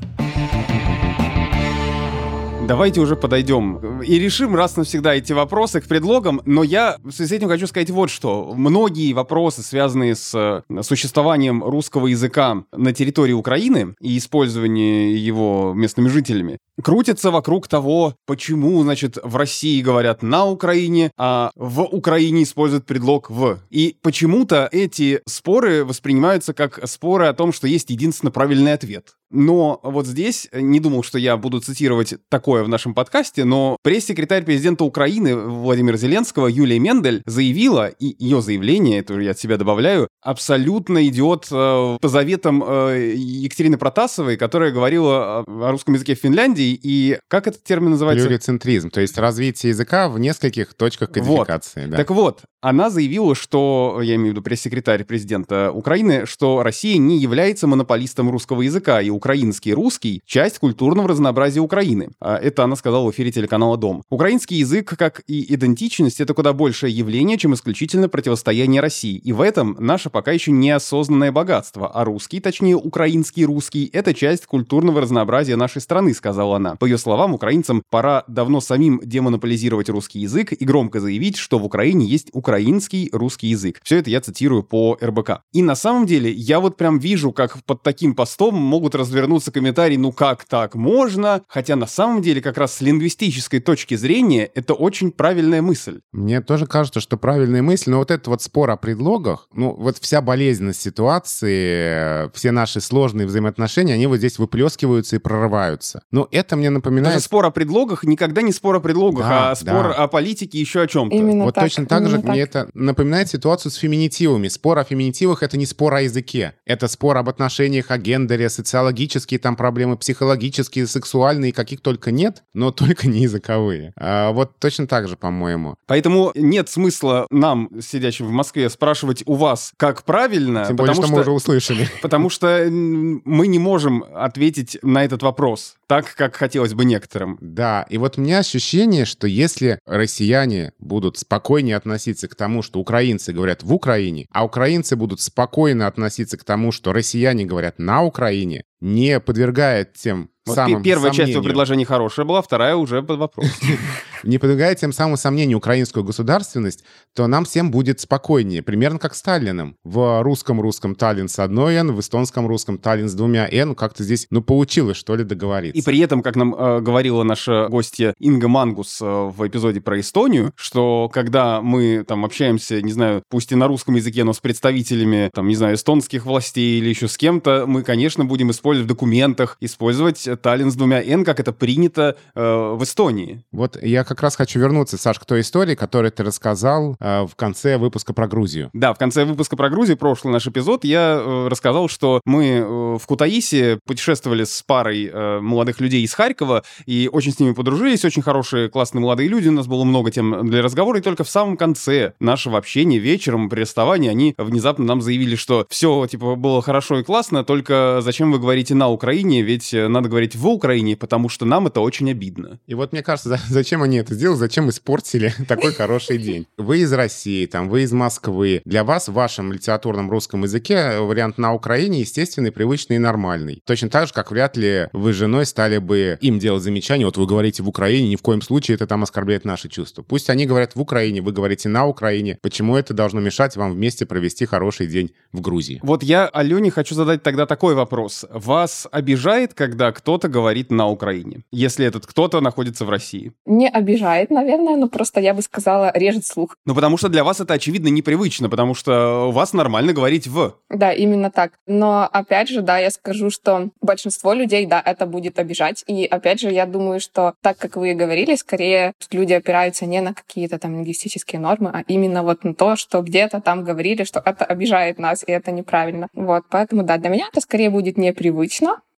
Давайте 2.67 3.01
уже 3.01 3.15
подойдем 3.15 4.03
и 4.03 4.19
решим 4.19 4.57
раз 4.57 4.77
навсегда 4.77 5.15
эти 5.15 5.33
вопросы 5.33 5.81
к 5.81 5.87
предлогам, 5.87 6.41
но 6.47 6.65
я 6.65 6.97
в 7.05 7.13
связи 7.13 7.31
с 7.31 7.33
этим 7.33 7.49
хочу 7.49 7.69
сказать 7.69 7.91
вот 7.91 8.11
что. 8.11 8.53
Многие 8.57 9.13
вопросы, 9.13 9.63
связанные 9.63 10.17
с 10.17 10.35
э, 10.35 10.83
существованием 10.83 11.63
русского 11.63 12.09
языка 12.09 12.65
на 12.73 12.93
территории 12.93 13.35
Украины 13.35 13.95
и 14.01 14.19
использование 14.19 15.17
его 15.17 15.75
местными 15.77 16.09
жителями, 16.09 16.59
крутятся 16.83 17.31
вокруг 17.31 17.69
того, 17.69 18.15
почему, 18.27 18.83
значит, 18.83 19.17
в 19.23 19.37
России 19.37 19.81
говорят 19.81 20.23
на 20.23 20.47
Украине, 20.47 21.13
а 21.17 21.53
в 21.55 21.83
Украине 21.83 22.43
используют 22.43 22.85
предлог 22.85 23.31
«в». 23.31 23.61
И 23.71 23.97
почему-то 24.03 24.69
эти 24.73 25.23
споры 25.27 25.85
воспринимаются 25.85 26.53
как 26.53 26.81
споры 26.89 27.27
о 27.27 27.33
том, 27.33 27.53
что 27.53 27.69
есть 27.69 27.91
единственно 27.91 28.33
правильный 28.33 28.73
ответ. 28.73 29.15
Но 29.31 29.81
вот 29.83 30.07
здесь, 30.07 30.49
э, 30.53 30.61
не 30.61 30.81
думал, 30.81 31.03
что 31.03 31.19
я 31.19 31.37
буду 31.37 31.61
цитировать 31.61 32.15
такое 32.29 32.63
в 32.63 32.69
нашем 32.69 32.95
подкасте, 32.95 33.45
но 33.45 33.77
пресс-секретарь 33.83 34.45
президента 34.45 34.85
Украины 34.85 35.37
Владимира 35.37 35.97
Зеленского 35.97 36.47
Юлия 36.47 36.79
Мендель 36.79 37.23
заявила, 37.27 37.89
и 37.89 38.15
ее 38.23 38.41
заявление, 38.41 39.01
это 39.01 39.19
я 39.21 39.33
от 39.33 39.39
себя 39.39 39.57
добавляю, 39.57 40.09
абсолютно 40.23 41.07
идет 41.09 41.49
э, 41.51 41.99
по 42.01 42.09
заветам 42.09 42.63
э, 42.67 43.15
Екатерины 43.17 43.79
Протасовой, 43.79 44.37
которая 44.37 44.71
говорила 44.71 45.45
о 45.47 45.71
русском 45.71 45.95
языке 45.95 46.15
в 46.15 46.19
Финляндии, 46.19 46.79
и 46.81 47.19
как 47.29 47.47
этот 47.47 47.65
термин 47.65 47.91
называется? 47.91 48.27
Плюрицентризм, 48.27 48.91
то 48.91 49.01
есть 49.01 49.19
развитие 49.19 49.71
языка 49.71 50.09
в 50.09 50.19
нескольких 50.19 50.75
точках 50.75 51.11
кодификации. 51.11 51.83
Вот. 51.83 51.91
Да. 51.91 51.97
Так 51.97 52.11
вот, 52.11 52.43
она 52.67 52.91
заявила, 52.91 53.37
что, 53.37 54.01
я 54.03 54.17
имею 54.17 54.31
в 54.31 54.31
виду 54.33 54.43
пресс-секретарь 54.43 55.05
президента 55.05 55.71
Украины, 55.71 56.27
что 56.27 56.65
Россия 56.65 56.99
не 56.99 57.17
является 57.17 57.69
монополистом 57.69 58.29
русского 58.29 58.63
языка, 58.63 59.01
и 59.01 59.09
украинский 59.09 59.73
русский— 59.73 60.21
часть 60.27 60.59
культурного 60.59 61.07
разнообразия 61.07 61.61
Украины. 61.61 62.09
А 62.21 62.37
это 62.37 62.65
она 62.65 62.75
сказала 62.75 63.07
в 63.07 63.13
эфире 63.13 63.31
телеканала 63.31 63.77
«Дом». 63.77 64.03
Украинский 64.11 64.57
язык, 64.57 64.97
как 64.99 65.23
и 65.29 65.55
идентичность, 65.55 66.21
это 66.21 66.35
куда 66.35 66.53
большее 66.53 66.93
явление, 66.93 67.39
чем 67.39 67.55
исключительно 67.55 68.09
противостояние 68.09 68.81
России. 68.81 69.17
И 69.17 69.33
в 69.33 69.43
этом 69.43 69.77
наше 69.79 70.11
пока 70.11 70.33
еще 70.33 70.51
неосознанное 70.51 71.31
богатство. 71.31 71.87
А 71.95 72.05
русский, 72.05 72.41
точнее 72.41 72.75
украинский 72.75 73.45
русский, 73.45 73.89
это 73.93 74.13
часть 74.13 74.45
культурного 74.47 75.03
разнообразия 75.03 75.55
нашей 75.55 75.81
страны, 75.81 76.13
сказала 76.15 76.57
она. 76.57 76.75
По 76.75 76.87
ее 76.87 76.99
словам, 76.99 77.33
украинцам 77.33 77.85
пора 77.91 78.25
давно 78.27 78.61
самим 78.61 79.01
демонополизировать 79.05 79.89
русский 79.89 80.19
язык 80.19 80.53
и 80.53 80.65
громко 80.65 80.99
заявить, 80.99 81.37
что 81.37 81.61
в 81.61 81.65
Украине 81.65 82.07
есть 82.07 82.31
украинский 82.57 83.11
русский 83.13 83.49
язык. 83.49 83.81
Все 83.83 83.99
это 83.99 84.09
я 84.09 84.21
цитирую 84.21 84.63
по 84.63 84.97
РБК. 85.03 85.43
И 85.53 85.63
на 85.63 85.75
самом 85.75 86.07
деле 86.07 86.31
я 86.33 86.59
вот 86.59 86.79
прям 86.79 86.99
вижу, 86.99 87.33
как 87.33 87.63
под 87.65 87.83
таким 87.83 88.15
постом 88.15 88.55
могут 88.55 88.95
развернуться 88.95 89.53
комментарии, 89.53 89.97
ну 89.97 90.11
как 90.11 90.45
так 90.47 90.75
можно? 90.75 91.43
Хотя 91.49 91.77
на 91.77 91.87
самом 91.87 92.23
деле 92.23 92.41
как 92.41 92.57
раз 92.57 92.77
с 92.77 92.81
лингвистической 92.81 93.61
точки 93.61 93.95
зрения 93.95 94.51
это 94.55 94.73
очень 94.73 95.11
правильная 95.11 95.61
мысль. 95.61 96.01
Мне 96.13 96.41
тоже 96.41 96.67
кажется, 96.67 97.01
что 97.01 97.19
правильная 97.19 97.61
мысль, 97.61 97.91
но 97.91 97.99
вот 97.99 98.11
этот 98.11 98.29
вот 98.29 98.43
спор 98.43 98.71
о 98.71 98.77
предлогах, 98.77 99.49
ну 99.53 99.75
вот 99.75 99.99
вся 99.99 100.23
болезненность 100.23 100.81
ситуации, 100.81 102.31
все 102.35 102.53
наши 102.53 102.81
сложные 102.81 103.27
взаимоотношения, 103.27 103.95
они 103.95 104.07
вот 104.07 104.17
здесь 104.17 104.39
выплескиваются 104.39 105.17
и 105.17 105.19
прорываются. 105.19 106.01
Но 106.11 106.27
это 106.31 106.57
мне 106.57 106.71
напоминает... 106.71 107.17
Даже 107.17 107.25
спор 107.27 107.45
о 107.45 107.51
предлогах 107.51 108.05
никогда 108.05 108.41
не 108.41 108.53
спор 108.53 108.77
о 108.77 108.81
предлогах, 108.81 109.27
да, 109.29 109.51
а 109.51 109.55
спор 109.55 109.89
да. 109.89 109.95
о 109.95 110.09
политике 110.09 110.59
еще 110.59 110.81
о 110.81 110.87
чем-то. 110.87 111.15
Именно 111.15 111.45
вот 111.45 111.55
так, 111.55 111.65
точно 111.65 111.87
так 111.87 112.09
же 112.09 112.17
так. 112.17 112.25
мне 112.25 112.36
это 112.39 112.69
напоминает 112.75 113.29
ситуацию 113.29 113.73
с 113.73 113.77
феминитивами. 113.77 114.49
Спор 114.49 114.79
о 114.79 114.85
феминитивах— 114.85 115.43
это 115.45 115.57
не 115.57 115.67
спор 115.67 115.95
о 115.95 116.03
языке. 116.03 116.55
Это 116.65 116.89
спор 116.89 117.17
об 117.17 117.29
отношениях, 117.29 117.91
о 117.91 117.99
гендере, 117.99 118.49
социологии 118.49 119.07
психологические 119.07 119.39
там 119.39 119.57
проблемы, 119.57 119.97
психологические, 119.97 120.87
сексуальные, 120.87 121.53
каких 121.53 121.81
только 121.81 122.11
нет, 122.11 122.43
но 122.55 122.71
только 122.71 123.09
не 123.09 123.23
языковые. 123.23 123.93
А 123.97 124.33
вот 124.33 124.59
точно 124.59 124.87
так 124.87 125.09
же, 125.09 125.17
по-моему. 125.17 125.77
Поэтому 125.87 126.33
нет 126.35 126.69
смысла 126.69 127.27
нам, 127.31 127.71
сидящим 127.81 128.27
в 128.27 128.31
Москве, 128.31 128.69
спрашивать 128.71 129.23
у 129.27 129.35
вас, 129.35 129.73
как 129.77 130.05
правильно. 130.05 130.65
Тем 130.67 130.77
более, 130.77 130.95
что, 130.95 131.05
что 131.05 131.13
мы 131.13 131.21
уже 131.21 131.31
услышали. 131.31 131.89
Потому 132.03 132.31
что 132.31 132.67
мы 132.71 133.47
не 133.47 133.59
можем 133.59 134.05
ответить 134.15 134.79
на 134.83 135.05
этот 135.05 135.23
вопрос 135.23 135.77
так, 135.87 136.15
как 136.15 136.37
хотелось 136.37 136.75
бы 136.75 136.85
некоторым. 136.85 137.39
Да, 137.41 137.87
и 137.89 137.99
вот 137.99 138.19
у 138.19 138.21
меня 138.21 138.39
ощущение, 138.39 139.05
что 139.05 139.27
если 139.27 139.79
россияне 139.87 140.73
будут 140.79 141.19
спокойнее 141.19 141.77
относиться 141.77 142.29
к 142.29 142.35
тому, 142.35 142.63
что 142.63 142.81
украинцы 142.81 143.33
говорят 143.33 143.63
в 143.63 143.73
Украине, 143.73 144.27
а 144.31 144.45
украинцы 144.45 144.97
будут 144.97 145.21
спокойно 145.21 145.87
относиться 145.87 146.37
к 146.37 146.45
тому, 146.45 146.73
что 146.73 146.93
россияне 146.93 147.45
говорят 147.45 147.79
на 147.79 148.03
Украине, 148.03 148.65
не 148.81 149.21
подвергает 149.21 149.95
тем 149.95 150.31
Вот 150.45 150.55
самым 150.55 150.83
первая 150.83 151.11
часть 151.11 151.17
сомнению. 151.17 151.35
его 151.39 151.45
предложения 151.45 151.85
хорошая 151.85 152.27
была, 152.27 152.43
вторая 152.43 152.77
уже 152.77 153.03
под 153.03 153.19
вопрос. 153.19 153.47
не 154.27 154.39
подвергает 154.39 154.79
тем 154.79 154.93
самым 154.93 155.17
сомнению 155.17 155.59
украинскую 155.59 156.05
государственность, 156.05 156.85
то 157.15 157.27
нам 157.27 157.45
всем 157.45 157.71
будет 157.71 158.01
спокойнее. 158.01 158.63
Примерно 158.63 158.99
как 158.99 159.15
с 159.15 159.23
Таллином. 159.23 159.77
В 159.85 160.23
русском 160.23 160.61
русском 160.61 160.95
Таллин 160.95 161.29
с 161.29 161.39
одной 161.39 161.77
«н», 161.77 161.93
в 161.93 162.01
эстонском 162.01 162.47
русском 162.47 162.79
Таллин 162.79 163.09
с 163.09 163.15
двумя 163.15 163.49
«н». 163.51 163.75
Как-то 163.75 164.03
здесь, 164.03 164.27
ну, 164.31 164.43
получилось, 164.43 164.97
что 164.97 165.15
ли, 165.17 165.25
договориться. 165.25 165.79
И 165.79 165.85
при 165.85 165.99
этом, 166.01 166.23
как 166.23 166.37
нам 166.37 166.55
э, 166.55 166.81
говорила 166.81 167.23
наша 167.23 167.69
гостья 167.69 168.15
Инга 168.19 168.49
Мангус 168.49 169.01
э, 169.01 169.05
в 169.05 169.47
эпизоде 169.47 169.81
про 169.81 170.01
Эстонию, 170.01 170.53
что 170.57 171.09
когда 171.13 171.61
мы 171.61 172.05
там 172.07 172.25
общаемся, 172.25 172.83
не 172.83 172.93
знаю, 172.93 173.23
пусть 173.29 173.53
и 173.53 173.55
на 173.55 173.67
русском 173.69 173.95
языке, 173.95 174.25
но 174.25 174.33
с 174.33 174.41
представителями, 174.41 175.31
там, 175.33 175.49
не 175.49 175.57
знаю, 175.57 175.77
эстонских 175.77 176.27
властей 176.27 176.79
или 176.79 176.89
еще 176.89 177.09
с 177.09 177.17
кем-то, 177.17 177.65
мы, 177.67 177.83
конечно, 177.83 178.25
будем 178.25 178.51
использовать 178.51 178.67
в 178.83 178.87
документах, 178.87 179.57
использовать 179.61 180.29
Таллин 180.43 180.71
с 180.71 180.77
двумя 180.77 181.03
«н», 181.03 181.25
как 181.25 181.41
это 181.41 181.53
принято 181.53 182.17
э, 182.35 182.75
в 182.75 182.83
Эстонии. 182.83 183.43
Вот 183.53 183.83
я 183.83 184.05
как 184.05 184.23
раз 184.23 184.37
хочу 184.37 184.59
вернуться, 184.59 184.99
Саш, 184.99 185.19
к 185.19 185.25
той 185.25 185.41
истории, 185.41 185.75
которую 185.75 186.13
ты 186.13 186.23
рассказал 186.23 186.97
э, 187.01 187.23
в 187.27 187.35
конце 187.37 187.79
выпуска 187.79 188.13
про 188.13 188.29
Грузию. 188.29 188.71
Да, 188.73 188.93
в 188.95 188.99
конце 188.99 189.25
выпуска 189.25 189.57
про 189.57 189.71
Грузию, 189.71 189.97
прошлый 189.97 190.33
наш 190.33 190.47
эпизод, 190.47 190.85
я 190.85 191.21
э, 191.21 191.49
рассказал, 191.49 191.89
что 191.89 192.21
мы 192.25 192.47
э, 192.47 192.99
в 192.99 193.07
Кутаиси 193.07 193.79
путешествовали 193.87 194.45
с 194.45 194.63
парой 194.67 195.11
э, 195.13 195.41
молодых 195.41 195.81
людей 195.81 196.03
из 196.03 196.15
Харькова 196.15 196.65
и 196.87 197.09
очень 197.13 197.33
с 197.33 197.39
ними 197.39 197.53
подружились, 197.53 198.05
очень 198.05 198.23
хорошие, 198.23 198.69
классные 198.69 199.03
молодые 199.03 199.29
люди, 199.29 199.49
у 199.49 199.53
нас 199.53 199.67
было 199.67 199.85
много 199.85 200.11
тем 200.11 200.49
для 200.49 200.63
разговора, 200.63 200.99
и 200.99 201.03
только 201.03 201.25
в 201.25 201.29
самом 201.29 201.57
конце 201.57 202.15
нашего 202.21 202.59
общения 202.59 202.99
вечером 202.99 203.49
при 203.49 203.61
расставании 203.61 204.11
они 204.11 204.35
внезапно 204.39 204.85
нам 204.85 205.01
заявили, 205.01 205.37
что 205.37 205.67
все, 205.69 206.07
типа, 206.07 206.35
было 206.35 206.63
хорошо 206.63 206.99
и 206.99 207.05
классно, 207.05 207.45
только 207.45 208.01
зачем 208.03 208.33
вы 208.33 208.39
говорите 208.39 208.56
на 208.71 208.89
Украине, 208.89 209.43
ведь 209.43 209.73
э, 209.75 209.89
надо 209.89 210.09
говорить 210.09 210.35
в 210.35 210.47
Украине, 210.47 210.97
потому 210.97 211.29
что 211.29 211.45
нам 211.45 211.67
это 211.67 211.81
очень 211.81 212.11
обидно. 212.11 212.59
И 212.67 212.75
вот 212.75 212.93
мне 212.93 213.03
кажется, 213.03 213.29
за- 213.31 213.41
зачем 213.49 213.83
они 213.83 213.99
это 213.99 214.15
сделали, 214.15 214.39
зачем 214.39 214.69
испортили 214.69 215.33
такой 215.49 215.73
хороший 215.73 216.19
день. 216.19 216.47
Вы 216.57 216.79
из 216.79 216.93
России, 216.93 217.47
там, 217.47 217.69
вы 217.69 217.83
из 217.83 217.93
Москвы. 217.93 218.63
Для 218.65 218.85
вас 218.85 219.09
в 219.09 219.13
вашем 219.13 219.53
литературном 219.53 220.11
русском 220.11 220.43
языке 220.45 220.99
вариант 221.01 221.39
на 221.39 221.53
Украине 221.55 222.01
естественный, 222.01 222.53
привычный 222.53 222.97
и 222.97 222.99
нормальный. 222.99 223.63
Точно 223.67 223.89
так 223.89 224.07
же, 224.09 224.13
как 224.15 224.31
вряд 224.31 224.57
ли 224.57 224.89
вы 224.93 225.13
с 225.13 225.17
женой 225.17 225.47
стали 225.47 225.79
бы 225.79 226.19
им 226.21 226.39
делать 226.39 226.63
замечания, 226.63 227.05
вот 227.05 227.17
вы 227.17 227.27
говорите 227.27 227.63
в 227.63 227.69
Украине, 227.69 228.09
ни 228.11 228.17
в 228.17 228.23
коем 228.23 228.43
случае 228.43 228.77
это 228.77 228.87
там 228.87 229.03
оскорбляет 229.03 229.45
наши 229.45 229.69
чувства. 229.69 230.03
Пусть 230.03 230.31
они 230.31 230.47
говорят 230.47 230.75
в 230.75 230.81
Украине, 230.81 231.21
вы 231.23 231.33
говорите 231.33 231.69
на 231.69 231.87
Украине. 231.87 232.39
Почему 232.43 232.77
это 232.77 232.95
должно 232.95 233.21
мешать 233.21 233.57
вам 233.57 233.73
вместе 233.73 234.07
провести 234.07 234.47
хороший 234.47 234.87
день 234.87 235.13
в 235.33 235.41
Грузии? 235.41 235.81
Вот 235.83 236.03
я 236.03 236.27
Алене 236.27 236.71
хочу 236.71 236.95
задать 236.95 237.23
тогда 237.23 237.47
такой 237.47 237.75
вопрос. 237.75 238.25
Вас 238.47 238.87
обижает, 238.93 239.55
когда 239.55 239.91
кто-то 239.91 240.29
говорит 240.29 240.71
на 240.71 240.89
Украине, 240.89 241.41
если 241.51 241.85
этот 241.85 242.07
кто-то 242.07 242.41
находится 242.41 242.85
в 242.85 242.91
России? 242.91 243.33
Не 243.45 243.69
обижает, 243.69 244.31
наверное, 244.31 244.77
но 244.77 244.89
просто 244.89 245.21
я 245.21 245.35
бы 245.35 245.43
сказала, 245.43 245.91
режет 245.93 246.25
слух. 246.25 246.57
Ну, 246.65 246.73
потому 246.73 246.97
что 246.97 247.09
для 247.09 247.25
вас 247.25 247.41
это, 247.41 247.55
очевидно, 247.55 247.89
непривычно, 247.89 248.49
потому 248.49 248.75
что 248.75 249.27
у 249.29 249.33
вас 249.33 249.53
нормально 249.53 249.93
говорить 249.93 250.29
«в». 250.29 250.55
Да, 250.71 250.93
именно 250.93 251.33
так. 251.33 251.55
Но 251.67 252.09
опять 252.13 252.49
же, 252.49 252.63
да, 252.63 252.79
я 252.79 252.91
скажу, 252.91 253.31
что 253.31 253.71
большинство 253.81 254.33
людей, 254.33 254.65
да, 254.67 254.81
это 254.81 255.07
будет 255.07 255.41
обижать. 255.41 255.83
И 255.89 256.05
опять 256.05 256.39
же, 256.41 256.53
я 256.53 256.67
думаю, 256.67 257.01
что 257.01 257.35
так 257.43 257.59
как 257.59 257.77
вы 257.77 257.91
и 257.91 257.95
говорили, 257.95 258.37
скорее 258.37 258.93
люди 259.11 259.33
опираются 259.33 259.87
не 259.87 260.01
на 260.01 260.15
какие-то 260.15 260.61
там 260.61 260.77
лингвистические 260.77 261.41
нормы, 261.41 261.71
а 261.75 261.83
именно 261.89 262.23
вот 262.23 262.45
на 262.45 262.55
то, 262.55 262.77
что 262.77 263.03
где-то 263.03 263.41
там 263.41 263.65
говорили, 263.65 264.05
что 264.05 264.23
это 264.25 264.45
обижает 264.45 265.01
нас, 265.01 265.25
и 265.27 265.33
это 265.33 265.51
неправильно. 265.51 266.07
Вот, 266.15 266.45
поэтому, 266.49 266.85
да, 266.85 266.97
для 266.97 267.09
меня 267.11 267.27
это 267.33 267.41
скорее 267.41 267.71
будет 267.71 267.99
непривычно, 267.99 268.36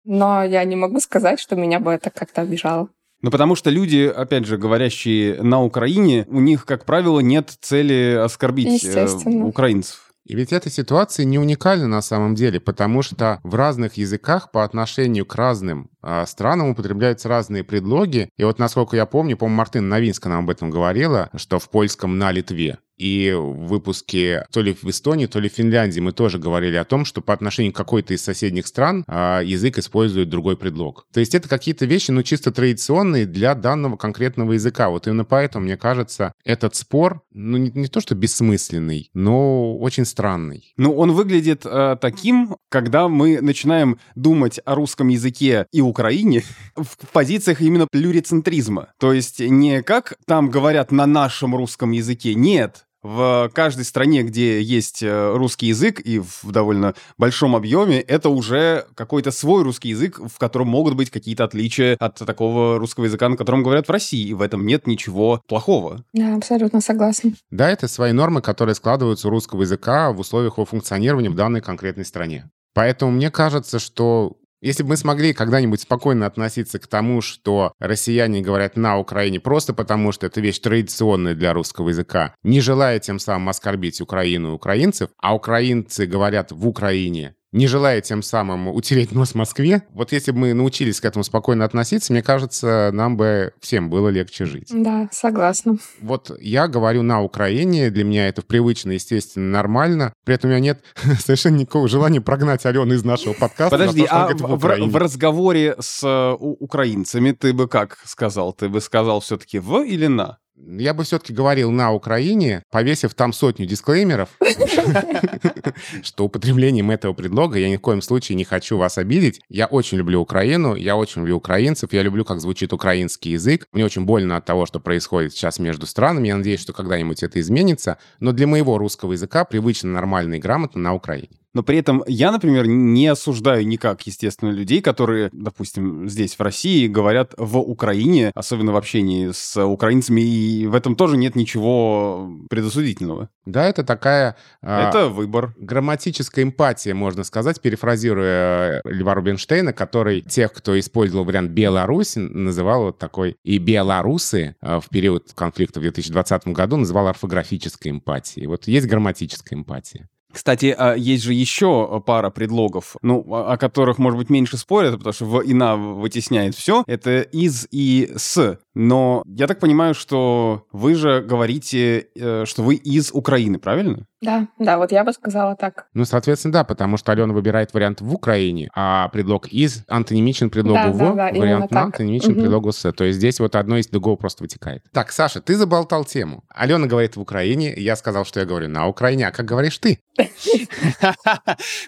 но 0.05 0.43
я 0.43 0.63
не 0.63 0.75
могу 0.75 0.99
сказать, 0.99 1.39
что 1.39 1.55
меня 1.55 1.79
бы 1.79 1.91
это 1.91 2.09
как-то 2.09 2.41
обижало. 2.41 2.89
Ну, 3.21 3.31
потому 3.31 3.55
что 3.55 3.69
люди, 3.69 4.05
опять 4.07 4.45
же, 4.45 4.57
говорящие 4.57 5.41
на 5.41 5.61
Украине, 5.61 6.25
у 6.29 6.39
них, 6.39 6.65
как 6.65 6.85
правило, 6.85 7.19
нет 7.19 7.53
цели 7.59 8.17
оскорбить 8.17 8.67
э, 8.67 8.87
Естественно. 8.87 9.45
украинцев. 9.45 10.09
И 10.25 10.35
ведь 10.35 10.53
эта 10.53 10.69
ситуация 10.69 11.25
не 11.25 11.39
уникальна 11.39 11.87
на 11.87 12.01
самом 12.01 12.35
деле, 12.35 12.59
потому 12.59 13.01
что 13.01 13.39
в 13.43 13.55
разных 13.55 13.95
языках 13.95 14.51
по 14.51 14.63
отношению 14.63 15.25
к 15.25 15.35
разным 15.35 15.89
а, 16.01 16.25
странам 16.27 16.69
употребляются 16.69 17.27
разные 17.29 17.63
предлоги. 17.63 18.29
И 18.37 18.43
вот, 18.43 18.59
насколько 18.59 18.95
я 18.95 19.07
помню, 19.07 19.37
по-моему, 19.37 19.57
Мартын 19.57 19.89
Новинска 19.89 20.29
нам 20.29 20.43
об 20.43 20.51
этом 20.51 20.69
говорила, 20.69 21.31
что 21.35 21.57
в 21.57 21.69
польском 21.69 22.19
«на 22.19 22.31
Литве». 22.31 22.77
И 22.99 23.31
в 23.33 23.67
выпуске 23.67 24.45
то 24.51 24.61
ли 24.61 24.73
в 24.73 24.85
Эстонии, 24.85 25.25
то 25.25 25.39
ли 25.39 25.49
в 25.49 25.53
Финляндии 25.53 26.01
мы 26.01 26.11
тоже 26.11 26.37
говорили 26.37 26.75
о 26.75 26.83
том, 26.83 27.05
что 27.05 27.21
по 27.21 27.33
отношению 27.33 27.73
к 27.73 27.77
какой-то 27.77 28.13
из 28.13 28.21
соседних 28.21 28.67
стран 28.67 29.05
а, 29.07 29.41
язык 29.41 29.77
использует 29.77 30.29
другой 30.29 30.57
предлог. 30.57 31.05
То 31.13 31.21
есть 31.21 31.33
это 31.33 31.47
какие-то 31.47 31.85
вещи, 31.85 32.11
ну, 32.11 32.23
чисто 32.23 32.51
традиционные 32.51 33.25
для 33.25 33.55
данного 33.55 33.95
конкретного 33.95 34.53
языка. 34.53 34.89
Вот 34.89 35.07
именно 35.07 35.23
поэтому, 35.23 35.65
мне 35.65 35.77
кажется, 35.77 36.33
этот 36.43 36.75
спор, 36.75 37.21
ну, 37.31 37.57
не, 37.57 37.71
не 37.71 37.87
то 37.87 38.01
что 38.01 38.15
бессмысленный, 38.15 39.09
но 39.13 39.77
очень 39.77 40.05
странный. 40.05 40.73
Ну, 40.75 40.93
он 40.93 41.13
выглядит 41.13 41.65
э, 41.65 41.95
таким, 42.01 42.57
когда 42.69 43.07
мы 43.07 43.39
начинаем 43.41 43.97
думать 44.15 44.59
о 44.65 44.75
русском 44.75 45.07
языке 45.07 45.67
и 45.71 45.79
Украине 45.79 46.43
в 46.75 46.97
позициях 47.13 47.61
именно 47.61 47.87
плюрицентризма. 47.89 48.89
То 48.99 49.13
есть 49.13 49.39
не 49.39 49.81
как 49.83 50.15
там 50.25 50.49
говорят 50.49 50.91
на 50.91 51.05
нашем 51.05 51.55
русском 51.55 51.91
языке, 51.91 52.35
нет. 52.35 52.85
В 53.01 53.49
каждой 53.53 53.85
стране, 53.85 54.23
где 54.23 54.61
есть 54.61 55.01
э, 55.01 55.33
русский 55.33 55.67
язык 55.67 56.01
и 56.01 56.19
в 56.19 56.51
довольно 56.51 56.95
большом 57.17 57.55
объеме, 57.55 58.01
это 58.01 58.29
уже 58.29 58.87
какой-то 58.93 59.31
свой 59.31 59.63
русский 59.63 59.89
язык, 59.89 60.19
в 60.19 60.37
котором 60.37 60.67
могут 60.67 60.95
быть 60.95 61.09
какие-то 61.09 61.45
отличия 61.45 61.95
от 61.99 62.15
такого 62.15 62.77
русского 62.77 63.05
языка, 63.05 63.29
на 63.29 63.37
котором 63.37 63.63
говорят 63.63 63.87
в 63.87 63.91
России. 63.91 64.27
И 64.27 64.33
в 64.33 64.41
этом 64.41 64.65
нет 64.65 64.85
ничего 64.85 65.41
плохого. 65.47 66.03
Да, 66.13 66.35
абсолютно 66.35 66.81
согласна. 66.81 67.31
Да, 67.51 67.69
это 67.69 67.87
свои 67.87 68.11
нормы, 68.11 68.41
которые 68.41 68.75
складываются 68.75 69.29
у 69.29 69.31
русского 69.31 69.61
языка 69.61 70.11
в 70.11 70.19
условиях 70.19 70.57
его 70.57 70.65
функционирования 70.65 71.29
в 71.29 71.35
данной 71.35 71.61
конкретной 71.61 72.05
стране. 72.05 72.49
Поэтому 72.73 73.11
мне 73.11 73.31
кажется, 73.31 73.79
что 73.79 74.37
если 74.61 74.83
бы 74.83 74.89
мы 74.89 74.97
смогли 74.97 75.33
когда-нибудь 75.33 75.81
спокойно 75.81 76.25
относиться 76.25 76.79
к 76.79 76.87
тому, 76.87 77.21
что 77.21 77.73
россияне 77.79 78.41
говорят 78.41 78.77
на 78.77 78.97
Украине 78.97 79.39
просто 79.39 79.73
потому, 79.73 80.11
что 80.11 80.27
это 80.27 80.41
вещь 80.41 80.59
традиционная 80.59 81.35
для 81.35 81.53
русского 81.53 81.89
языка, 81.89 82.35
не 82.43 82.61
желая 82.61 82.99
тем 82.99 83.19
самым 83.19 83.49
оскорбить 83.49 84.01
Украину 84.01 84.49
и 84.49 84.55
украинцев, 84.55 85.09
а 85.17 85.35
украинцы 85.35 86.05
говорят 86.05 86.51
в 86.51 86.67
Украине, 86.67 87.35
не 87.51 87.67
желая 87.67 88.01
тем 88.01 88.21
самым 88.21 88.67
утереть 88.67 89.11
нос 89.11 89.33
Москве, 89.35 89.83
вот 89.91 90.11
если 90.11 90.31
бы 90.31 90.39
мы 90.39 90.53
научились 90.53 90.99
к 91.01 91.05
этому 91.05 91.23
спокойно 91.23 91.65
относиться, 91.65 92.13
мне 92.13 92.21
кажется, 92.21 92.91
нам 92.93 93.17
бы 93.17 93.53
всем 93.59 93.89
было 93.89 94.09
легче 94.09 94.45
жить. 94.45 94.69
Да, 94.71 95.09
согласна. 95.11 95.77
Вот 96.01 96.31
я 96.39 96.67
говорю 96.67 97.01
на 97.01 97.21
Украине, 97.23 97.89
для 97.89 98.03
меня 98.03 98.27
это 98.27 98.41
привычно, 98.41 98.91
естественно, 98.91 99.49
нормально. 99.49 100.13
При 100.25 100.35
этом 100.35 100.49
у 100.49 100.53
меня 100.53 100.61
нет 100.61 100.83
совершенно 101.19 101.55
никакого 101.57 101.87
желания 101.87 102.21
прогнать 102.21 102.65
Алену 102.65 102.93
из 102.93 103.03
нашего 103.03 103.33
подкаста. 103.33 103.77
Подожди, 103.77 104.03
то, 104.05 104.07
а 104.11 104.27
в, 104.33 104.57
в- 104.57 104.91
в 104.91 104.95
разговоре 104.97 105.75
с 105.79 106.03
э, 106.03 106.35
у- 106.39 106.57
украинцами 106.59 107.31
ты 107.31 107.53
бы 107.53 107.67
как 107.67 107.97
сказал? 108.05 108.53
Ты 108.53 108.69
бы 108.69 108.79
сказал 108.81 109.21
все-таки 109.21 109.59
в 109.59 109.81
или 109.83 110.07
на? 110.07 110.37
Я 110.67 110.93
бы 110.93 111.03
все-таки 111.03 111.33
говорил 111.33 111.71
на 111.71 111.93
Украине, 111.93 112.63
повесив 112.69 113.13
там 113.13 113.31
сотню 113.31 113.65
дисклеймеров, 113.65 114.29
что 116.03 116.25
употреблением 116.25 116.91
этого 116.91 117.13
предлога 117.13 117.57
я 117.57 117.69
ни 117.69 117.77
в 117.77 117.81
коем 117.81 118.01
случае 118.01 118.35
не 118.35 118.43
хочу 118.43 118.77
вас 118.77 118.97
обидеть. 118.97 119.39
Я 119.47 119.67
очень 119.67 119.97
люблю 119.97 120.19
Украину, 120.19 120.75
я 120.75 120.97
очень 120.97 121.21
люблю 121.21 121.37
украинцев, 121.37 121.93
я 121.93 122.03
люблю, 122.03 122.25
как 122.25 122.41
звучит 122.41 122.73
украинский 122.73 123.31
язык. 123.31 123.67
Мне 123.71 123.85
очень 123.85 124.03
больно 124.03 124.35
от 124.35 124.45
того, 124.45 124.65
что 124.65 124.79
происходит 124.79 125.31
сейчас 125.33 125.59
между 125.59 125.85
странами. 125.85 126.27
Я 126.27 126.37
надеюсь, 126.37 126.61
что 126.61 126.73
когда-нибудь 126.73 127.23
это 127.23 127.39
изменится. 127.39 127.97
Но 128.19 128.33
для 128.33 128.45
моего 128.45 128.77
русского 128.77 129.13
языка 129.13 129.45
привычно, 129.45 129.91
нормально 129.91 130.35
и 130.35 130.39
грамотно 130.39 130.81
на 130.81 130.93
Украине. 130.93 131.39
Но 131.53 131.63
при 131.63 131.77
этом 131.77 132.03
я, 132.07 132.31
например, 132.31 132.67
не 132.67 133.07
осуждаю 133.07 133.65
никак, 133.65 134.01
естественно, 134.03 134.49
людей, 134.51 134.81
которые, 134.81 135.29
допустим, 135.33 136.07
здесь, 136.07 136.35
в 136.35 136.41
России, 136.41 136.87
говорят 136.87 137.33
в 137.37 137.57
Украине, 137.57 138.31
особенно 138.35 138.71
в 138.71 138.77
общении 138.77 139.31
с 139.31 139.63
украинцами, 139.63 140.21
и 140.21 140.67
в 140.67 140.75
этом 140.75 140.95
тоже 140.95 141.17
нет 141.17 141.35
ничего 141.35 142.29
предосудительного. 142.49 143.29
Да, 143.45 143.65
это 143.65 143.83
такая... 143.83 144.35
а, 144.61 144.89
Это 144.89 145.07
выбор. 145.09 145.55
Грамматическая 145.57 146.45
эмпатия, 146.45 146.93
можно 146.93 147.23
сказать, 147.23 147.59
перефразируя 147.61 148.81
э, 148.83 148.89
Льва 148.89 149.15
Рубинштейна, 149.15 149.73
который 149.73 150.21
тех, 150.21 150.53
кто 150.53 150.77
использовал 150.79 151.25
вариант 151.25 151.51
Беларусь, 151.51 152.13
называл 152.15 152.83
вот 152.83 152.99
такой. 152.99 153.37
И 153.43 153.57
белорусы 153.57 154.55
э, 154.61 154.79
в 154.79 154.89
период 154.89 155.31
конфликта 155.33 155.79
в 155.79 155.83
2020 155.83 156.47
году 156.49 156.77
называл 156.77 157.07
орфографической 157.07 157.91
эмпатией. 157.91 158.45
Вот 158.45 158.67
есть 158.67 158.87
грамматическая 158.87 159.57
эмпатия. 159.57 160.07
Кстати, 160.31 160.75
а 160.77 160.93
есть 160.93 161.23
же 161.23 161.33
еще 161.33 162.01
пара 162.05 162.29
предлогов, 162.29 162.95
ну, 163.01 163.25
о 163.33 163.57
которых, 163.57 163.97
может 163.97 164.19
быть, 164.19 164.29
меньше 164.29 164.57
спорят, 164.57 164.97
потому 164.97 165.13
что 165.13 165.25
в 165.25 165.39
и 165.41 165.53
на 165.53 165.75
вытесняет 165.75 166.55
все. 166.55 166.83
Это 166.85 167.21
из 167.21 167.67
и 167.71 168.11
с. 168.15 168.59
Но 168.75 169.23
я 169.25 169.47
так 169.47 169.59
понимаю, 169.59 169.93
что 169.95 170.65
вы 170.71 170.95
же 170.95 171.21
говорите, 171.21 172.07
э, 172.15 172.45
что 172.45 172.63
вы 172.63 172.75
из 172.75 173.11
Украины, 173.11 173.57
правильно? 173.57 174.05
Да, 174.21 174.47
да, 174.57 174.77
вот 174.77 174.91
я 174.91 175.03
бы 175.03 175.13
сказала 175.13 175.55
так. 175.55 175.87
Ну, 175.93 176.03
соответственно, 176.03 176.51
да, 176.51 176.63
потому 176.65 176.97
что 176.97 177.11
Алена 177.13 177.33
выбирает 177.33 177.73
вариант 177.73 178.01
в 178.01 178.13
Украине, 178.13 178.69
а 178.75 179.07
предлог 179.09 179.47
из 179.47 179.83
антонимичен 179.87 180.49
предлогу 180.49 180.79
Да, 180.79 180.91
в, 180.91 180.97
да, 180.97 181.13
да, 181.13 181.29
именно 181.29 181.41
вариант 181.41 181.71
на 181.71 181.81
антонимичен 181.83 182.31
Мгм. 182.31 182.41
предлогу 182.41 182.71
с. 182.73 182.91
То 182.91 183.05
есть 183.05 183.17
здесь 183.17 183.39
вот 183.39 183.55
одно 183.55 183.77
из 183.77 183.87
другого 183.87 184.17
просто 184.17 184.43
вытекает. 184.43 184.83
Так, 184.91 185.11
Саша, 185.11 185.39
ты 185.39 185.55
заболтал 185.55 186.03
тему. 186.03 186.43
Алена 186.49 186.85
говорит 186.85 187.15
в 187.15 187.21
Украине, 187.21 187.73
я 187.77 187.95
сказал, 187.95 188.25
что 188.25 188.41
я 188.41 188.45
говорю 188.45 188.67
на 188.67 188.87
Украине, 188.87 189.27
а 189.27 189.31
как 189.31 189.45
говоришь 189.45 189.77
ты? 189.77 189.99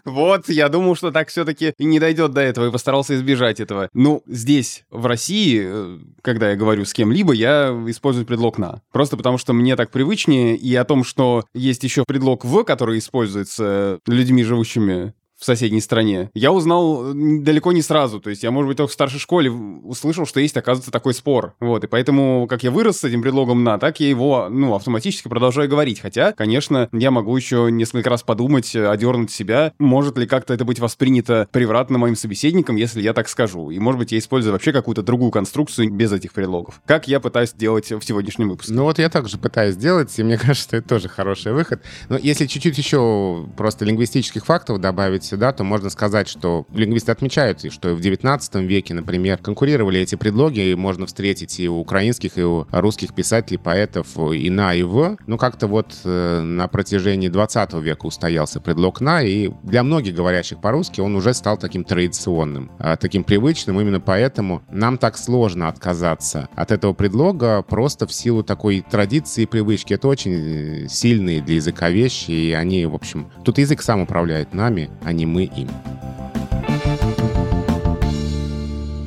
Вот, 0.06 0.48
я 0.50 0.70
думал, 0.70 0.96
что 0.96 1.12
так 1.12 1.28
все-таки 1.30 1.74
не 1.80 2.00
дойдет 2.00 2.32
до 2.32 2.41
этого, 2.41 2.67
и 2.67 2.72
постарался 2.72 3.15
избежать 3.15 3.60
этого. 3.60 3.89
Ну, 3.94 4.24
здесь, 4.26 4.84
в 4.89 5.06
России, 5.06 5.62
э, 5.63 5.98
когда 6.22 6.52
я 6.52 6.56
говорю 6.56 6.86
с 6.86 6.94
кем-либо, 6.94 7.34
я 7.34 7.70
использую 7.88 8.26
предлог 8.26 8.58
«на». 8.58 8.82
Просто 8.91 9.17
потому, 9.17 9.38
что 9.38 9.54
мне 9.54 9.76
так 9.76 9.91
привычнее, 9.91 10.56
и 10.56 10.74
о 10.76 10.86
том, 10.86 11.04
что 11.04 11.44
есть 11.54 11.84
еще 11.84 12.04
предлог 12.06 12.20
«в», 12.43 12.63
который 12.63 12.99
используется 12.99 13.99
людьми, 14.05 14.43
живущими 14.43 15.13
в 15.41 15.45
соседней 15.45 15.82
стране, 15.82 16.30
я 16.36 16.51
узнал 16.51 17.12
э, 17.12 17.13
далеко 17.41 17.71
не 17.71 17.82
сразу. 17.82 18.19
То 18.19 18.30
есть 18.30 18.43
я, 18.43 18.51
может 18.51 18.67
быть, 18.67 18.77
только 18.77 18.91
в 18.91 18.93
старшей 18.93 19.19
школе 19.19 19.49
услышал, 19.49 20.27
что 20.27 20.39
есть, 20.39 20.56
оказывается, 20.56 20.91
такой 20.91 21.15
спор. 21.15 21.56
Вот, 21.60 21.84
и 21.84 21.88
поэтому, 21.88 22.45
как 22.47 22.62
я 22.62 22.69
вырос 22.69 22.99
с 22.99 23.04
этим 23.04 23.23
предлогом 23.23 23.63
«на», 23.63 23.80
так 23.80 23.99
я 23.99 24.08
его, 24.08 24.47
ну, 24.49 24.75
автоматически 24.75 25.27
продолжаю 25.27 25.67
говорить. 25.67 25.99
Хотя, 25.99 26.32
конечно, 26.32 26.89
я 26.93 27.10
могу 27.10 27.36
еще 27.36 27.69
несколько 27.71 28.12
раз 28.12 28.21
подумать, 28.21 28.75
э, 28.75 28.88
одернуть 28.88 29.32
себя, 29.32 29.73
может 29.80 30.15
ли 30.19 30.27
как-то 30.27 30.54
это 30.54 30.63
быть 30.63 30.80
воспринято 30.80 31.47
превратно 31.51 31.97
моим 31.97 32.15
собеседником, 32.15 32.75
если 32.75 33.01
я 33.01 33.13
так 33.13 33.27
скажу. 33.27 33.71
И, 33.71 33.80
может 33.80 33.97
быть, 33.97 34.12
я 34.12 34.19
использую 34.19 34.54
вообще 34.54 34.71
какую-то 34.71 35.01
другую 35.01 35.32
конструкцию 35.32 35.91
без 35.91 36.13
этих 36.13 36.34
предлогов. 36.34 36.82
Как 36.86 37.08
я 37.08 37.19
пытаюсь 37.19 37.54
делать 37.54 37.91
в 37.91 38.01
сегодняшнем 38.04 38.49
выпуске. 38.49 38.73
Ну 38.73 38.84
вот 38.84 38.99
я 38.99 39.10
также 39.10 39.39
пытаюсь 39.39 39.73
сделать, 39.73 40.17
и 40.19 40.23
мне 40.23 40.38
кажется, 40.38 40.77
это 40.77 40.88
тоже 40.88 41.10
хороший 41.10 41.54
выход. 41.54 41.82
Но 42.10 42.17
если 42.17 42.45
чуть-чуть 42.45 42.77
еще 42.77 43.47
просто 43.58 43.86
лингвистических 43.86 44.45
фактов 44.45 44.80
добавить 44.80 45.31
сюда, 45.32 45.54
то 45.54 45.63
можно 45.63 45.89
сказать, 45.89 46.28
что 46.28 46.65
лингвисты 46.74 47.12
отмечают, 47.12 47.62
что 47.72 47.96
в 47.96 48.02
19 48.02 48.56
веке, 48.56 48.94
например, 48.94 49.38
конкурировали 49.38 50.00
эти 50.00 50.15
предлоги, 50.15 50.72
и 50.72 50.76
можно 50.76 51.06
встретить 51.06 51.60
и 51.60 51.70
у 51.70 51.80
украинских, 51.80 52.38
и 52.38 52.44
у 52.44 52.67
русских 52.72 53.13
писателей, 53.13 53.58
поэтов 53.58 54.08
и 54.17 54.50
на, 54.50 54.74
и 54.74 54.84
в. 54.84 55.17
Ну 55.28 55.38
как-то 55.38 55.67
вот 55.67 55.96
э, 56.04 56.41
на 56.41 56.67
протяжении 56.67 57.30
20 57.30 57.74
века 57.76 58.06
устоялся 58.06 58.60
предлог 58.60 59.00
на, 59.00 59.24
и 59.24 59.52
для 59.63 59.84
многих 59.84 60.15
говорящих 60.15 60.60
по-русски 60.60 61.00
он 61.00 61.15
уже 61.15 61.34
стал 61.34 61.58
таким 61.58 61.84
традиционным, 61.84 62.72
а, 62.80 62.98
таким 62.98 63.24
привычным. 63.24 63.80
Именно 63.80 64.02
поэтому 64.02 64.63
нам 64.70 64.98
так 64.98 65.17
сложно 65.17 65.70
отказаться 65.70 66.50
от 66.56 66.72
этого 66.72 66.94
предлога 66.94 67.62
просто 67.62 68.06
в 68.06 68.13
силу 68.13 68.44
такой 68.44 68.84
традиции 68.89 69.44
и 69.44 69.46
привычки. 69.46 69.94
Это 69.94 70.08
очень 70.10 70.34
э, 70.34 70.88
сильные 70.89 71.41
для 71.41 71.56
языка 71.56 71.89
вещи, 71.89 72.32
и 72.32 72.52
они, 72.52 72.86
в 72.86 72.96
общем... 72.96 73.32
Тут 73.46 73.58
язык 73.58 73.82
сам 73.82 74.02
управляет 74.02 74.54
нами, 74.54 74.89
а 75.04 75.13
не 75.13 75.20
мы 75.25 75.43
им. 75.43 75.69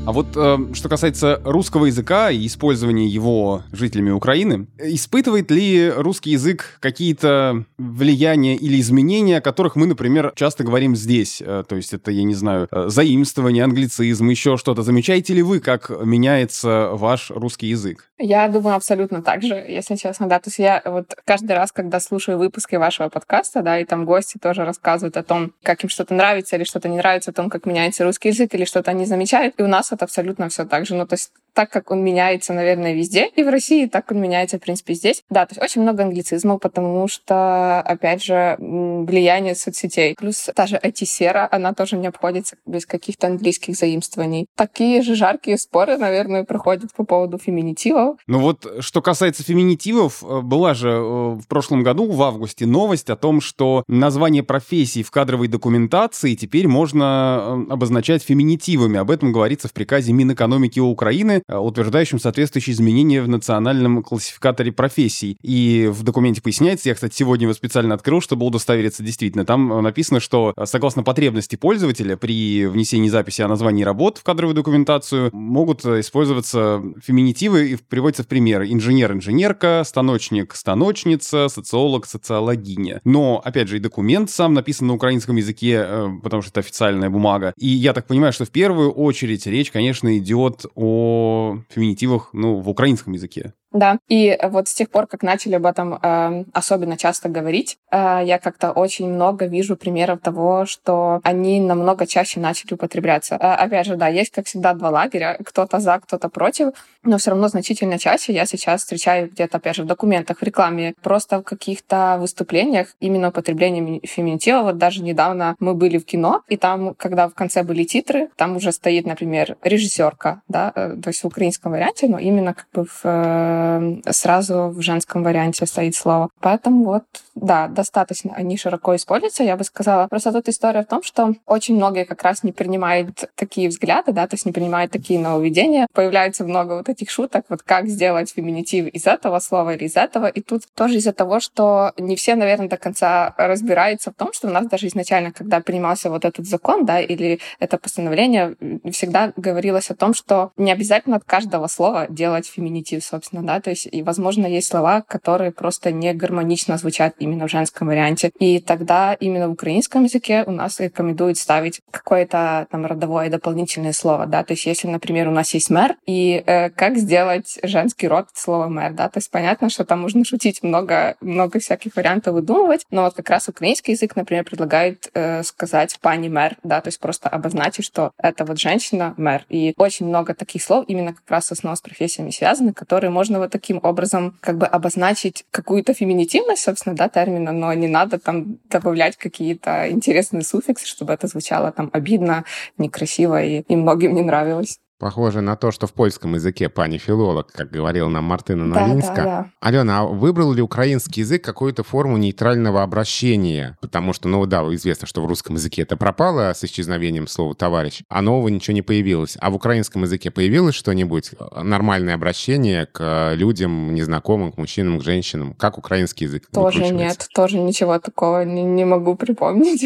А 0.06 0.12
вот 0.12 0.26
э, 0.36 0.58
что 0.74 0.90
касается 0.90 1.40
русского 1.44 1.86
языка 1.86 2.30
и 2.30 2.46
использования 2.46 3.06
его 3.06 3.62
жителями 3.72 4.10
Украины, 4.10 4.66
испытывает 4.78 5.50
ли 5.50 5.90
русский 5.90 6.32
язык 6.32 6.76
какие-то 6.80 7.64
влияния 7.78 8.54
или 8.54 8.78
изменения, 8.80 9.38
о 9.38 9.40
которых 9.40 9.76
мы, 9.76 9.86
например, 9.86 10.34
часто 10.36 10.62
говорим 10.62 10.94
здесь? 10.94 11.40
Э, 11.40 11.64
то 11.66 11.76
есть 11.76 11.94
это, 11.94 12.10
я 12.10 12.22
не 12.22 12.34
знаю, 12.34 12.68
э, 12.70 12.88
заимствование, 12.88 13.64
англицизм, 13.64 14.28
еще 14.28 14.58
что-то. 14.58 14.82
Замечаете 14.82 15.32
ли 15.32 15.42
вы, 15.42 15.60
как 15.60 15.88
меняется 15.88 16.90
ваш 16.92 17.30
русский 17.30 17.68
язык? 17.68 18.10
Я 18.18 18.46
думаю, 18.48 18.76
абсолютно 18.76 19.22
так 19.22 19.42
же, 19.42 19.54
если 19.54 19.96
честно, 19.96 20.28
да. 20.28 20.38
То 20.38 20.48
есть 20.48 20.58
я 20.58 20.82
вот 20.84 21.14
каждый 21.24 21.56
раз, 21.56 21.72
когда 21.72 21.98
слушаю 21.98 22.36
выпуски 22.36 22.76
вашего 22.76 23.08
подкаста, 23.08 23.62
да, 23.62 23.80
и 23.80 23.86
там 23.86 24.04
гости 24.04 24.36
тоже 24.36 24.66
рассказывают 24.66 25.16
о 25.16 25.22
том, 25.22 25.52
как 25.62 25.82
им 25.82 25.88
что-то 25.88 26.12
нравится 26.12 26.56
или 26.56 26.64
что-то 26.64 26.90
не 26.90 26.98
нравится, 26.98 27.30
о 27.30 27.34
том, 27.34 27.48
как 27.48 27.64
меняется 27.64 28.04
русский 28.04 28.28
язык 28.28 28.54
или 28.54 28.66
что-то 28.66 28.90
они 28.90 29.06
замечают, 29.06 29.54
и 29.58 29.62
у 29.62 29.66
нас 29.66 29.93
абсолютно 30.02 30.48
все 30.48 30.64
так 30.64 30.86
же. 30.86 30.94
Ну, 30.94 31.06
то 31.06 31.14
есть 31.14 31.32
так 31.54 31.70
как 31.70 31.90
он 31.90 32.02
меняется, 32.04 32.52
наверное, 32.52 32.92
везде, 32.92 33.28
и 33.34 33.42
в 33.42 33.48
России, 33.48 33.86
так 33.86 34.10
он 34.10 34.20
меняется, 34.20 34.58
в 34.58 34.60
принципе, 34.60 34.94
здесь. 34.94 35.22
Да, 35.30 35.46
то 35.46 35.52
есть 35.52 35.62
очень 35.62 35.82
много 35.82 36.02
англицизмов, 36.02 36.60
потому 36.60 37.08
что, 37.08 37.80
опять 37.80 38.22
же, 38.22 38.56
влияние 38.58 39.54
соцсетей. 39.54 40.14
Плюс 40.18 40.50
та 40.54 40.66
же 40.66 40.76
IT-сфера, 40.76 41.48
она 41.50 41.72
тоже 41.72 41.96
не 41.96 42.08
обходится 42.08 42.56
без 42.66 42.86
каких-то 42.86 43.28
английских 43.28 43.76
заимствований. 43.76 44.46
Такие 44.56 45.02
же 45.02 45.14
жаркие 45.14 45.56
споры, 45.58 45.96
наверное, 45.96 46.44
проходят 46.44 46.92
по 46.92 47.04
поводу 47.04 47.38
феминитивов. 47.38 48.18
Ну 48.26 48.40
вот, 48.40 48.66
что 48.80 49.00
касается 49.00 49.42
феминитивов, 49.42 50.22
э, 50.22 50.40
была 50.40 50.74
же 50.74 50.90
э, 50.90 51.00
в 51.00 51.46
прошлом 51.48 51.82
году, 51.82 52.10
в 52.10 52.22
августе, 52.22 52.66
новость 52.66 53.10
о 53.10 53.16
том, 53.16 53.40
что 53.40 53.84
название 53.86 54.42
профессий 54.42 55.02
в 55.02 55.10
кадровой 55.10 55.48
документации 55.48 56.34
теперь 56.34 56.66
можно 56.66 57.64
э, 57.68 57.72
обозначать 57.72 58.22
феминитивами. 58.22 58.98
Об 58.98 59.10
этом 59.10 59.32
говорится 59.32 59.68
в 59.68 59.72
приказе 59.72 60.12
Минэкономики 60.12 60.80
Украины, 60.80 61.42
э, 61.48 61.56
утверждающем 61.56 62.18
соответствующие 62.18 62.74
изменения 62.74 63.22
в 63.22 63.28
национальном 63.28 64.02
классификаторе 64.02 64.72
профессий. 64.72 65.36
И 65.42 65.88
в 65.92 66.02
документе 66.02 66.42
поясняется, 66.42 66.88
я, 66.88 66.94
кстати, 66.94 67.14
сегодня 67.14 67.44
его 67.44 67.54
специально 67.54 67.94
открыл, 67.94 68.20
чтобы 68.20 68.46
удостовериться 68.46 69.02
действительно. 69.02 69.44
Там 69.44 69.72
э, 69.72 69.80
написано, 69.80 70.20
что 70.20 70.52
э, 70.56 70.66
согласно 70.66 71.02
потребности 71.02 71.56
пользователя 71.56 72.16
при 72.16 72.66
внесении 72.66 73.08
записи 73.08 73.42
о 73.42 73.48
названии 73.48 73.84
работ 73.84 74.18
в 74.18 74.22
кадровую 74.22 74.54
документацию 74.54 75.30
могут 75.32 75.84
использоваться 75.84 76.82
феминитивы 77.02 77.70
и 77.70 77.76
приводится 77.76 78.22
в 78.22 78.28
пример 78.28 78.62
инженер-инженерка, 78.62 79.82
станочник-станочница, 79.84 81.48
социолог-социологиня. 81.48 83.00
Но, 83.04 83.40
опять 83.44 83.68
же, 83.68 83.76
и 83.76 83.80
документ 83.80 84.30
сам 84.30 84.54
написан 84.54 84.88
на 84.88 84.94
украинском 84.94 85.36
языке, 85.36 85.86
потому 86.22 86.42
что 86.42 86.50
это 86.50 86.60
официальная 86.60 87.10
бумага. 87.10 87.52
И 87.58 87.66
я 87.66 87.92
так 87.92 88.06
понимаю, 88.06 88.32
что 88.32 88.44
в 88.44 88.50
первую 88.50 88.90
очередь 88.90 89.46
речь, 89.46 89.70
конечно, 89.70 90.16
идет 90.18 90.66
о 90.74 91.33
феминитивах, 91.68 92.30
ну, 92.32 92.60
в 92.60 92.68
украинском 92.68 93.12
языке. 93.12 93.52
Да, 93.74 93.98
и 94.08 94.38
вот 94.44 94.68
с 94.68 94.74
тех 94.74 94.88
пор, 94.88 95.08
как 95.08 95.24
начали 95.24 95.56
об 95.56 95.66
этом 95.66 95.98
э, 96.00 96.44
особенно 96.52 96.96
часто 96.96 97.28
говорить, 97.28 97.76
э, 97.90 98.20
я 98.24 98.38
как-то 98.38 98.70
очень 98.70 99.08
много 99.12 99.46
вижу 99.46 99.76
примеров 99.76 100.20
того, 100.20 100.64
что 100.64 101.20
они 101.24 101.60
намного 101.60 102.06
чаще 102.06 102.38
начали 102.38 102.74
употребляться. 102.74 103.34
Э, 103.34 103.54
опять 103.54 103.86
же, 103.86 103.96
да, 103.96 104.06
есть, 104.06 104.30
как 104.30 104.46
всегда, 104.46 104.74
два 104.74 104.90
лагеря, 104.90 105.38
кто-то 105.44 105.80
за, 105.80 105.98
кто-то 105.98 106.28
против, 106.28 106.68
но 107.04 107.18
все 107.18 107.30
равно 107.30 107.48
значительно 107.48 107.98
чаще 107.98 108.32
я 108.32 108.46
сейчас 108.46 108.82
встречаю 108.82 109.30
где-то, 109.30 109.58
опять 109.58 109.76
же, 109.76 109.82
в 109.82 109.86
документах, 109.86 110.38
в 110.38 110.42
рекламе, 110.42 110.94
просто 111.02 111.40
в 111.40 111.42
каких-то 111.42 112.16
выступлениях 112.20 112.88
именно 113.00 113.28
употребление 113.28 114.00
феминитива. 114.04 114.62
Вот 114.62 114.78
даже 114.78 115.02
недавно 115.02 115.56
мы 115.58 115.74
были 115.74 115.98
в 115.98 116.04
кино, 116.04 116.42
и 116.48 116.56
там, 116.56 116.94
когда 116.94 117.28
в 117.28 117.34
конце 117.34 117.62
были 117.62 117.84
титры, 117.84 118.28
там 118.36 118.56
уже 118.56 118.72
стоит, 118.72 119.06
например, 119.06 119.56
режиссерка, 119.62 120.42
да, 120.48 120.72
э, 120.74 120.96
то 121.02 121.08
есть 121.08 121.22
в 121.22 121.26
украинском 121.26 121.72
варианте, 121.72 122.08
но 122.08 122.18
именно 122.18 122.54
как 122.54 122.66
бы 122.72 122.84
в 122.84 123.00
э, 123.04 124.00
сразу 124.10 124.68
в 124.68 124.80
женском 124.80 125.22
варианте 125.22 125.66
стоит 125.66 125.94
слово. 125.94 126.30
Поэтому 126.40 126.84
вот, 126.84 127.04
да, 127.34 127.68
достаточно 127.68 128.32
они 128.34 128.56
широко 128.56 128.96
используются, 128.96 129.44
я 129.44 129.56
бы 129.56 129.64
сказала. 129.64 130.08
Просто 130.08 130.32
тут 130.32 130.48
история 130.48 130.82
в 130.82 130.86
том, 130.86 131.02
что 131.02 131.34
очень 131.46 131.76
многие 131.76 132.04
как 132.04 132.22
раз 132.22 132.42
не 132.42 132.52
принимают 132.52 133.24
такие 133.34 133.68
взгляды, 133.68 134.12
да, 134.12 134.26
то 134.26 134.34
есть 134.34 134.46
не 134.46 134.52
принимают 134.52 134.92
такие 134.92 135.20
нововведения. 135.20 135.86
Появляется 135.92 136.44
много 136.44 136.74
вот 136.74 136.88
этих 136.94 137.10
шуток, 137.10 137.44
вот 137.48 137.62
как 137.62 137.88
сделать 137.88 138.32
феминитив 138.34 138.86
из 138.86 139.06
этого 139.06 139.38
слова 139.38 139.74
или 139.74 139.84
из 139.84 139.96
этого. 139.96 140.26
И 140.26 140.40
тут 140.40 140.62
тоже 140.74 140.96
из-за 140.96 141.12
того, 141.12 141.40
что 141.40 141.92
не 141.98 142.16
все, 142.16 142.34
наверное, 142.34 142.68
до 142.68 142.76
конца 142.76 143.34
разбираются 143.36 144.10
в 144.10 144.14
том, 144.14 144.32
что 144.32 144.48
у 144.48 144.50
нас 144.50 144.66
даже 144.66 144.86
изначально, 144.86 145.32
когда 145.32 145.60
принимался 145.60 146.10
вот 146.10 146.24
этот 146.24 146.46
закон, 146.46 146.84
да, 146.86 147.00
или 147.00 147.40
это 147.58 147.78
постановление, 147.78 148.56
всегда 148.90 149.32
говорилось 149.36 149.90
о 149.90 149.94
том, 149.94 150.14
что 150.14 150.52
не 150.56 150.72
обязательно 150.72 151.16
от 151.16 151.24
каждого 151.24 151.66
слова 151.66 152.06
делать 152.08 152.46
феминитив, 152.46 153.04
собственно, 153.04 153.42
да, 153.42 153.60
то 153.60 153.70
есть, 153.70 153.88
и, 153.90 154.02
возможно, 154.02 154.46
есть 154.46 154.68
слова, 154.68 155.02
которые 155.02 155.52
просто 155.52 155.92
не 155.92 156.14
гармонично 156.14 156.78
звучат 156.78 157.14
именно 157.18 157.46
в 157.46 157.50
женском 157.50 157.88
варианте. 157.88 158.30
И 158.38 158.60
тогда 158.60 159.14
именно 159.14 159.48
в 159.48 159.52
украинском 159.52 160.04
языке 160.04 160.44
у 160.46 160.50
нас 160.50 160.80
рекомендуют 160.80 161.38
ставить 161.38 161.80
какое-то 161.90 162.66
там 162.70 162.86
родовое 162.86 163.30
дополнительное 163.30 163.92
слово, 163.92 164.26
да, 164.26 164.44
то 164.44 164.52
есть, 164.52 164.66
если, 164.66 164.88
например, 164.88 165.28
у 165.28 165.32
нас 165.32 165.54
есть 165.54 165.70
мэр, 165.70 165.96
и 166.06 166.42
э, 166.46 166.70
как 166.84 166.98
сделать 166.98 167.58
женский 167.62 168.08
род 168.08 168.26
слова 168.34 168.68
мэр, 168.68 168.92
да, 168.92 169.08
то 169.08 169.16
есть, 169.16 169.30
понятно, 169.30 169.70
что 169.70 169.86
там 169.86 170.02
можно 170.02 170.22
шутить 170.22 170.62
много, 170.62 171.16
много 171.22 171.58
всяких 171.58 171.96
вариантов 171.96 172.34
выдумывать, 172.34 172.84
но 172.90 173.04
вот 173.04 173.14
как 173.14 173.30
раз 173.30 173.48
украинский 173.48 173.94
язык, 173.94 174.16
например, 174.16 174.44
предлагает 174.44 175.10
э, 175.14 175.42
сказать 175.44 175.98
пани 176.02 176.28
мэр, 176.28 176.58
да, 176.62 176.82
то 176.82 176.88
есть 176.88 177.00
просто 177.00 177.30
обозначить, 177.30 177.86
что 177.86 178.12
это 178.18 178.44
вот 178.44 178.58
женщина 178.58 179.14
мэр. 179.16 179.46
И 179.48 179.72
очень 179.78 180.04
много 180.04 180.34
таких 180.34 180.62
слов 180.62 180.84
именно 180.86 181.14
как 181.14 181.24
раз 181.26 181.50
основно 181.50 181.74
с 181.74 181.80
профессиями 181.80 182.28
связаны, 182.28 182.74
которые 182.74 183.10
можно 183.10 183.38
вот 183.38 183.50
таким 183.50 183.80
образом 183.82 184.36
как 184.40 184.58
бы 184.58 184.66
обозначить 184.66 185.46
какую-то 185.50 185.94
феминитивность, 185.94 186.64
собственно, 186.64 186.94
да, 186.94 187.08
термина, 187.08 187.52
но 187.52 187.72
не 187.72 187.88
надо 187.88 188.18
там 188.18 188.58
добавлять 188.68 189.16
какие-то 189.16 189.90
интересные 189.90 190.42
суффиксы, 190.42 190.86
чтобы 190.86 191.14
это 191.14 191.28
звучало 191.28 191.72
там 191.72 191.88
обидно, 191.94 192.44
некрасиво 192.76 193.42
и, 193.42 193.60
и 193.60 193.74
многим 193.74 194.14
не 194.14 194.22
нравилось. 194.22 194.80
Похоже 195.04 195.42
на 195.42 195.54
то, 195.54 195.70
что 195.70 195.86
в 195.86 195.92
польском 195.92 196.32
языке 196.32 196.70
пани 196.70 196.96
филолог, 196.96 197.52
как 197.52 197.70
говорила 197.70 198.08
нам 198.08 198.24
Мартына 198.24 198.64
Новинска. 198.64 199.14
Да, 199.14 199.22
да, 199.22 199.24
да. 199.24 199.50
Алена, 199.60 200.00
а 200.00 200.04
выбрал 200.04 200.54
ли 200.54 200.62
украинский 200.62 201.20
язык 201.20 201.44
какую-то 201.44 201.82
форму 201.82 202.16
нейтрального 202.16 202.82
обращения? 202.82 203.76
Потому 203.82 204.14
что, 204.14 204.28
ну 204.28 204.46
да, 204.46 204.62
известно, 204.74 205.06
что 205.06 205.20
в 205.20 205.26
русском 205.26 205.56
языке 205.56 205.82
это 205.82 205.98
пропало 205.98 206.54
с 206.54 206.64
исчезновением 206.64 207.26
слова 207.26 207.54
«товарищ», 207.54 208.00
а 208.08 208.22
нового 208.22 208.48
ничего 208.48 208.72
не 208.72 208.80
появилось. 208.80 209.36
А 209.42 209.50
в 209.50 209.56
украинском 209.56 210.04
языке 210.04 210.30
появилось 210.30 210.74
что-нибудь? 210.74 211.32
Э, 211.38 211.62
нормальное 211.62 212.14
обращение 212.14 212.86
к 212.86 213.34
людям, 213.34 213.94
незнакомым, 213.94 214.52
к 214.52 214.56
мужчинам, 214.56 215.00
к 215.00 215.04
женщинам? 215.04 215.52
Как 215.52 215.76
украинский 215.76 216.24
язык 216.24 216.46
Тоже 216.50 216.88
нет, 216.88 217.28
тоже 217.34 217.58
ничего 217.58 217.98
такого 217.98 218.42
не, 218.42 218.62
не 218.62 218.86
могу 218.86 219.16
припомнить. 219.16 219.84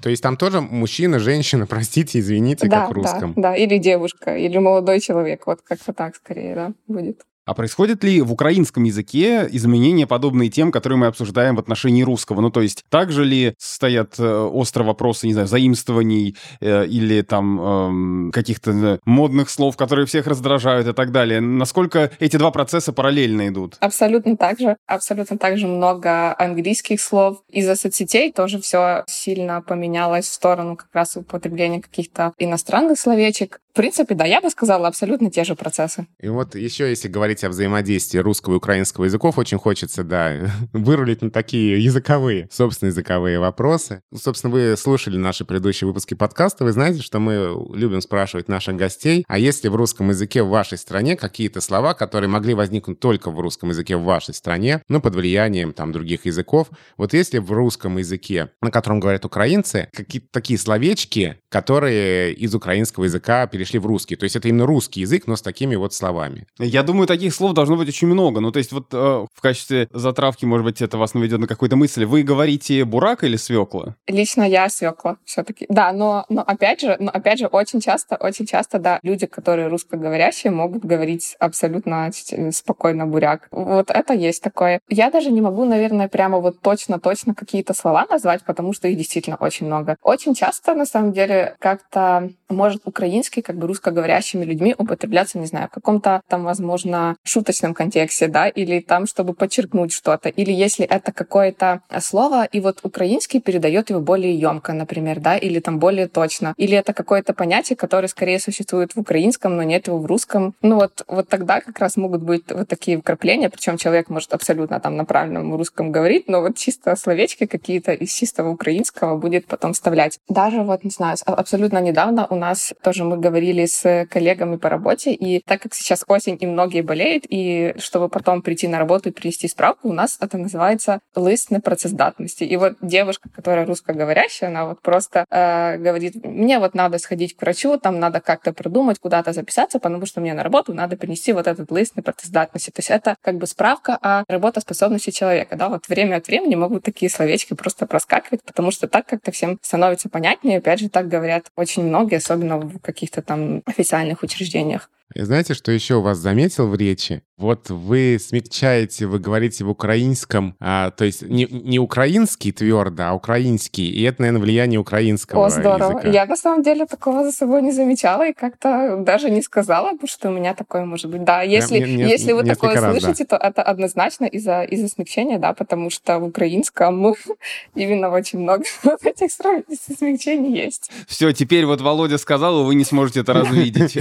То 0.00 0.10
есть 0.10 0.22
там 0.22 0.36
тоже 0.36 0.60
мужчина, 0.60 1.18
женщина, 1.18 1.66
простите, 1.68 2.18
извините, 2.18 2.68
да, 2.68 2.80
как 2.80 2.90
в 2.90 2.92
русском. 2.92 3.32
Да, 3.34 3.42
да, 3.42 3.56
или 3.56 3.78
девушка, 3.78 4.36
или 4.36 4.58
молодой 4.58 5.00
человек, 5.00 5.46
вот 5.46 5.60
как-то 5.62 5.92
так 5.92 6.16
скорее, 6.16 6.54
да, 6.54 6.72
будет. 6.86 7.22
А 7.48 7.54
происходит 7.54 8.04
ли 8.04 8.20
в 8.20 8.30
украинском 8.30 8.84
языке 8.84 9.48
изменения, 9.52 10.06
подобные 10.06 10.50
тем, 10.50 10.70
которые 10.70 10.98
мы 10.98 11.06
обсуждаем 11.06 11.56
в 11.56 11.58
отношении 11.58 12.02
русского? 12.02 12.42
Ну, 12.42 12.50
то 12.50 12.60
есть, 12.60 12.84
также 12.90 13.24
ли 13.24 13.54
стоят 13.56 14.16
э, 14.18 14.22
острые 14.22 14.86
вопросы, 14.86 15.26
не 15.26 15.32
знаю, 15.32 15.48
заимствований 15.48 16.36
э, 16.60 16.84
или 16.84 17.22
там 17.22 18.28
э, 18.28 18.32
каких-то 18.32 19.00
модных 19.06 19.48
слов, 19.48 19.78
которые 19.78 20.04
всех 20.04 20.26
раздражают 20.26 20.88
и 20.88 20.92
так 20.92 21.10
далее? 21.10 21.40
Насколько 21.40 22.10
эти 22.20 22.36
два 22.36 22.50
процесса 22.50 22.92
параллельно 22.92 23.48
идут? 23.48 23.78
Абсолютно 23.80 24.36
так 24.36 24.60
же. 24.60 24.76
Абсолютно 24.86 25.38
так 25.38 25.56
же 25.56 25.68
много 25.68 26.38
английских 26.38 27.00
слов. 27.00 27.38
Из-за 27.48 27.76
соцсетей 27.76 28.30
тоже 28.30 28.60
все 28.60 29.04
сильно 29.06 29.62
поменялось 29.62 30.26
в 30.26 30.34
сторону 30.34 30.76
как 30.76 30.88
раз 30.92 31.16
употребления 31.16 31.80
каких-то 31.80 32.34
иностранных 32.36 32.98
словечек. 32.98 33.62
Принципе, 33.78 34.16
да, 34.16 34.24
я 34.24 34.40
бы 34.40 34.50
сказала, 34.50 34.88
абсолютно 34.88 35.30
те 35.30 35.44
же 35.44 35.54
процессы. 35.54 36.08
И 36.20 36.26
вот 36.26 36.56
еще, 36.56 36.90
если 36.90 37.06
говорить 37.06 37.44
о 37.44 37.48
взаимодействии 37.48 38.18
русского 38.18 38.54
и 38.54 38.56
украинского 38.56 39.04
языков, 39.04 39.38
очень 39.38 39.56
хочется, 39.56 40.02
да, 40.02 40.50
вырулить 40.72 41.22
на 41.22 41.30
такие 41.30 41.80
языковые, 41.80 42.48
собственно, 42.50 42.88
языковые 42.88 43.38
вопросы. 43.38 44.02
Собственно, 44.12 44.52
вы 44.52 44.76
слушали 44.76 45.16
наши 45.16 45.44
предыдущие 45.44 45.86
выпуски 45.86 46.14
подкаста, 46.14 46.64
вы 46.64 46.72
знаете, 46.72 47.02
что 47.02 47.20
мы 47.20 47.56
любим 47.72 48.00
спрашивать 48.00 48.48
наших 48.48 48.74
гостей, 48.74 49.24
а 49.28 49.38
есть 49.38 49.62
ли 49.62 49.70
в 49.70 49.76
русском 49.76 50.08
языке 50.08 50.42
в 50.42 50.48
вашей 50.48 50.76
стране 50.76 51.14
какие-то 51.14 51.60
слова, 51.60 51.94
которые 51.94 52.28
могли 52.28 52.54
возникнуть 52.54 52.98
только 52.98 53.30
в 53.30 53.38
русском 53.38 53.68
языке 53.68 53.96
в 53.96 54.02
вашей 54.02 54.34
стране, 54.34 54.82
ну, 54.88 55.00
под 55.00 55.14
влиянием 55.14 55.72
там 55.72 55.92
других 55.92 56.26
языков. 56.26 56.66
Вот 56.96 57.12
если 57.12 57.38
в 57.38 57.52
русском 57.52 57.98
языке, 57.98 58.50
на 58.60 58.72
котором 58.72 58.98
говорят 58.98 59.24
украинцы, 59.24 59.88
какие-то 59.92 60.26
такие 60.32 60.58
словечки, 60.58 61.38
которые 61.48 62.32
из 62.32 62.54
украинского 62.54 63.04
языка 63.04 63.46
перешли 63.46 63.78
в 63.78 63.86
русский. 63.86 64.16
То 64.16 64.24
есть 64.24 64.36
это 64.36 64.48
именно 64.48 64.66
русский 64.66 65.00
язык, 65.00 65.26
но 65.26 65.36
с 65.36 65.42
такими 65.42 65.76
вот 65.76 65.94
словами. 65.94 66.46
Я 66.58 66.82
думаю, 66.82 67.06
таких 67.06 67.34
слов 67.34 67.54
должно 67.54 67.76
быть 67.76 67.88
очень 67.88 68.08
много. 68.08 68.40
Ну, 68.40 68.52
то 68.52 68.58
есть 68.58 68.72
вот 68.72 68.86
э, 68.92 69.26
в 69.32 69.40
качестве 69.40 69.88
затравки, 69.92 70.44
может 70.44 70.64
быть, 70.64 70.82
это 70.82 70.98
вас 70.98 71.14
наведет 71.14 71.40
на 71.40 71.46
какую-то 71.46 71.76
мысль. 71.76 72.04
Вы 72.04 72.22
говорите 72.22 72.84
бурак 72.84 73.24
или 73.24 73.36
свекла? 73.36 73.94
Лично 74.06 74.42
я 74.42 74.68
свекла 74.68 75.16
все-таки. 75.24 75.66
Да, 75.68 75.92
но, 75.92 76.24
но 76.28 76.42
опять 76.42 76.80
же, 76.80 76.96
но 76.98 77.10
опять 77.10 77.38
же, 77.38 77.46
очень 77.46 77.80
часто, 77.80 78.16
очень 78.16 78.46
часто, 78.46 78.78
да, 78.78 78.98
люди, 79.02 79.26
которые 79.26 79.68
русскоговорящие, 79.68 80.50
могут 80.50 80.84
говорить 80.84 81.36
абсолютно 81.38 82.10
спокойно 82.52 83.06
буряк. 83.06 83.48
Вот 83.50 83.90
это 83.90 84.12
есть 84.12 84.42
такое. 84.42 84.80
Я 84.88 85.10
даже 85.10 85.30
не 85.30 85.40
могу, 85.40 85.64
наверное, 85.64 86.08
прямо 86.08 86.38
вот 86.38 86.60
точно-точно 86.60 87.34
какие-то 87.34 87.74
слова 87.74 88.06
назвать, 88.10 88.44
потому 88.44 88.72
что 88.72 88.88
их 88.88 88.96
действительно 88.96 89.36
очень 89.36 89.66
много. 89.66 89.96
Очень 90.02 90.34
часто, 90.34 90.74
на 90.74 90.86
самом 90.86 91.12
деле, 91.12 91.37
как-то 91.58 92.30
может 92.48 92.82
украинский, 92.86 93.42
как 93.42 93.56
бы 93.56 93.66
русскоговорящими 93.66 94.44
людьми 94.44 94.74
употребляться, 94.76 95.38
не 95.38 95.46
знаю, 95.46 95.68
в 95.68 95.70
каком-то 95.70 96.22
там, 96.28 96.44
возможно, 96.44 97.16
шуточном 97.22 97.74
контексте, 97.74 98.26
да, 98.28 98.48
или 98.48 98.80
там, 98.80 99.06
чтобы 99.06 99.34
подчеркнуть 99.34 99.92
что-то, 99.92 100.28
или 100.28 100.52
если 100.52 100.86
это 100.86 101.12
какое-то 101.12 101.82
слово, 102.00 102.44
и 102.44 102.60
вот 102.60 102.80
украинский 102.82 103.40
передает 103.40 103.90
его 103.90 104.00
более 104.00 104.34
емко, 104.34 104.72
например, 104.72 105.20
да, 105.20 105.36
или 105.36 105.60
там 105.60 105.78
более 105.78 106.08
точно, 106.08 106.54
или 106.56 106.76
это 106.76 106.92
какое-то 106.92 107.34
понятие, 107.34 107.76
которое 107.76 108.08
скорее 108.08 108.40
существует 108.40 108.94
в 108.94 109.00
украинском, 109.00 109.56
но 109.56 109.62
нет 109.62 109.86
его 109.86 109.98
в 109.98 110.06
русском. 110.06 110.54
Ну 110.62 110.76
вот, 110.76 111.04
вот 111.06 111.28
тогда 111.28 111.60
как 111.60 111.78
раз 111.78 111.96
могут 111.96 112.22
быть 112.22 112.50
вот 112.50 112.68
такие 112.68 112.98
вкрапления, 112.98 113.50
причем 113.50 113.76
человек 113.76 114.08
может 114.08 114.32
абсолютно 114.32 114.80
там 114.80 114.96
на 114.96 115.04
правильном 115.04 115.54
русском 115.54 115.92
говорить, 115.92 116.28
но 116.28 116.40
вот 116.40 116.56
чисто 116.56 116.96
словечки 116.96 117.46
какие-то 117.46 117.92
из 117.92 118.12
чистого 118.12 118.50
украинского 118.50 119.16
будет 119.16 119.46
потом 119.46 119.72
вставлять. 119.72 120.18
Даже 120.28 120.62
вот, 120.62 120.84
не 120.84 120.90
знаю, 120.90 121.16
абсолютно 121.34 121.78
недавно 121.78 122.26
у 122.30 122.34
нас 122.34 122.72
тоже 122.82 123.04
мы 123.04 123.18
говорили 123.18 123.66
с 123.66 124.06
коллегами 124.10 124.56
по 124.56 124.68
работе, 124.68 125.12
и 125.12 125.40
так 125.44 125.62
как 125.62 125.74
сейчас 125.74 126.04
осень 126.08 126.36
и 126.40 126.46
многие 126.46 126.82
болеют, 126.82 127.24
и 127.28 127.74
чтобы 127.78 128.08
потом 128.08 128.42
прийти 128.42 128.68
на 128.68 128.78
работу 128.78 129.08
и 129.08 129.12
принести 129.12 129.48
справку, 129.48 129.88
у 129.88 129.92
нас 129.92 130.18
это 130.20 130.38
называется 130.38 131.00
лист 131.16 131.50
непрацездатности. 131.50 132.44
И 132.44 132.56
вот 132.56 132.74
девушка, 132.80 133.28
которая 133.34 133.66
русскоговорящая, 133.66 134.50
она 134.50 134.66
вот 134.66 134.80
просто 134.80 135.24
э, 135.30 135.76
говорит, 135.76 136.24
мне 136.24 136.58
вот 136.58 136.74
надо 136.74 136.98
сходить 136.98 137.36
к 137.36 137.42
врачу, 137.42 137.78
там 137.78 138.00
надо 138.00 138.20
как-то 138.20 138.52
придумать, 138.52 138.98
куда-то 138.98 139.32
записаться, 139.32 139.78
потому 139.78 140.06
что 140.06 140.20
мне 140.20 140.34
на 140.34 140.42
работу 140.42 140.74
надо 140.74 140.96
принести 140.96 141.32
вот 141.32 141.46
этот 141.46 141.70
лист 141.70 141.96
непрацездатности. 141.96 142.70
То 142.70 142.80
есть 142.80 142.90
это 142.90 143.16
как 143.22 143.36
бы 143.36 143.46
справка 143.46 143.98
о 144.00 144.24
работоспособности 144.28 145.10
человека. 145.10 145.56
Да? 145.56 145.68
Вот 145.68 145.88
время 145.88 146.16
от 146.16 146.26
времени 146.26 146.54
могут 146.54 146.84
такие 146.84 147.10
словечки 147.10 147.54
просто 147.54 147.86
проскакивать, 147.86 148.42
потому 148.42 148.70
что 148.70 148.88
так 148.88 149.06
как-то 149.06 149.32
всем 149.32 149.58
становится 149.62 150.08
понятнее. 150.08 150.58
Опять 150.58 150.80
же, 150.80 150.88
так 150.88 151.08
говорят 151.08 151.17
очень 151.56 151.84
многие, 151.84 152.16
особенно 152.16 152.58
в 152.58 152.78
каких-то 152.80 153.22
там 153.22 153.62
официальных 153.66 154.22
учреждениях. 154.22 154.90
И 155.14 155.22
знаете, 155.22 155.54
что 155.54 155.72
еще 155.72 155.96
у 155.96 156.02
вас 156.02 156.18
заметил 156.18 156.68
в 156.68 156.74
речи? 156.74 157.22
Вот 157.38 157.70
вы 157.70 158.18
смягчаете, 158.20 159.06
вы 159.06 159.20
говорите 159.20 159.64
в 159.64 159.70
украинском, 159.70 160.56
а, 160.60 160.90
то 160.90 161.04
есть 161.04 161.22
не, 161.22 161.46
не 161.50 161.78
украинский 161.78 162.50
твердо, 162.52 163.04
а 163.04 163.12
украинский. 163.14 163.88
И 163.88 164.02
это, 164.02 164.22
наверное, 164.22 164.42
влияние 164.42 164.80
украинского 164.80 165.46
О, 165.46 165.50
здорово. 165.50 165.92
языка. 165.92 166.08
Я 166.10 166.26
на 166.26 166.36
самом 166.36 166.62
деле 166.62 166.84
такого 166.84 167.24
за 167.24 167.32
собой 167.32 167.62
не 167.62 167.70
замечала 167.70 168.28
и 168.28 168.32
как-то 168.32 168.96
даже 168.98 169.30
не 169.30 169.40
сказала 169.40 169.92
бы, 169.92 170.08
что 170.08 170.28
у 170.28 170.32
меня 170.32 170.54
такое 170.54 170.84
может 170.84 171.10
быть. 171.10 171.22
Да, 171.24 171.42
если, 171.42 171.78
не, 171.78 171.94
не, 171.94 172.10
если 172.10 172.32
вы 172.32 172.42
такое 172.42 172.74
раз, 172.74 172.98
слышите, 172.98 173.24
да. 173.24 173.38
то 173.38 173.46
это 173.46 173.62
однозначно 173.62 174.24
из-за 174.24 174.64
из 174.64 174.92
смягчения, 174.92 175.38
да, 175.38 175.54
потому 175.54 175.90
что 175.90 176.18
в 176.18 176.24
украинском 176.24 177.00
ну, 177.00 177.16
именно 177.76 178.10
очень 178.10 178.40
много 178.40 178.64
этих 179.04 179.30
смягчений 179.30 180.64
есть. 180.64 180.90
Все, 181.06 181.32
теперь 181.32 181.66
вот 181.66 181.80
Володя 181.80 182.18
сказал, 182.18 182.62
и 182.62 182.64
вы 182.64 182.74
не 182.74 182.84
сможете 182.84 183.20
это 183.20 183.32
развидеть. 183.32 183.96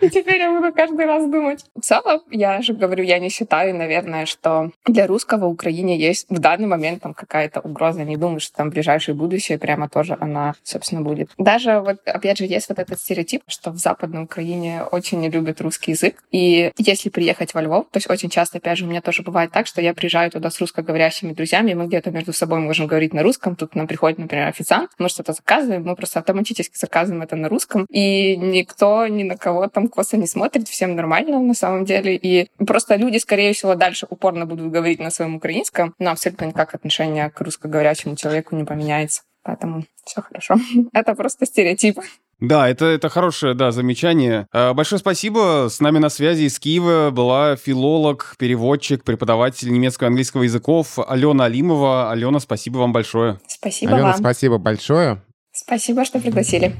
И 0.00 0.08
теперь 0.08 0.45
я 0.46 0.60
буду 0.60 0.72
каждый 0.72 1.06
раз 1.06 1.28
думать. 1.28 1.64
В 1.74 1.80
целом, 1.80 2.20
я 2.30 2.62
же 2.62 2.72
говорю, 2.72 3.04
я 3.04 3.18
не 3.18 3.28
считаю, 3.28 3.74
наверное, 3.74 4.26
что 4.26 4.70
для 4.86 5.06
русского 5.06 5.46
в 5.46 5.50
Украине 5.50 5.98
есть 5.98 6.26
в 6.28 6.38
данный 6.38 6.66
момент 6.66 7.02
там 7.02 7.14
какая-то 7.14 7.60
угроза. 7.60 8.04
Не 8.04 8.16
думаю, 8.16 8.40
что 8.40 8.56
там 8.56 8.70
ближайшее 8.70 9.14
будущее 9.14 9.58
прямо 9.58 9.88
тоже 9.88 10.16
она, 10.20 10.54
собственно, 10.62 11.02
будет. 11.02 11.30
Даже 11.38 11.80
вот, 11.80 11.98
опять 12.06 12.38
же, 12.38 12.44
есть 12.46 12.68
вот 12.68 12.78
этот 12.78 12.98
стереотип, 13.00 13.42
что 13.46 13.70
в 13.70 13.76
Западной 13.76 14.22
Украине 14.24 14.82
очень 14.90 15.20
не 15.20 15.30
любят 15.30 15.60
русский 15.60 15.92
язык. 15.92 16.22
И 16.30 16.72
если 16.78 17.10
приехать 17.10 17.54
во 17.54 17.62
Львов, 17.62 17.86
то 17.90 17.98
есть 17.98 18.10
очень 18.10 18.30
часто, 18.30 18.58
опять 18.58 18.78
же, 18.78 18.84
у 18.84 18.88
меня 18.88 19.00
тоже 19.00 19.22
бывает 19.22 19.50
так, 19.52 19.66
что 19.66 19.80
я 19.80 19.94
приезжаю 19.94 20.30
туда 20.30 20.50
с 20.50 20.60
русскоговорящими 20.60 21.32
друзьями, 21.32 21.72
и 21.72 21.74
мы 21.74 21.86
где-то 21.86 22.10
между 22.10 22.32
собой 22.32 22.60
можем 22.60 22.86
говорить 22.86 23.12
на 23.14 23.22
русском. 23.22 23.56
Тут 23.56 23.74
нам 23.74 23.86
приходит, 23.86 24.18
например, 24.18 24.48
официант, 24.48 24.90
мы 24.98 25.08
что-то 25.08 25.32
заказываем, 25.32 25.84
мы 25.84 25.96
просто 25.96 26.20
автоматически 26.20 26.76
заказываем 26.76 27.22
это 27.22 27.36
на 27.36 27.48
русском, 27.48 27.86
и 27.90 28.36
никто 28.36 29.06
ни 29.06 29.24
на 29.24 29.36
кого 29.36 29.68
там 29.68 29.88
косо 29.88 30.16
не 30.16 30.26
смотрит, 30.26 30.35
всем 30.68 30.94
нормально 30.96 31.40
на 31.40 31.54
самом 31.54 31.84
деле. 31.84 32.16
И 32.16 32.48
просто 32.66 32.96
люди, 32.96 33.18
скорее 33.18 33.52
всего, 33.52 33.74
дальше 33.74 34.06
упорно 34.08 34.46
будут 34.46 34.70
говорить 34.70 35.00
на 35.00 35.10
своем 35.10 35.36
украинском, 35.36 35.94
но 35.98 36.10
абсолютно 36.10 36.46
никак 36.46 36.74
отношение 36.74 37.30
к 37.30 37.40
русскоговорящему 37.40 38.16
человеку 38.16 38.56
не 38.56 38.64
поменяется. 38.64 39.22
Поэтому 39.42 39.84
все 40.04 40.22
хорошо. 40.22 40.56
Это 40.92 41.14
просто 41.14 41.46
стереотип. 41.46 41.98
Да, 42.38 42.68
это, 42.68 42.84
это 42.84 43.08
хорошее, 43.08 43.54
да, 43.54 43.70
замечание. 43.70 44.46
А, 44.52 44.74
большое 44.74 44.98
спасибо. 44.98 45.68
С 45.70 45.80
нами 45.80 45.98
на 45.98 46.10
связи 46.10 46.42
из 46.42 46.58
Киева 46.58 47.10
была 47.10 47.56
филолог, 47.56 48.34
переводчик, 48.38 49.04
преподаватель 49.04 49.72
немецкого 49.72 50.08
и 50.08 50.10
английского 50.10 50.42
языков 50.42 50.98
Алена 50.98 51.46
Алимова. 51.46 52.10
Алена, 52.10 52.38
спасибо 52.38 52.78
вам 52.78 52.92
большое. 52.92 53.40
Спасибо 53.46 53.94
Алена, 53.94 54.10
вам. 54.10 54.18
спасибо 54.18 54.58
большое. 54.58 55.22
Спасибо, 55.52 56.04
что 56.04 56.20
пригласили. 56.20 56.74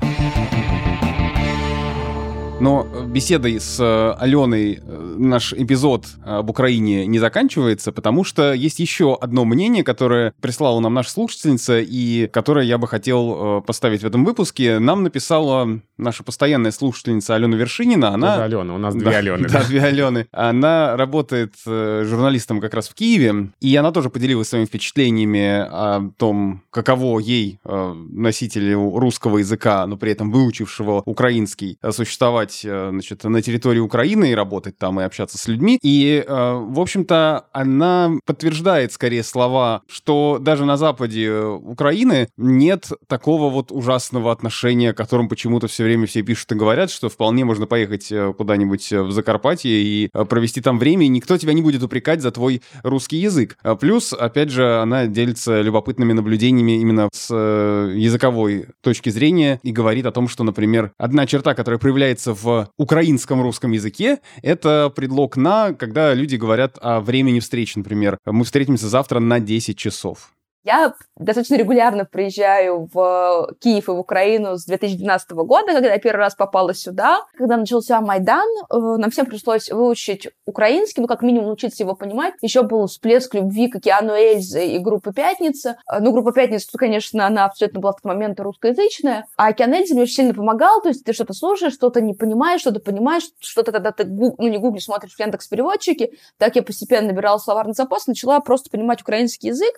Но 2.59 2.86
беседой 3.07 3.61
с 3.61 3.78
э, 3.78 4.14
Аленой 4.18 4.80
э, 4.82 5.14
наш 5.18 5.52
эпизод 5.52 6.07
об 6.24 6.48
Украине 6.48 7.07
не 7.07 7.18
заканчивается, 7.18 7.92
потому 7.92 8.24
что 8.24 8.54
есть 8.54 8.80
еще 8.80 9.14
одно 9.20 9.44
мнение, 9.44 9.84
которое 9.84 10.32
прислала 10.40 10.80
нам 10.80 10.94
наша 10.94 11.11
слушательница 11.11 11.80
и 11.80 12.28
которое 12.28 12.64
я 12.64 12.78
бы 12.78 12.88
хотел 12.88 13.59
э, 13.59 13.61
поставить 13.61 14.02
в 14.02 14.07
этом 14.07 14.24
выпуске. 14.24 14.78
Нам 14.78 15.02
написала 15.02 15.68
наша 15.98 16.24
постоянная 16.24 16.70
слушательница 16.70 17.34
Алена 17.34 17.57
Вершинина. 17.57 18.14
Она... 18.14 18.34
Это 18.34 18.44
Алена, 18.44 18.74
у 18.74 18.78
нас 18.78 18.94
две 18.94 19.11
да, 19.11 19.18
Алены. 19.18 19.48
Да, 19.48 19.64
две 19.64 19.82
Алены. 19.82 20.26
Она 20.32 20.96
работает 20.96 21.54
журналистом 21.64 22.61
как 22.61 22.72
раз 22.74 22.88
в 22.88 22.94
Киеве, 22.94 23.50
и 23.61 23.76
она 23.76 23.92
тоже 23.92 24.09
поделилась 24.09 24.48
своими 24.48 24.66
впечатлениями 24.66 25.66
о 25.68 26.11
том, 26.16 26.62
каково 26.70 27.18
ей, 27.18 27.59
носителю 27.64 28.98
русского 28.98 29.38
языка, 29.38 29.86
но 29.86 29.96
при 29.96 30.12
этом 30.12 30.30
выучившего 30.30 31.02
украинский, 31.04 31.78
существовать 31.90 32.45
проживать, 32.47 32.61
э, 32.64 32.90
значит, 32.90 33.24
на 33.24 33.42
территории 33.42 33.80
Украины 33.80 34.30
и 34.30 34.34
работать 34.34 34.78
там, 34.78 35.01
и 35.01 35.05
общаться 35.05 35.38
с 35.38 35.49
людьми. 35.49 35.78
И, 35.82 36.24
э, 36.26 36.53
в 36.68 36.80
общем-то, 36.80 37.47
она 37.53 38.12
подтверждает 38.24 38.92
скорее 38.92 39.22
слова, 39.22 39.82
что 39.88 40.38
даже 40.40 40.64
на 40.64 40.76
западе 40.76 41.32
Украины 41.32 42.28
нет 42.36 42.88
такого 43.09 43.51
вот 43.51 43.72
ужасного 43.72 44.32
отношения, 44.32 44.90
о 44.90 44.94
котором 44.94 45.28
почему-то 45.28 45.66
все 45.66 45.84
время 45.84 46.07
все 46.07 46.22
пишут 46.22 46.53
и 46.53 46.55
говорят, 46.55 46.90
что 46.90 47.09
вполне 47.09 47.44
можно 47.44 47.66
поехать 47.66 48.12
куда-нибудь 48.36 48.92
в 48.92 49.11
Закарпатье 49.11 49.70
и 49.70 50.09
провести 50.28 50.61
там 50.61 50.78
время, 50.78 51.07
и 51.07 51.09
никто 51.09 51.36
тебя 51.38 51.53
не 51.53 51.62
будет 51.62 51.82
упрекать 51.82 52.20
за 52.22 52.30
твой 52.30 52.62
русский 52.82 53.18
язык. 53.18 53.59
Плюс, 53.80 54.12
опять 54.12 54.51
же, 54.51 54.80
она 54.80 55.07
делится 55.07 55.61
любопытными 55.61 56.12
наблюдениями 56.12 56.80
именно 56.80 57.09
с 57.12 57.32
языковой 57.34 58.66
точки 58.82 59.11
зрения 59.11 59.61
и 59.62 59.72
говорит 59.72 60.07
о 60.07 60.12
том, 60.12 60.28
что, 60.28 60.44
например, 60.44 60.92
одна 60.99 61.26
черта, 61.26 61.55
которая 61.55 61.78
проявляется 61.78 62.34
в 62.43 62.70
украинском 62.76 63.43
русском 63.43 63.72
языке, 63.72 64.18
это 64.43 64.93
предлог 64.95 65.37
«на», 65.37 65.72
когда 65.72 66.14
люди 66.14 66.37
говорят 66.37 66.78
о 66.80 67.01
времени 67.01 67.41
встречи, 67.41 67.78
например. 67.78 68.18
Мы 68.24 68.45
встретимся 68.45 68.89
завтра 68.89 69.20
на 69.20 69.41
10 69.41 69.76
часов. 69.76 70.36
Я 70.66 70.94
достаточно 71.16 71.54
регулярно 71.54 72.04
приезжаю 72.04 72.88
в 72.92 73.54
Киев 73.60 73.88
и 73.88 73.92
в 73.92 74.00
Украину 74.00 74.58
с 74.58 74.64
2012 74.64 75.30
года, 75.30 75.72
когда 75.72 75.92
я 75.92 75.98
первый 76.00 76.18
раз 76.18 76.34
попала 76.34 76.74
сюда. 76.74 77.24
Когда 77.38 77.56
начался 77.56 78.00
Майдан, 78.00 78.48
э, 78.68 78.76
нам 78.76 79.12
всем 79.12 79.26
пришлось 79.26 79.70
выучить 79.70 80.26
украинский, 80.44 81.02
ну, 81.02 81.06
как 81.06 81.22
минимум 81.22 81.52
учиться 81.52 81.84
его 81.84 81.94
понимать. 81.94 82.34
Еще 82.42 82.62
был 82.62 82.88
всплеск 82.88 83.32
любви 83.36 83.68
к 83.68 83.76
Океану 83.76 84.14
Эльзы 84.14 84.66
и 84.66 84.78
группы 84.78 85.12
«Пятница». 85.12 85.76
Э, 85.88 86.00
ну, 86.00 86.10
группа 86.10 86.32
«Пятница», 86.32 86.66
конечно, 86.76 87.24
она 87.24 87.44
абсолютно 87.44 87.78
была 87.78 87.92
в 87.92 87.96
тот 87.96 88.04
момент 88.04 88.40
русскоязычная. 88.40 89.26
А 89.36 89.46
Океан 89.46 89.72
Эльзы 89.72 89.94
мне 89.94 90.02
очень 90.02 90.14
сильно 90.14 90.34
помогал, 90.34 90.82
то 90.82 90.88
есть 90.88 91.04
ты 91.04 91.12
что-то 91.12 91.32
слушаешь, 91.32 91.74
что-то 91.74 92.00
не 92.00 92.14
понимаешь, 92.14 92.62
что-то 92.62 92.80
понимаешь, 92.80 93.22
что-то 93.38 93.70
тогда 93.70 93.92
ты, 93.92 94.04
ну, 94.04 94.34
не 94.38 94.58
гуглишь, 94.58 94.86
смотришь 94.86 95.14
в 95.14 95.20
Яндекс-переводчике. 95.20 96.10
Так 96.38 96.56
я 96.56 96.64
постепенно 96.64 97.06
набирала 97.06 97.38
словарный 97.38 97.74
запас, 97.74 98.08
начала 98.08 98.40
просто 98.40 98.68
понимать 98.68 99.00
украинский 99.00 99.50
язык. 99.50 99.76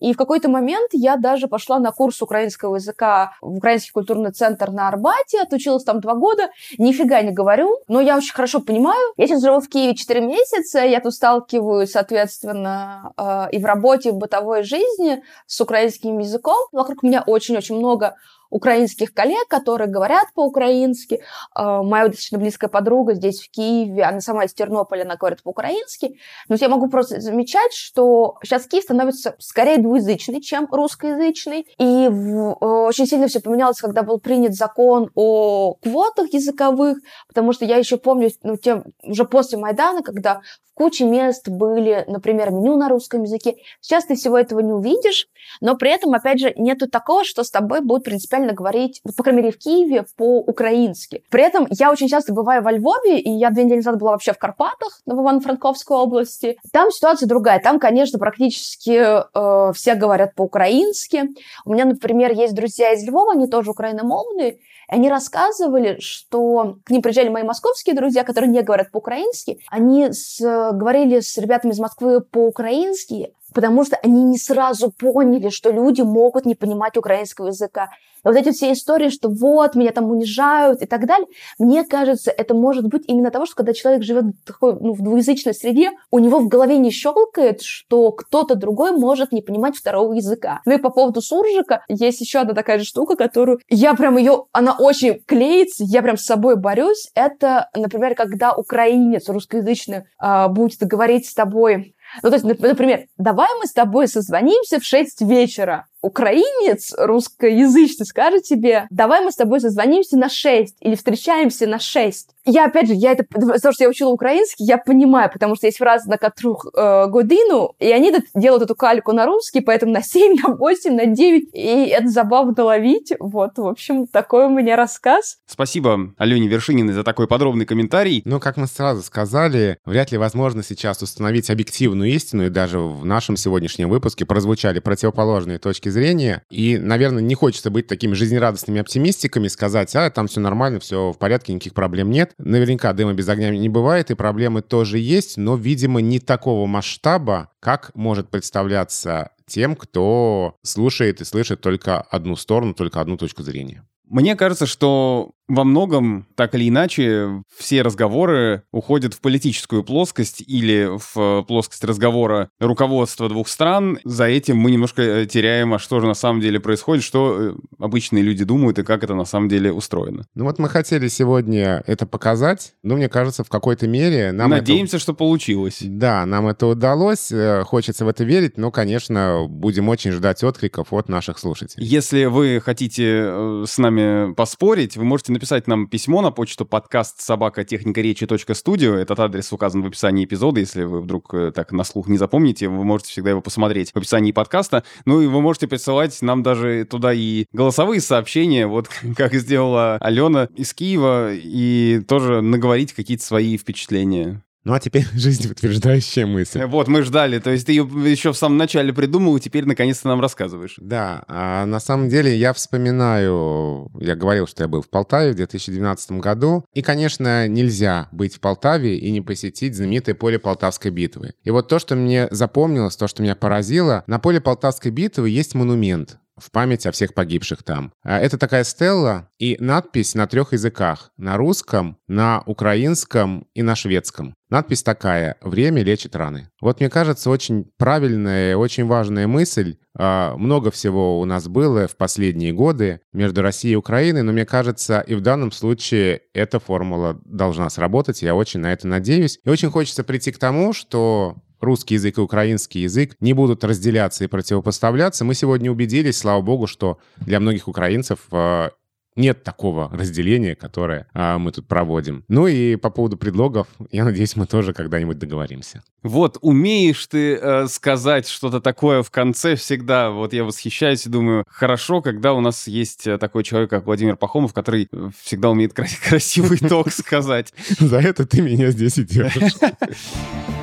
И 0.00 0.12
в 0.12 0.16
какой-то 0.16 0.48
момент 0.48 0.90
я 0.92 1.16
даже 1.16 1.48
пошла 1.48 1.78
на 1.78 1.92
курс 1.92 2.20
украинского 2.22 2.76
языка 2.76 3.36
в 3.40 3.56
Украинский 3.56 3.92
культурный 3.92 4.32
центр 4.32 4.70
на 4.70 4.88
Арбате, 4.88 5.40
отучилась 5.40 5.84
там 5.84 6.00
два 6.00 6.14
года, 6.14 6.50
нифига 6.78 7.22
не 7.22 7.32
говорю, 7.32 7.78
но 7.88 8.00
я 8.00 8.16
очень 8.16 8.34
хорошо 8.34 8.60
понимаю. 8.60 9.12
Я 9.16 9.26
сейчас 9.26 9.42
живу 9.42 9.60
в 9.60 9.68
Киеве 9.68 9.94
4 9.94 10.20
месяца, 10.20 10.80
я 10.80 11.00
тут 11.00 11.14
сталкиваюсь, 11.14 11.90
соответственно, 11.90 13.12
э, 13.16 13.46
и 13.52 13.58
в 13.58 13.64
работе, 13.64 14.10
и 14.10 14.12
в 14.12 14.16
бытовой 14.16 14.62
жизни 14.62 15.22
с 15.46 15.60
украинским 15.60 16.18
языком. 16.18 16.58
Вокруг 16.72 17.02
меня 17.02 17.22
очень-очень 17.26 17.76
много 17.76 18.16
украинских 18.54 19.12
коллег, 19.12 19.48
которые 19.48 19.90
говорят 19.90 20.28
по-украински. 20.32 21.20
А, 21.52 21.82
моя 21.82 22.04
достаточно 22.04 22.38
близкая 22.38 22.70
подруга 22.70 23.14
здесь, 23.14 23.42
в 23.42 23.50
Киеве, 23.50 24.04
она 24.04 24.20
сама 24.20 24.44
из 24.44 24.54
Тернополя, 24.54 25.02
она 25.02 25.16
говорит 25.16 25.42
по-украински. 25.42 26.20
Но 26.48 26.54
я 26.54 26.68
могу 26.68 26.88
просто 26.88 27.20
замечать, 27.20 27.72
что 27.72 28.36
сейчас 28.44 28.66
Киев 28.68 28.84
становится 28.84 29.34
скорее 29.40 29.78
двуязычный, 29.78 30.40
чем 30.40 30.68
русскоязычный. 30.70 31.66
И 31.78 32.08
в, 32.08 32.52
очень 32.86 33.08
сильно 33.08 33.26
все 33.26 33.40
поменялось, 33.40 33.80
когда 33.80 34.02
был 34.02 34.20
принят 34.20 34.54
закон 34.54 35.10
о 35.16 35.74
квотах 35.82 36.32
языковых, 36.32 36.98
потому 37.26 37.52
что 37.52 37.64
я 37.64 37.76
еще 37.76 37.96
помню, 37.96 38.30
ну, 38.44 38.56
тем, 38.56 38.84
уже 39.02 39.24
после 39.24 39.58
Майдана, 39.58 40.02
когда 40.02 40.42
в 40.74 40.76
куче 40.76 41.04
мест 41.04 41.48
были, 41.48 42.04
например, 42.08 42.50
меню 42.50 42.76
на 42.76 42.88
русском 42.88 43.22
языке. 43.22 43.54
Сейчас 43.80 44.06
ты 44.06 44.16
всего 44.16 44.36
этого 44.36 44.58
не 44.60 44.72
увидишь, 44.72 45.28
но 45.60 45.76
при 45.76 45.90
этом, 45.90 46.12
опять 46.14 46.40
же, 46.40 46.52
нету 46.56 46.88
такого, 46.88 47.24
что 47.24 47.44
с 47.44 47.50
тобой 47.50 47.80
будут 47.80 48.04
принципиально 48.04 48.43
говорить, 48.52 49.00
ну, 49.04 49.12
по 49.16 49.22
крайней 49.22 49.42
мере, 49.42 49.52
в 49.52 49.58
Киеве 49.58 50.04
по-украински. 50.16 51.22
При 51.30 51.42
этом 51.42 51.66
я 51.70 51.90
очень 51.90 52.08
часто 52.08 52.32
бываю 52.32 52.62
во 52.62 52.72
Львове, 52.72 53.18
и 53.18 53.30
я 53.30 53.50
две 53.50 53.64
недели 53.64 53.78
назад 53.78 53.98
была 53.98 54.12
вообще 54.12 54.32
в 54.32 54.38
Карпатах, 54.38 55.00
в 55.06 55.12
Ивано-Франковской 55.12 55.96
области. 55.96 56.58
Там 56.72 56.90
ситуация 56.90 57.26
другая. 57.26 57.60
Там, 57.60 57.78
конечно, 57.78 58.18
практически 58.18 58.90
э, 58.90 59.72
все 59.72 59.94
говорят 59.94 60.34
по-украински. 60.34 61.30
У 61.64 61.72
меня, 61.72 61.84
например, 61.84 62.32
есть 62.32 62.54
друзья 62.54 62.92
из 62.92 63.06
Львова, 63.06 63.32
они 63.32 63.46
тоже 63.46 63.70
украиномовные, 63.70 64.58
они 64.88 65.08
рассказывали, 65.08 65.98
что 66.00 66.76
к 66.84 66.90
ним 66.90 67.02
приезжали 67.02 67.28
мои 67.28 67.42
московские 67.42 67.94
друзья, 67.94 68.24
которые 68.24 68.50
не 68.50 68.62
говорят 68.62 68.90
по-украински. 68.90 69.58
Они 69.68 70.12
с, 70.12 70.40
говорили 70.40 71.20
с 71.20 71.36
ребятами 71.38 71.72
из 71.72 71.78
Москвы 71.78 72.20
по-украински, 72.20 73.32
потому 73.54 73.84
что 73.84 73.96
они 73.96 74.24
не 74.24 74.38
сразу 74.38 74.90
поняли, 74.90 75.48
что 75.48 75.70
люди 75.70 76.02
могут 76.02 76.44
не 76.44 76.54
понимать 76.54 76.96
украинского 76.96 77.48
языка. 77.48 77.88
И 78.24 78.28
вот 78.28 78.36
эти 78.36 78.52
все 78.52 78.72
истории, 78.72 79.10
что 79.10 79.28
вот, 79.28 79.74
меня 79.74 79.92
там 79.92 80.10
унижают 80.10 80.82
и 80.82 80.86
так 80.86 81.06
далее, 81.06 81.26
мне 81.58 81.84
кажется, 81.84 82.30
это 82.30 82.54
может 82.54 82.86
быть 82.86 83.04
именно 83.06 83.30
того, 83.30 83.44
что 83.46 83.56
когда 83.56 83.74
человек 83.74 84.02
живет 84.02 84.24
в 84.24 84.46
такой, 84.46 84.76
ну, 84.80 84.94
в 84.94 85.02
двуязычной 85.02 85.54
среде, 85.54 85.90
у 86.10 86.18
него 86.18 86.38
в 86.40 86.48
голове 86.48 86.78
не 86.78 86.90
щелкает, 86.90 87.60
что 87.62 88.12
кто-то 88.12 88.54
другой 88.54 88.92
может 88.92 89.32
не 89.32 89.42
понимать 89.42 89.76
второго 89.76 90.14
языка. 90.14 90.60
Ну 90.64 90.74
и 90.74 90.78
по 90.78 90.90
поводу 90.90 91.20
суржика, 91.20 91.84
есть 91.88 92.20
еще 92.20 92.40
одна 92.40 92.54
такая 92.54 92.78
же 92.78 92.84
штука, 92.84 93.16
которую 93.16 93.60
я 93.68 93.94
прям 93.94 94.16
ее, 94.16 94.44
она 94.52 94.74
очень 94.78 95.20
клеится, 95.26 95.84
я 95.86 96.02
прям 96.02 96.16
с 96.16 96.24
собой 96.24 96.56
борюсь. 96.56 97.10
Это, 97.14 97.68
например, 97.76 98.14
когда 98.14 98.54
украинец 98.54 99.28
русскоязычный 99.28 100.04
э, 100.22 100.48
будет 100.48 100.80
говорить 100.80 101.28
с 101.28 101.34
тобой 101.34 101.93
ну, 102.22 102.30
то 102.30 102.36
есть, 102.36 102.44
например, 102.44 103.06
давай 103.18 103.48
мы 103.60 103.66
с 103.66 103.72
тобой 103.72 104.08
созвонимся 104.08 104.80
в 104.80 104.84
6 104.84 105.22
вечера 105.22 105.86
украинец 106.04 106.92
русскоязычный 106.98 108.04
скажет 108.04 108.42
тебе, 108.42 108.86
давай 108.90 109.24
мы 109.24 109.32
с 109.32 109.36
тобой 109.36 109.60
созвонимся 109.60 110.18
на 110.18 110.28
6 110.28 110.76
или 110.80 110.96
встречаемся 110.96 111.66
на 111.66 111.78
6. 111.78 112.28
Я, 112.44 112.66
опять 112.66 112.88
же, 112.88 112.94
я 112.94 113.12
это, 113.12 113.24
потому 113.24 113.72
что 113.72 113.84
я 113.84 113.88
учила 113.88 114.10
украинский, 114.10 114.64
я 114.64 114.78
понимаю, 114.78 115.30
потому 115.32 115.56
что 115.56 115.66
есть 115.66 115.78
фраза 115.78 116.08
на 116.10 116.18
которую 116.18 116.58
э, 116.76 117.06
годину, 117.08 117.74
и 117.78 117.90
они 117.90 118.14
делают 118.34 118.62
эту 118.62 118.74
кальку 118.74 119.12
на 119.12 119.24
русский, 119.24 119.60
поэтому 119.60 119.92
на 119.92 120.02
7, 120.02 120.36
на 120.42 120.54
8, 120.54 120.94
на 120.94 121.06
9, 121.06 121.50
и 121.54 121.86
это 121.86 122.08
забавно 122.08 122.54
ловить. 122.62 123.12
Вот, 123.18 123.56
в 123.56 123.66
общем, 123.66 124.06
такой 124.06 124.46
у 124.46 124.50
меня 124.50 124.76
рассказ. 124.76 125.38
Спасибо 125.46 126.12
Алене 126.18 126.48
Вершининой 126.48 126.92
за 126.92 127.02
такой 127.02 127.26
подробный 127.26 127.64
комментарий. 127.64 128.22
Ну, 128.26 128.40
как 128.40 128.56
мы 128.56 128.66
сразу 128.66 129.02
сказали, 129.02 129.78
вряд 129.86 130.12
ли 130.12 130.18
возможно 130.18 130.62
сейчас 130.62 131.02
установить 131.02 131.48
объективную 131.50 132.10
истину, 132.10 132.46
и 132.46 132.50
даже 132.50 132.78
в 132.78 133.04
нашем 133.06 133.36
сегодняшнем 133.36 133.88
выпуске 133.88 134.26
прозвучали 134.26 134.80
противоположные 134.80 135.58
точки 135.58 135.88
зрения. 135.88 136.42
И, 136.50 136.76
наверное, 136.76 137.22
не 137.22 137.34
хочется 137.34 137.70
быть 137.70 137.86
такими 137.86 138.12
жизнерадостными 138.12 138.80
оптимистиками, 138.80 139.48
сказать, 139.48 139.94
а, 139.96 140.10
там 140.10 140.26
все 140.26 140.40
нормально, 140.40 140.80
все 140.80 141.12
в 141.12 141.18
порядке, 141.18 141.54
никаких 141.54 141.74
проблем 141.74 142.10
нет. 142.10 142.33
Наверняка 142.38 142.92
дыма 142.92 143.12
без 143.14 143.28
огня 143.28 143.50
не 143.50 143.68
бывает, 143.68 144.10
и 144.10 144.14
проблемы 144.14 144.62
тоже 144.62 144.98
есть, 144.98 145.36
но, 145.36 145.56
видимо, 145.56 146.00
не 146.00 146.18
такого 146.18 146.66
масштаба, 146.66 147.50
как 147.60 147.94
может 147.94 148.28
представляться 148.28 149.30
тем, 149.46 149.76
кто 149.76 150.56
слушает 150.62 151.20
и 151.20 151.24
слышит 151.24 151.60
только 151.60 152.00
одну 152.00 152.36
сторону, 152.36 152.74
только 152.74 153.00
одну 153.00 153.16
точку 153.16 153.42
зрения. 153.42 153.84
Мне 154.08 154.36
кажется, 154.36 154.66
что 154.66 155.32
во 155.46 155.64
многом, 155.64 156.26
так 156.36 156.54
или 156.54 156.68
иначе, 156.68 157.42
все 157.54 157.82
разговоры 157.82 158.62
уходят 158.72 159.12
в 159.12 159.20
политическую 159.20 159.84
плоскость 159.84 160.42
или 160.46 160.88
в 160.90 161.42
плоскость 161.46 161.84
разговора 161.84 162.48
руководства 162.58 163.28
двух 163.28 163.48
стран. 163.48 163.98
За 164.04 164.24
этим 164.24 164.56
мы 164.56 164.70
немножко 164.70 165.02
э, 165.02 165.26
теряем, 165.26 165.74
а 165.74 165.78
что 165.78 166.00
же 166.00 166.06
на 166.06 166.14
самом 166.14 166.40
деле 166.40 166.60
происходит, 166.60 167.04
что 167.04 167.36
э, 167.38 167.54
обычные 167.78 168.22
люди 168.22 168.44
думают 168.44 168.78
и 168.78 168.84
как 168.84 169.04
это 169.04 169.14
на 169.14 169.26
самом 169.26 169.48
деле 169.50 169.72
устроено. 169.72 170.26
Ну 170.34 170.44
вот 170.44 170.58
мы 170.58 170.68
хотели 170.68 171.08
сегодня 171.08 171.82
это 171.86 172.06
показать, 172.06 172.74
но 172.82 172.96
мне 172.96 173.10
кажется, 173.10 173.44
в 173.44 173.50
какой-то 173.50 173.86
мере 173.86 174.32
нам 174.32 174.50
Надеемся, 174.50 174.96
это... 174.96 175.02
что 175.02 175.14
получилось. 175.14 175.78
Да, 175.82 176.24
нам 176.24 176.48
это 176.48 176.66
удалось, 176.66 177.30
э, 177.30 177.64
хочется 177.64 178.06
в 178.06 178.08
это 178.08 178.24
верить, 178.24 178.56
но, 178.56 178.70
конечно, 178.70 179.44
будем 179.46 179.90
очень 179.90 180.12
ждать 180.12 180.42
откликов 180.42 180.92
от 180.92 181.10
наших 181.10 181.38
слушателей. 181.38 181.86
Если 181.86 182.24
вы 182.24 182.62
хотите 182.64 183.64
с 183.66 183.76
нами 183.76 183.93
поспорить, 184.36 184.96
вы 184.96 185.04
можете 185.04 185.32
написать 185.32 185.66
нам 185.66 185.86
письмо 185.88 186.22
на 186.22 186.30
почту 186.30 186.64
подкаст 186.66 187.20
собака 187.20 187.64
техника 187.64 188.00
речи 188.00 188.26
студио. 188.54 188.94
Этот 188.94 189.18
адрес 189.20 189.52
указан 189.52 189.82
в 189.82 189.86
описании 189.86 190.24
эпизода. 190.24 190.60
Если 190.60 190.84
вы 190.84 191.00
вдруг 191.00 191.34
э, 191.34 191.52
так 191.52 191.72
на 191.72 191.84
слух 191.84 192.08
не 192.08 192.18
запомните, 192.18 192.68
вы 192.68 192.84
можете 192.84 193.10
всегда 193.10 193.30
его 193.30 193.40
посмотреть 193.40 193.92
в 193.92 193.96
описании 193.96 194.32
подкаста. 194.32 194.84
Ну 195.04 195.20
и 195.20 195.26
вы 195.26 195.40
можете 195.40 195.66
присылать 195.66 196.20
нам 196.22 196.42
даже 196.42 196.84
туда 196.84 197.12
и 197.12 197.46
голосовые 197.52 198.00
сообщения, 198.00 198.66
вот 198.66 198.88
как 199.16 199.34
сделала 199.34 199.96
Алена 200.00 200.48
из 200.56 200.74
Киева, 200.74 201.32
и 201.32 202.02
тоже 202.06 202.42
наговорить 202.42 202.92
какие-то 202.92 203.24
свои 203.24 203.56
впечатления. 203.56 204.43
Ну 204.64 204.72
а 204.72 204.80
теперь 204.80 205.06
жизнеутверждающая 205.14 206.26
мысль. 206.26 206.64
Вот, 206.64 206.88
мы 206.88 207.02
ждали. 207.02 207.38
То 207.38 207.50
есть 207.50 207.66
ты 207.66 207.72
ее 207.72 207.88
еще 208.10 208.32
в 208.32 208.36
самом 208.36 208.56
начале 208.56 208.92
придумал, 208.92 209.36
и 209.36 209.40
теперь 209.40 209.66
наконец-то 209.66 210.08
нам 210.08 210.20
рассказываешь. 210.20 210.76
Да, 210.78 211.24
а 211.28 211.66
на 211.66 211.80
самом 211.80 212.08
деле 212.08 212.34
я 212.36 212.52
вспоминаю, 212.52 213.90
я 214.00 214.16
говорил, 214.16 214.46
что 214.46 214.64
я 214.64 214.68
был 214.68 214.82
в 214.82 214.88
Полтаве 214.88 215.32
в 215.32 215.36
2012 215.36 216.12
году, 216.12 216.64
и, 216.72 216.82
конечно, 216.82 217.46
нельзя 217.46 218.08
быть 218.10 218.34
в 218.34 218.40
Полтаве 218.40 218.96
и 218.96 219.10
не 219.10 219.20
посетить 219.20 219.76
знаменитое 219.76 220.14
поле 220.14 220.38
Полтавской 220.38 220.90
битвы. 220.90 221.34
И 221.44 221.50
вот 221.50 221.68
то, 221.68 221.78
что 221.78 221.94
мне 221.94 222.28
запомнилось, 222.30 222.96
то, 222.96 223.06
что 223.06 223.22
меня 223.22 223.36
поразило, 223.36 224.04
на 224.06 224.18
поле 224.18 224.40
Полтавской 224.40 224.90
битвы 224.90 225.28
есть 225.28 225.54
монумент 225.54 226.18
в 226.38 226.50
память 226.50 226.86
о 226.86 226.92
всех 226.92 227.14
погибших 227.14 227.62
там. 227.62 227.92
А, 228.02 228.18
это 228.18 228.38
такая 228.38 228.64
стелла 228.64 229.28
и 229.38 229.56
надпись 229.60 230.14
на 230.14 230.26
трех 230.26 230.52
языках. 230.52 231.10
На 231.16 231.36
русском, 231.36 231.98
на 232.08 232.42
украинском 232.46 233.46
и 233.54 233.62
на 233.62 233.76
шведском. 233.76 234.34
Надпись 234.50 234.82
такая 234.82 235.36
«Время 235.40 235.82
лечит 235.82 236.14
раны». 236.14 236.50
Вот 236.60 236.80
мне 236.80 236.88
кажется, 236.88 237.30
очень 237.30 237.70
правильная, 237.76 238.56
очень 238.56 238.86
важная 238.86 239.26
мысль. 239.26 239.76
А, 239.96 240.36
много 240.36 240.70
всего 240.70 241.20
у 241.20 241.24
нас 241.24 241.48
было 241.48 241.88
в 241.88 241.96
последние 241.96 242.52
годы 242.52 243.00
между 243.12 243.42
Россией 243.42 243.74
и 243.74 243.76
Украиной, 243.76 244.22
но 244.22 244.32
мне 244.32 244.46
кажется, 244.46 245.00
и 245.00 245.14
в 245.14 245.20
данном 245.20 245.52
случае 245.52 246.22
эта 246.34 246.58
формула 246.58 247.20
должна 247.24 247.70
сработать. 247.70 248.22
Я 248.22 248.34
очень 248.34 248.60
на 248.60 248.72
это 248.72 248.86
надеюсь. 248.86 249.38
И 249.44 249.48
очень 249.48 249.70
хочется 249.70 250.04
прийти 250.04 250.32
к 250.32 250.38
тому, 250.38 250.72
что 250.72 251.36
русский 251.60 251.94
язык 251.94 252.18
и 252.18 252.20
украинский 252.20 252.82
язык 252.82 253.16
не 253.20 253.32
будут 253.32 253.64
разделяться 253.64 254.24
и 254.24 254.28
противопоставляться. 254.28 255.24
Мы 255.24 255.34
сегодня 255.34 255.70
убедились, 255.70 256.18
слава 256.18 256.42
богу, 256.42 256.66
что 256.66 256.98
для 257.16 257.40
многих 257.40 257.68
украинцев 257.68 258.20
э, 258.32 258.70
нет 259.16 259.44
такого 259.44 259.88
разделения, 259.92 260.54
которое 260.56 261.06
а, 261.14 261.38
мы 261.38 261.52
тут 261.52 261.68
проводим. 261.68 262.24
Ну 262.28 262.46
и 262.46 262.76
по 262.76 262.90
поводу 262.90 263.16
предлогов, 263.16 263.68
я 263.90 264.04
надеюсь, 264.04 264.34
мы 264.36 264.46
тоже 264.46 264.72
когда-нибудь 264.72 265.18
договоримся. 265.18 265.82
Вот, 266.02 266.38
умеешь 266.40 267.06
ты 267.06 267.36
э, 267.36 267.66
сказать 267.68 268.28
что-то 268.28 268.60
такое 268.60 269.02
в 269.02 269.10
конце 269.10 269.54
всегда. 269.56 270.10
Вот 270.10 270.32
я 270.32 270.44
восхищаюсь 270.44 271.06
и 271.06 271.10
думаю, 271.10 271.44
хорошо, 271.48 272.02
когда 272.02 272.32
у 272.34 272.40
нас 272.40 272.66
есть 272.66 273.06
э, 273.06 273.18
такой 273.18 273.44
человек, 273.44 273.70
как 273.70 273.86
Владимир 273.86 274.16
Пахомов, 274.16 274.52
который 274.52 274.88
э, 274.90 275.10
всегда 275.22 275.50
умеет 275.50 275.72
красивый 276.08 276.58
ток 276.58 276.90
сказать. 276.90 277.54
За 277.78 277.98
это 277.98 278.26
ты 278.26 278.42
меня 278.42 278.70
здесь 278.70 278.98
и 278.98 279.04
держишь. 279.04 279.54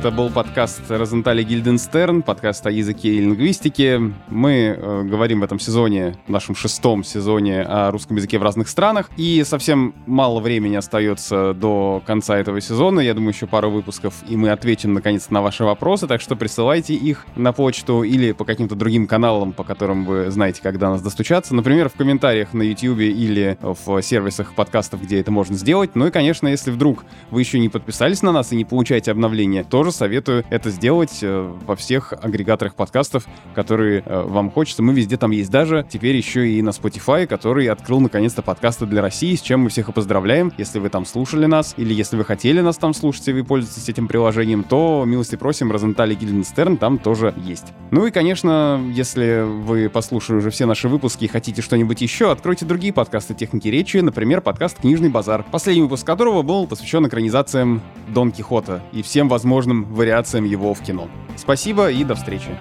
Это 0.00 0.10
был 0.10 0.30
подкаст 0.30 0.80
Розентали 0.88 1.42
Гильденстерн, 1.42 2.22
подкаст 2.22 2.66
о 2.66 2.70
языке 2.70 3.10
и 3.10 3.20
лингвистике. 3.20 4.00
Мы 4.28 4.74
э, 4.74 5.02
говорим 5.02 5.40
в 5.40 5.42
этом 5.44 5.60
сезоне, 5.60 6.16
в 6.26 6.30
нашем 6.30 6.54
шестом 6.54 7.04
сезоне, 7.04 7.60
о 7.60 7.90
русском 7.90 8.16
языке 8.16 8.38
в 8.38 8.42
разных 8.42 8.70
странах. 8.70 9.10
И 9.18 9.44
совсем 9.44 9.94
мало 10.06 10.40
времени 10.40 10.76
остается 10.76 11.52
до 11.52 12.02
конца 12.06 12.38
этого 12.38 12.62
сезона. 12.62 13.00
Я 13.00 13.12
думаю, 13.12 13.34
еще 13.34 13.46
пару 13.46 13.70
выпусков, 13.70 14.14
и 14.26 14.38
мы 14.38 14.48
ответим, 14.48 14.94
наконец, 14.94 15.28
на 15.28 15.42
ваши 15.42 15.64
вопросы. 15.64 16.06
Так 16.06 16.22
что 16.22 16.34
присылайте 16.34 16.94
их 16.94 17.26
на 17.36 17.52
почту 17.52 18.02
или 18.02 18.32
по 18.32 18.46
каким-то 18.46 18.76
другим 18.76 19.06
каналам, 19.06 19.52
по 19.52 19.64
которым 19.64 20.06
вы 20.06 20.30
знаете, 20.30 20.62
когда 20.62 20.88
нас 20.88 21.02
достучаться. 21.02 21.54
Например, 21.54 21.90
в 21.90 21.92
комментариях 21.92 22.54
на 22.54 22.62
YouTube 22.62 23.00
или 23.00 23.58
в 23.60 24.00
сервисах 24.00 24.54
подкастов, 24.54 25.02
где 25.02 25.20
это 25.20 25.30
можно 25.30 25.56
сделать. 25.56 25.94
Ну 25.94 26.06
и, 26.06 26.10
конечно, 26.10 26.48
если 26.48 26.70
вдруг 26.70 27.04
вы 27.30 27.42
еще 27.42 27.58
не 27.58 27.68
подписались 27.68 28.22
на 28.22 28.32
нас 28.32 28.50
и 28.50 28.56
не 28.56 28.64
получаете 28.64 29.10
обновления, 29.10 29.62
тоже 29.62 29.89
тоже 29.90 29.96
советую 29.96 30.44
это 30.50 30.70
сделать 30.70 31.18
э, 31.22 31.52
во 31.66 31.76
всех 31.76 32.12
агрегаторах 32.12 32.74
подкастов, 32.74 33.26
которые 33.54 34.02
э, 34.04 34.22
вам 34.22 34.50
хочется. 34.50 34.82
Мы 34.82 34.94
везде 34.94 35.16
там 35.16 35.30
есть 35.30 35.50
даже 35.50 35.86
теперь 35.88 36.16
еще 36.16 36.48
и 36.48 36.62
на 36.62 36.70
Spotify, 36.70 37.26
который 37.26 37.66
открыл 37.68 38.00
наконец-то 38.00 38.42
подкасты 38.42 38.86
для 38.86 39.02
России, 39.02 39.34
с 39.34 39.40
чем 39.40 39.60
мы 39.60 39.68
всех 39.68 39.88
и 39.88 39.92
поздравляем. 39.92 40.52
Если 40.58 40.78
вы 40.78 40.88
там 40.88 41.04
слушали 41.04 41.46
нас, 41.46 41.74
или 41.76 41.92
если 41.92 42.16
вы 42.16 42.24
хотели 42.24 42.60
нас 42.60 42.78
там 42.78 42.94
слушать, 42.94 43.28
и 43.28 43.32
вы 43.32 43.44
пользуетесь 43.44 43.88
этим 43.88 44.08
приложением, 44.08 44.64
то 44.64 45.04
милости 45.06 45.36
просим, 45.36 45.72
Розентали 45.72 46.14
Гильденстерн 46.14 46.76
там 46.76 46.98
тоже 46.98 47.34
есть. 47.36 47.66
Ну 47.90 48.06
и, 48.06 48.10
конечно, 48.10 48.80
если 48.92 49.44
вы 49.44 49.88
послушали 49.88 50.38
уже 50.38 50.50
все 50.50 50.66
наши 50.66 50.88
выпуски 50.88 51.24
и 51.24 51.28
хотите 51.28 51.62
что-нибудь 51.62 52.00
еще, 52.00 52.30
откройте 52.30 52.64
другие 52.64 52.92
подкасты 52.92 53.34
техники 53.34 53.68
речи, 53.68 53.98
например, 53.98 54.40
подкаст 54.40 54.78
«Книжный 54.80 55.08
базар», 55.08 55.44
последний 55.50 55.82
выпуск 55.82 56.06
которого 56.06 56.42
был 56.42 56.66
посвящен 56.66 57.06
экранизациям 57.06 57.82
Дон 58.08 58.32
Кихота 58.32 58.82
и 58.92 59.02
всем 59.02 59.28
возможным 59.28 59.79
вариациям 59.84 60.44
его 60.44 60.74
в 60.74 60.80
кино. 60.80 61.08
Спасибо 61.36 61.90
и 61.90 62.04
до 62.04 62.14
встречи. 62.14 62.58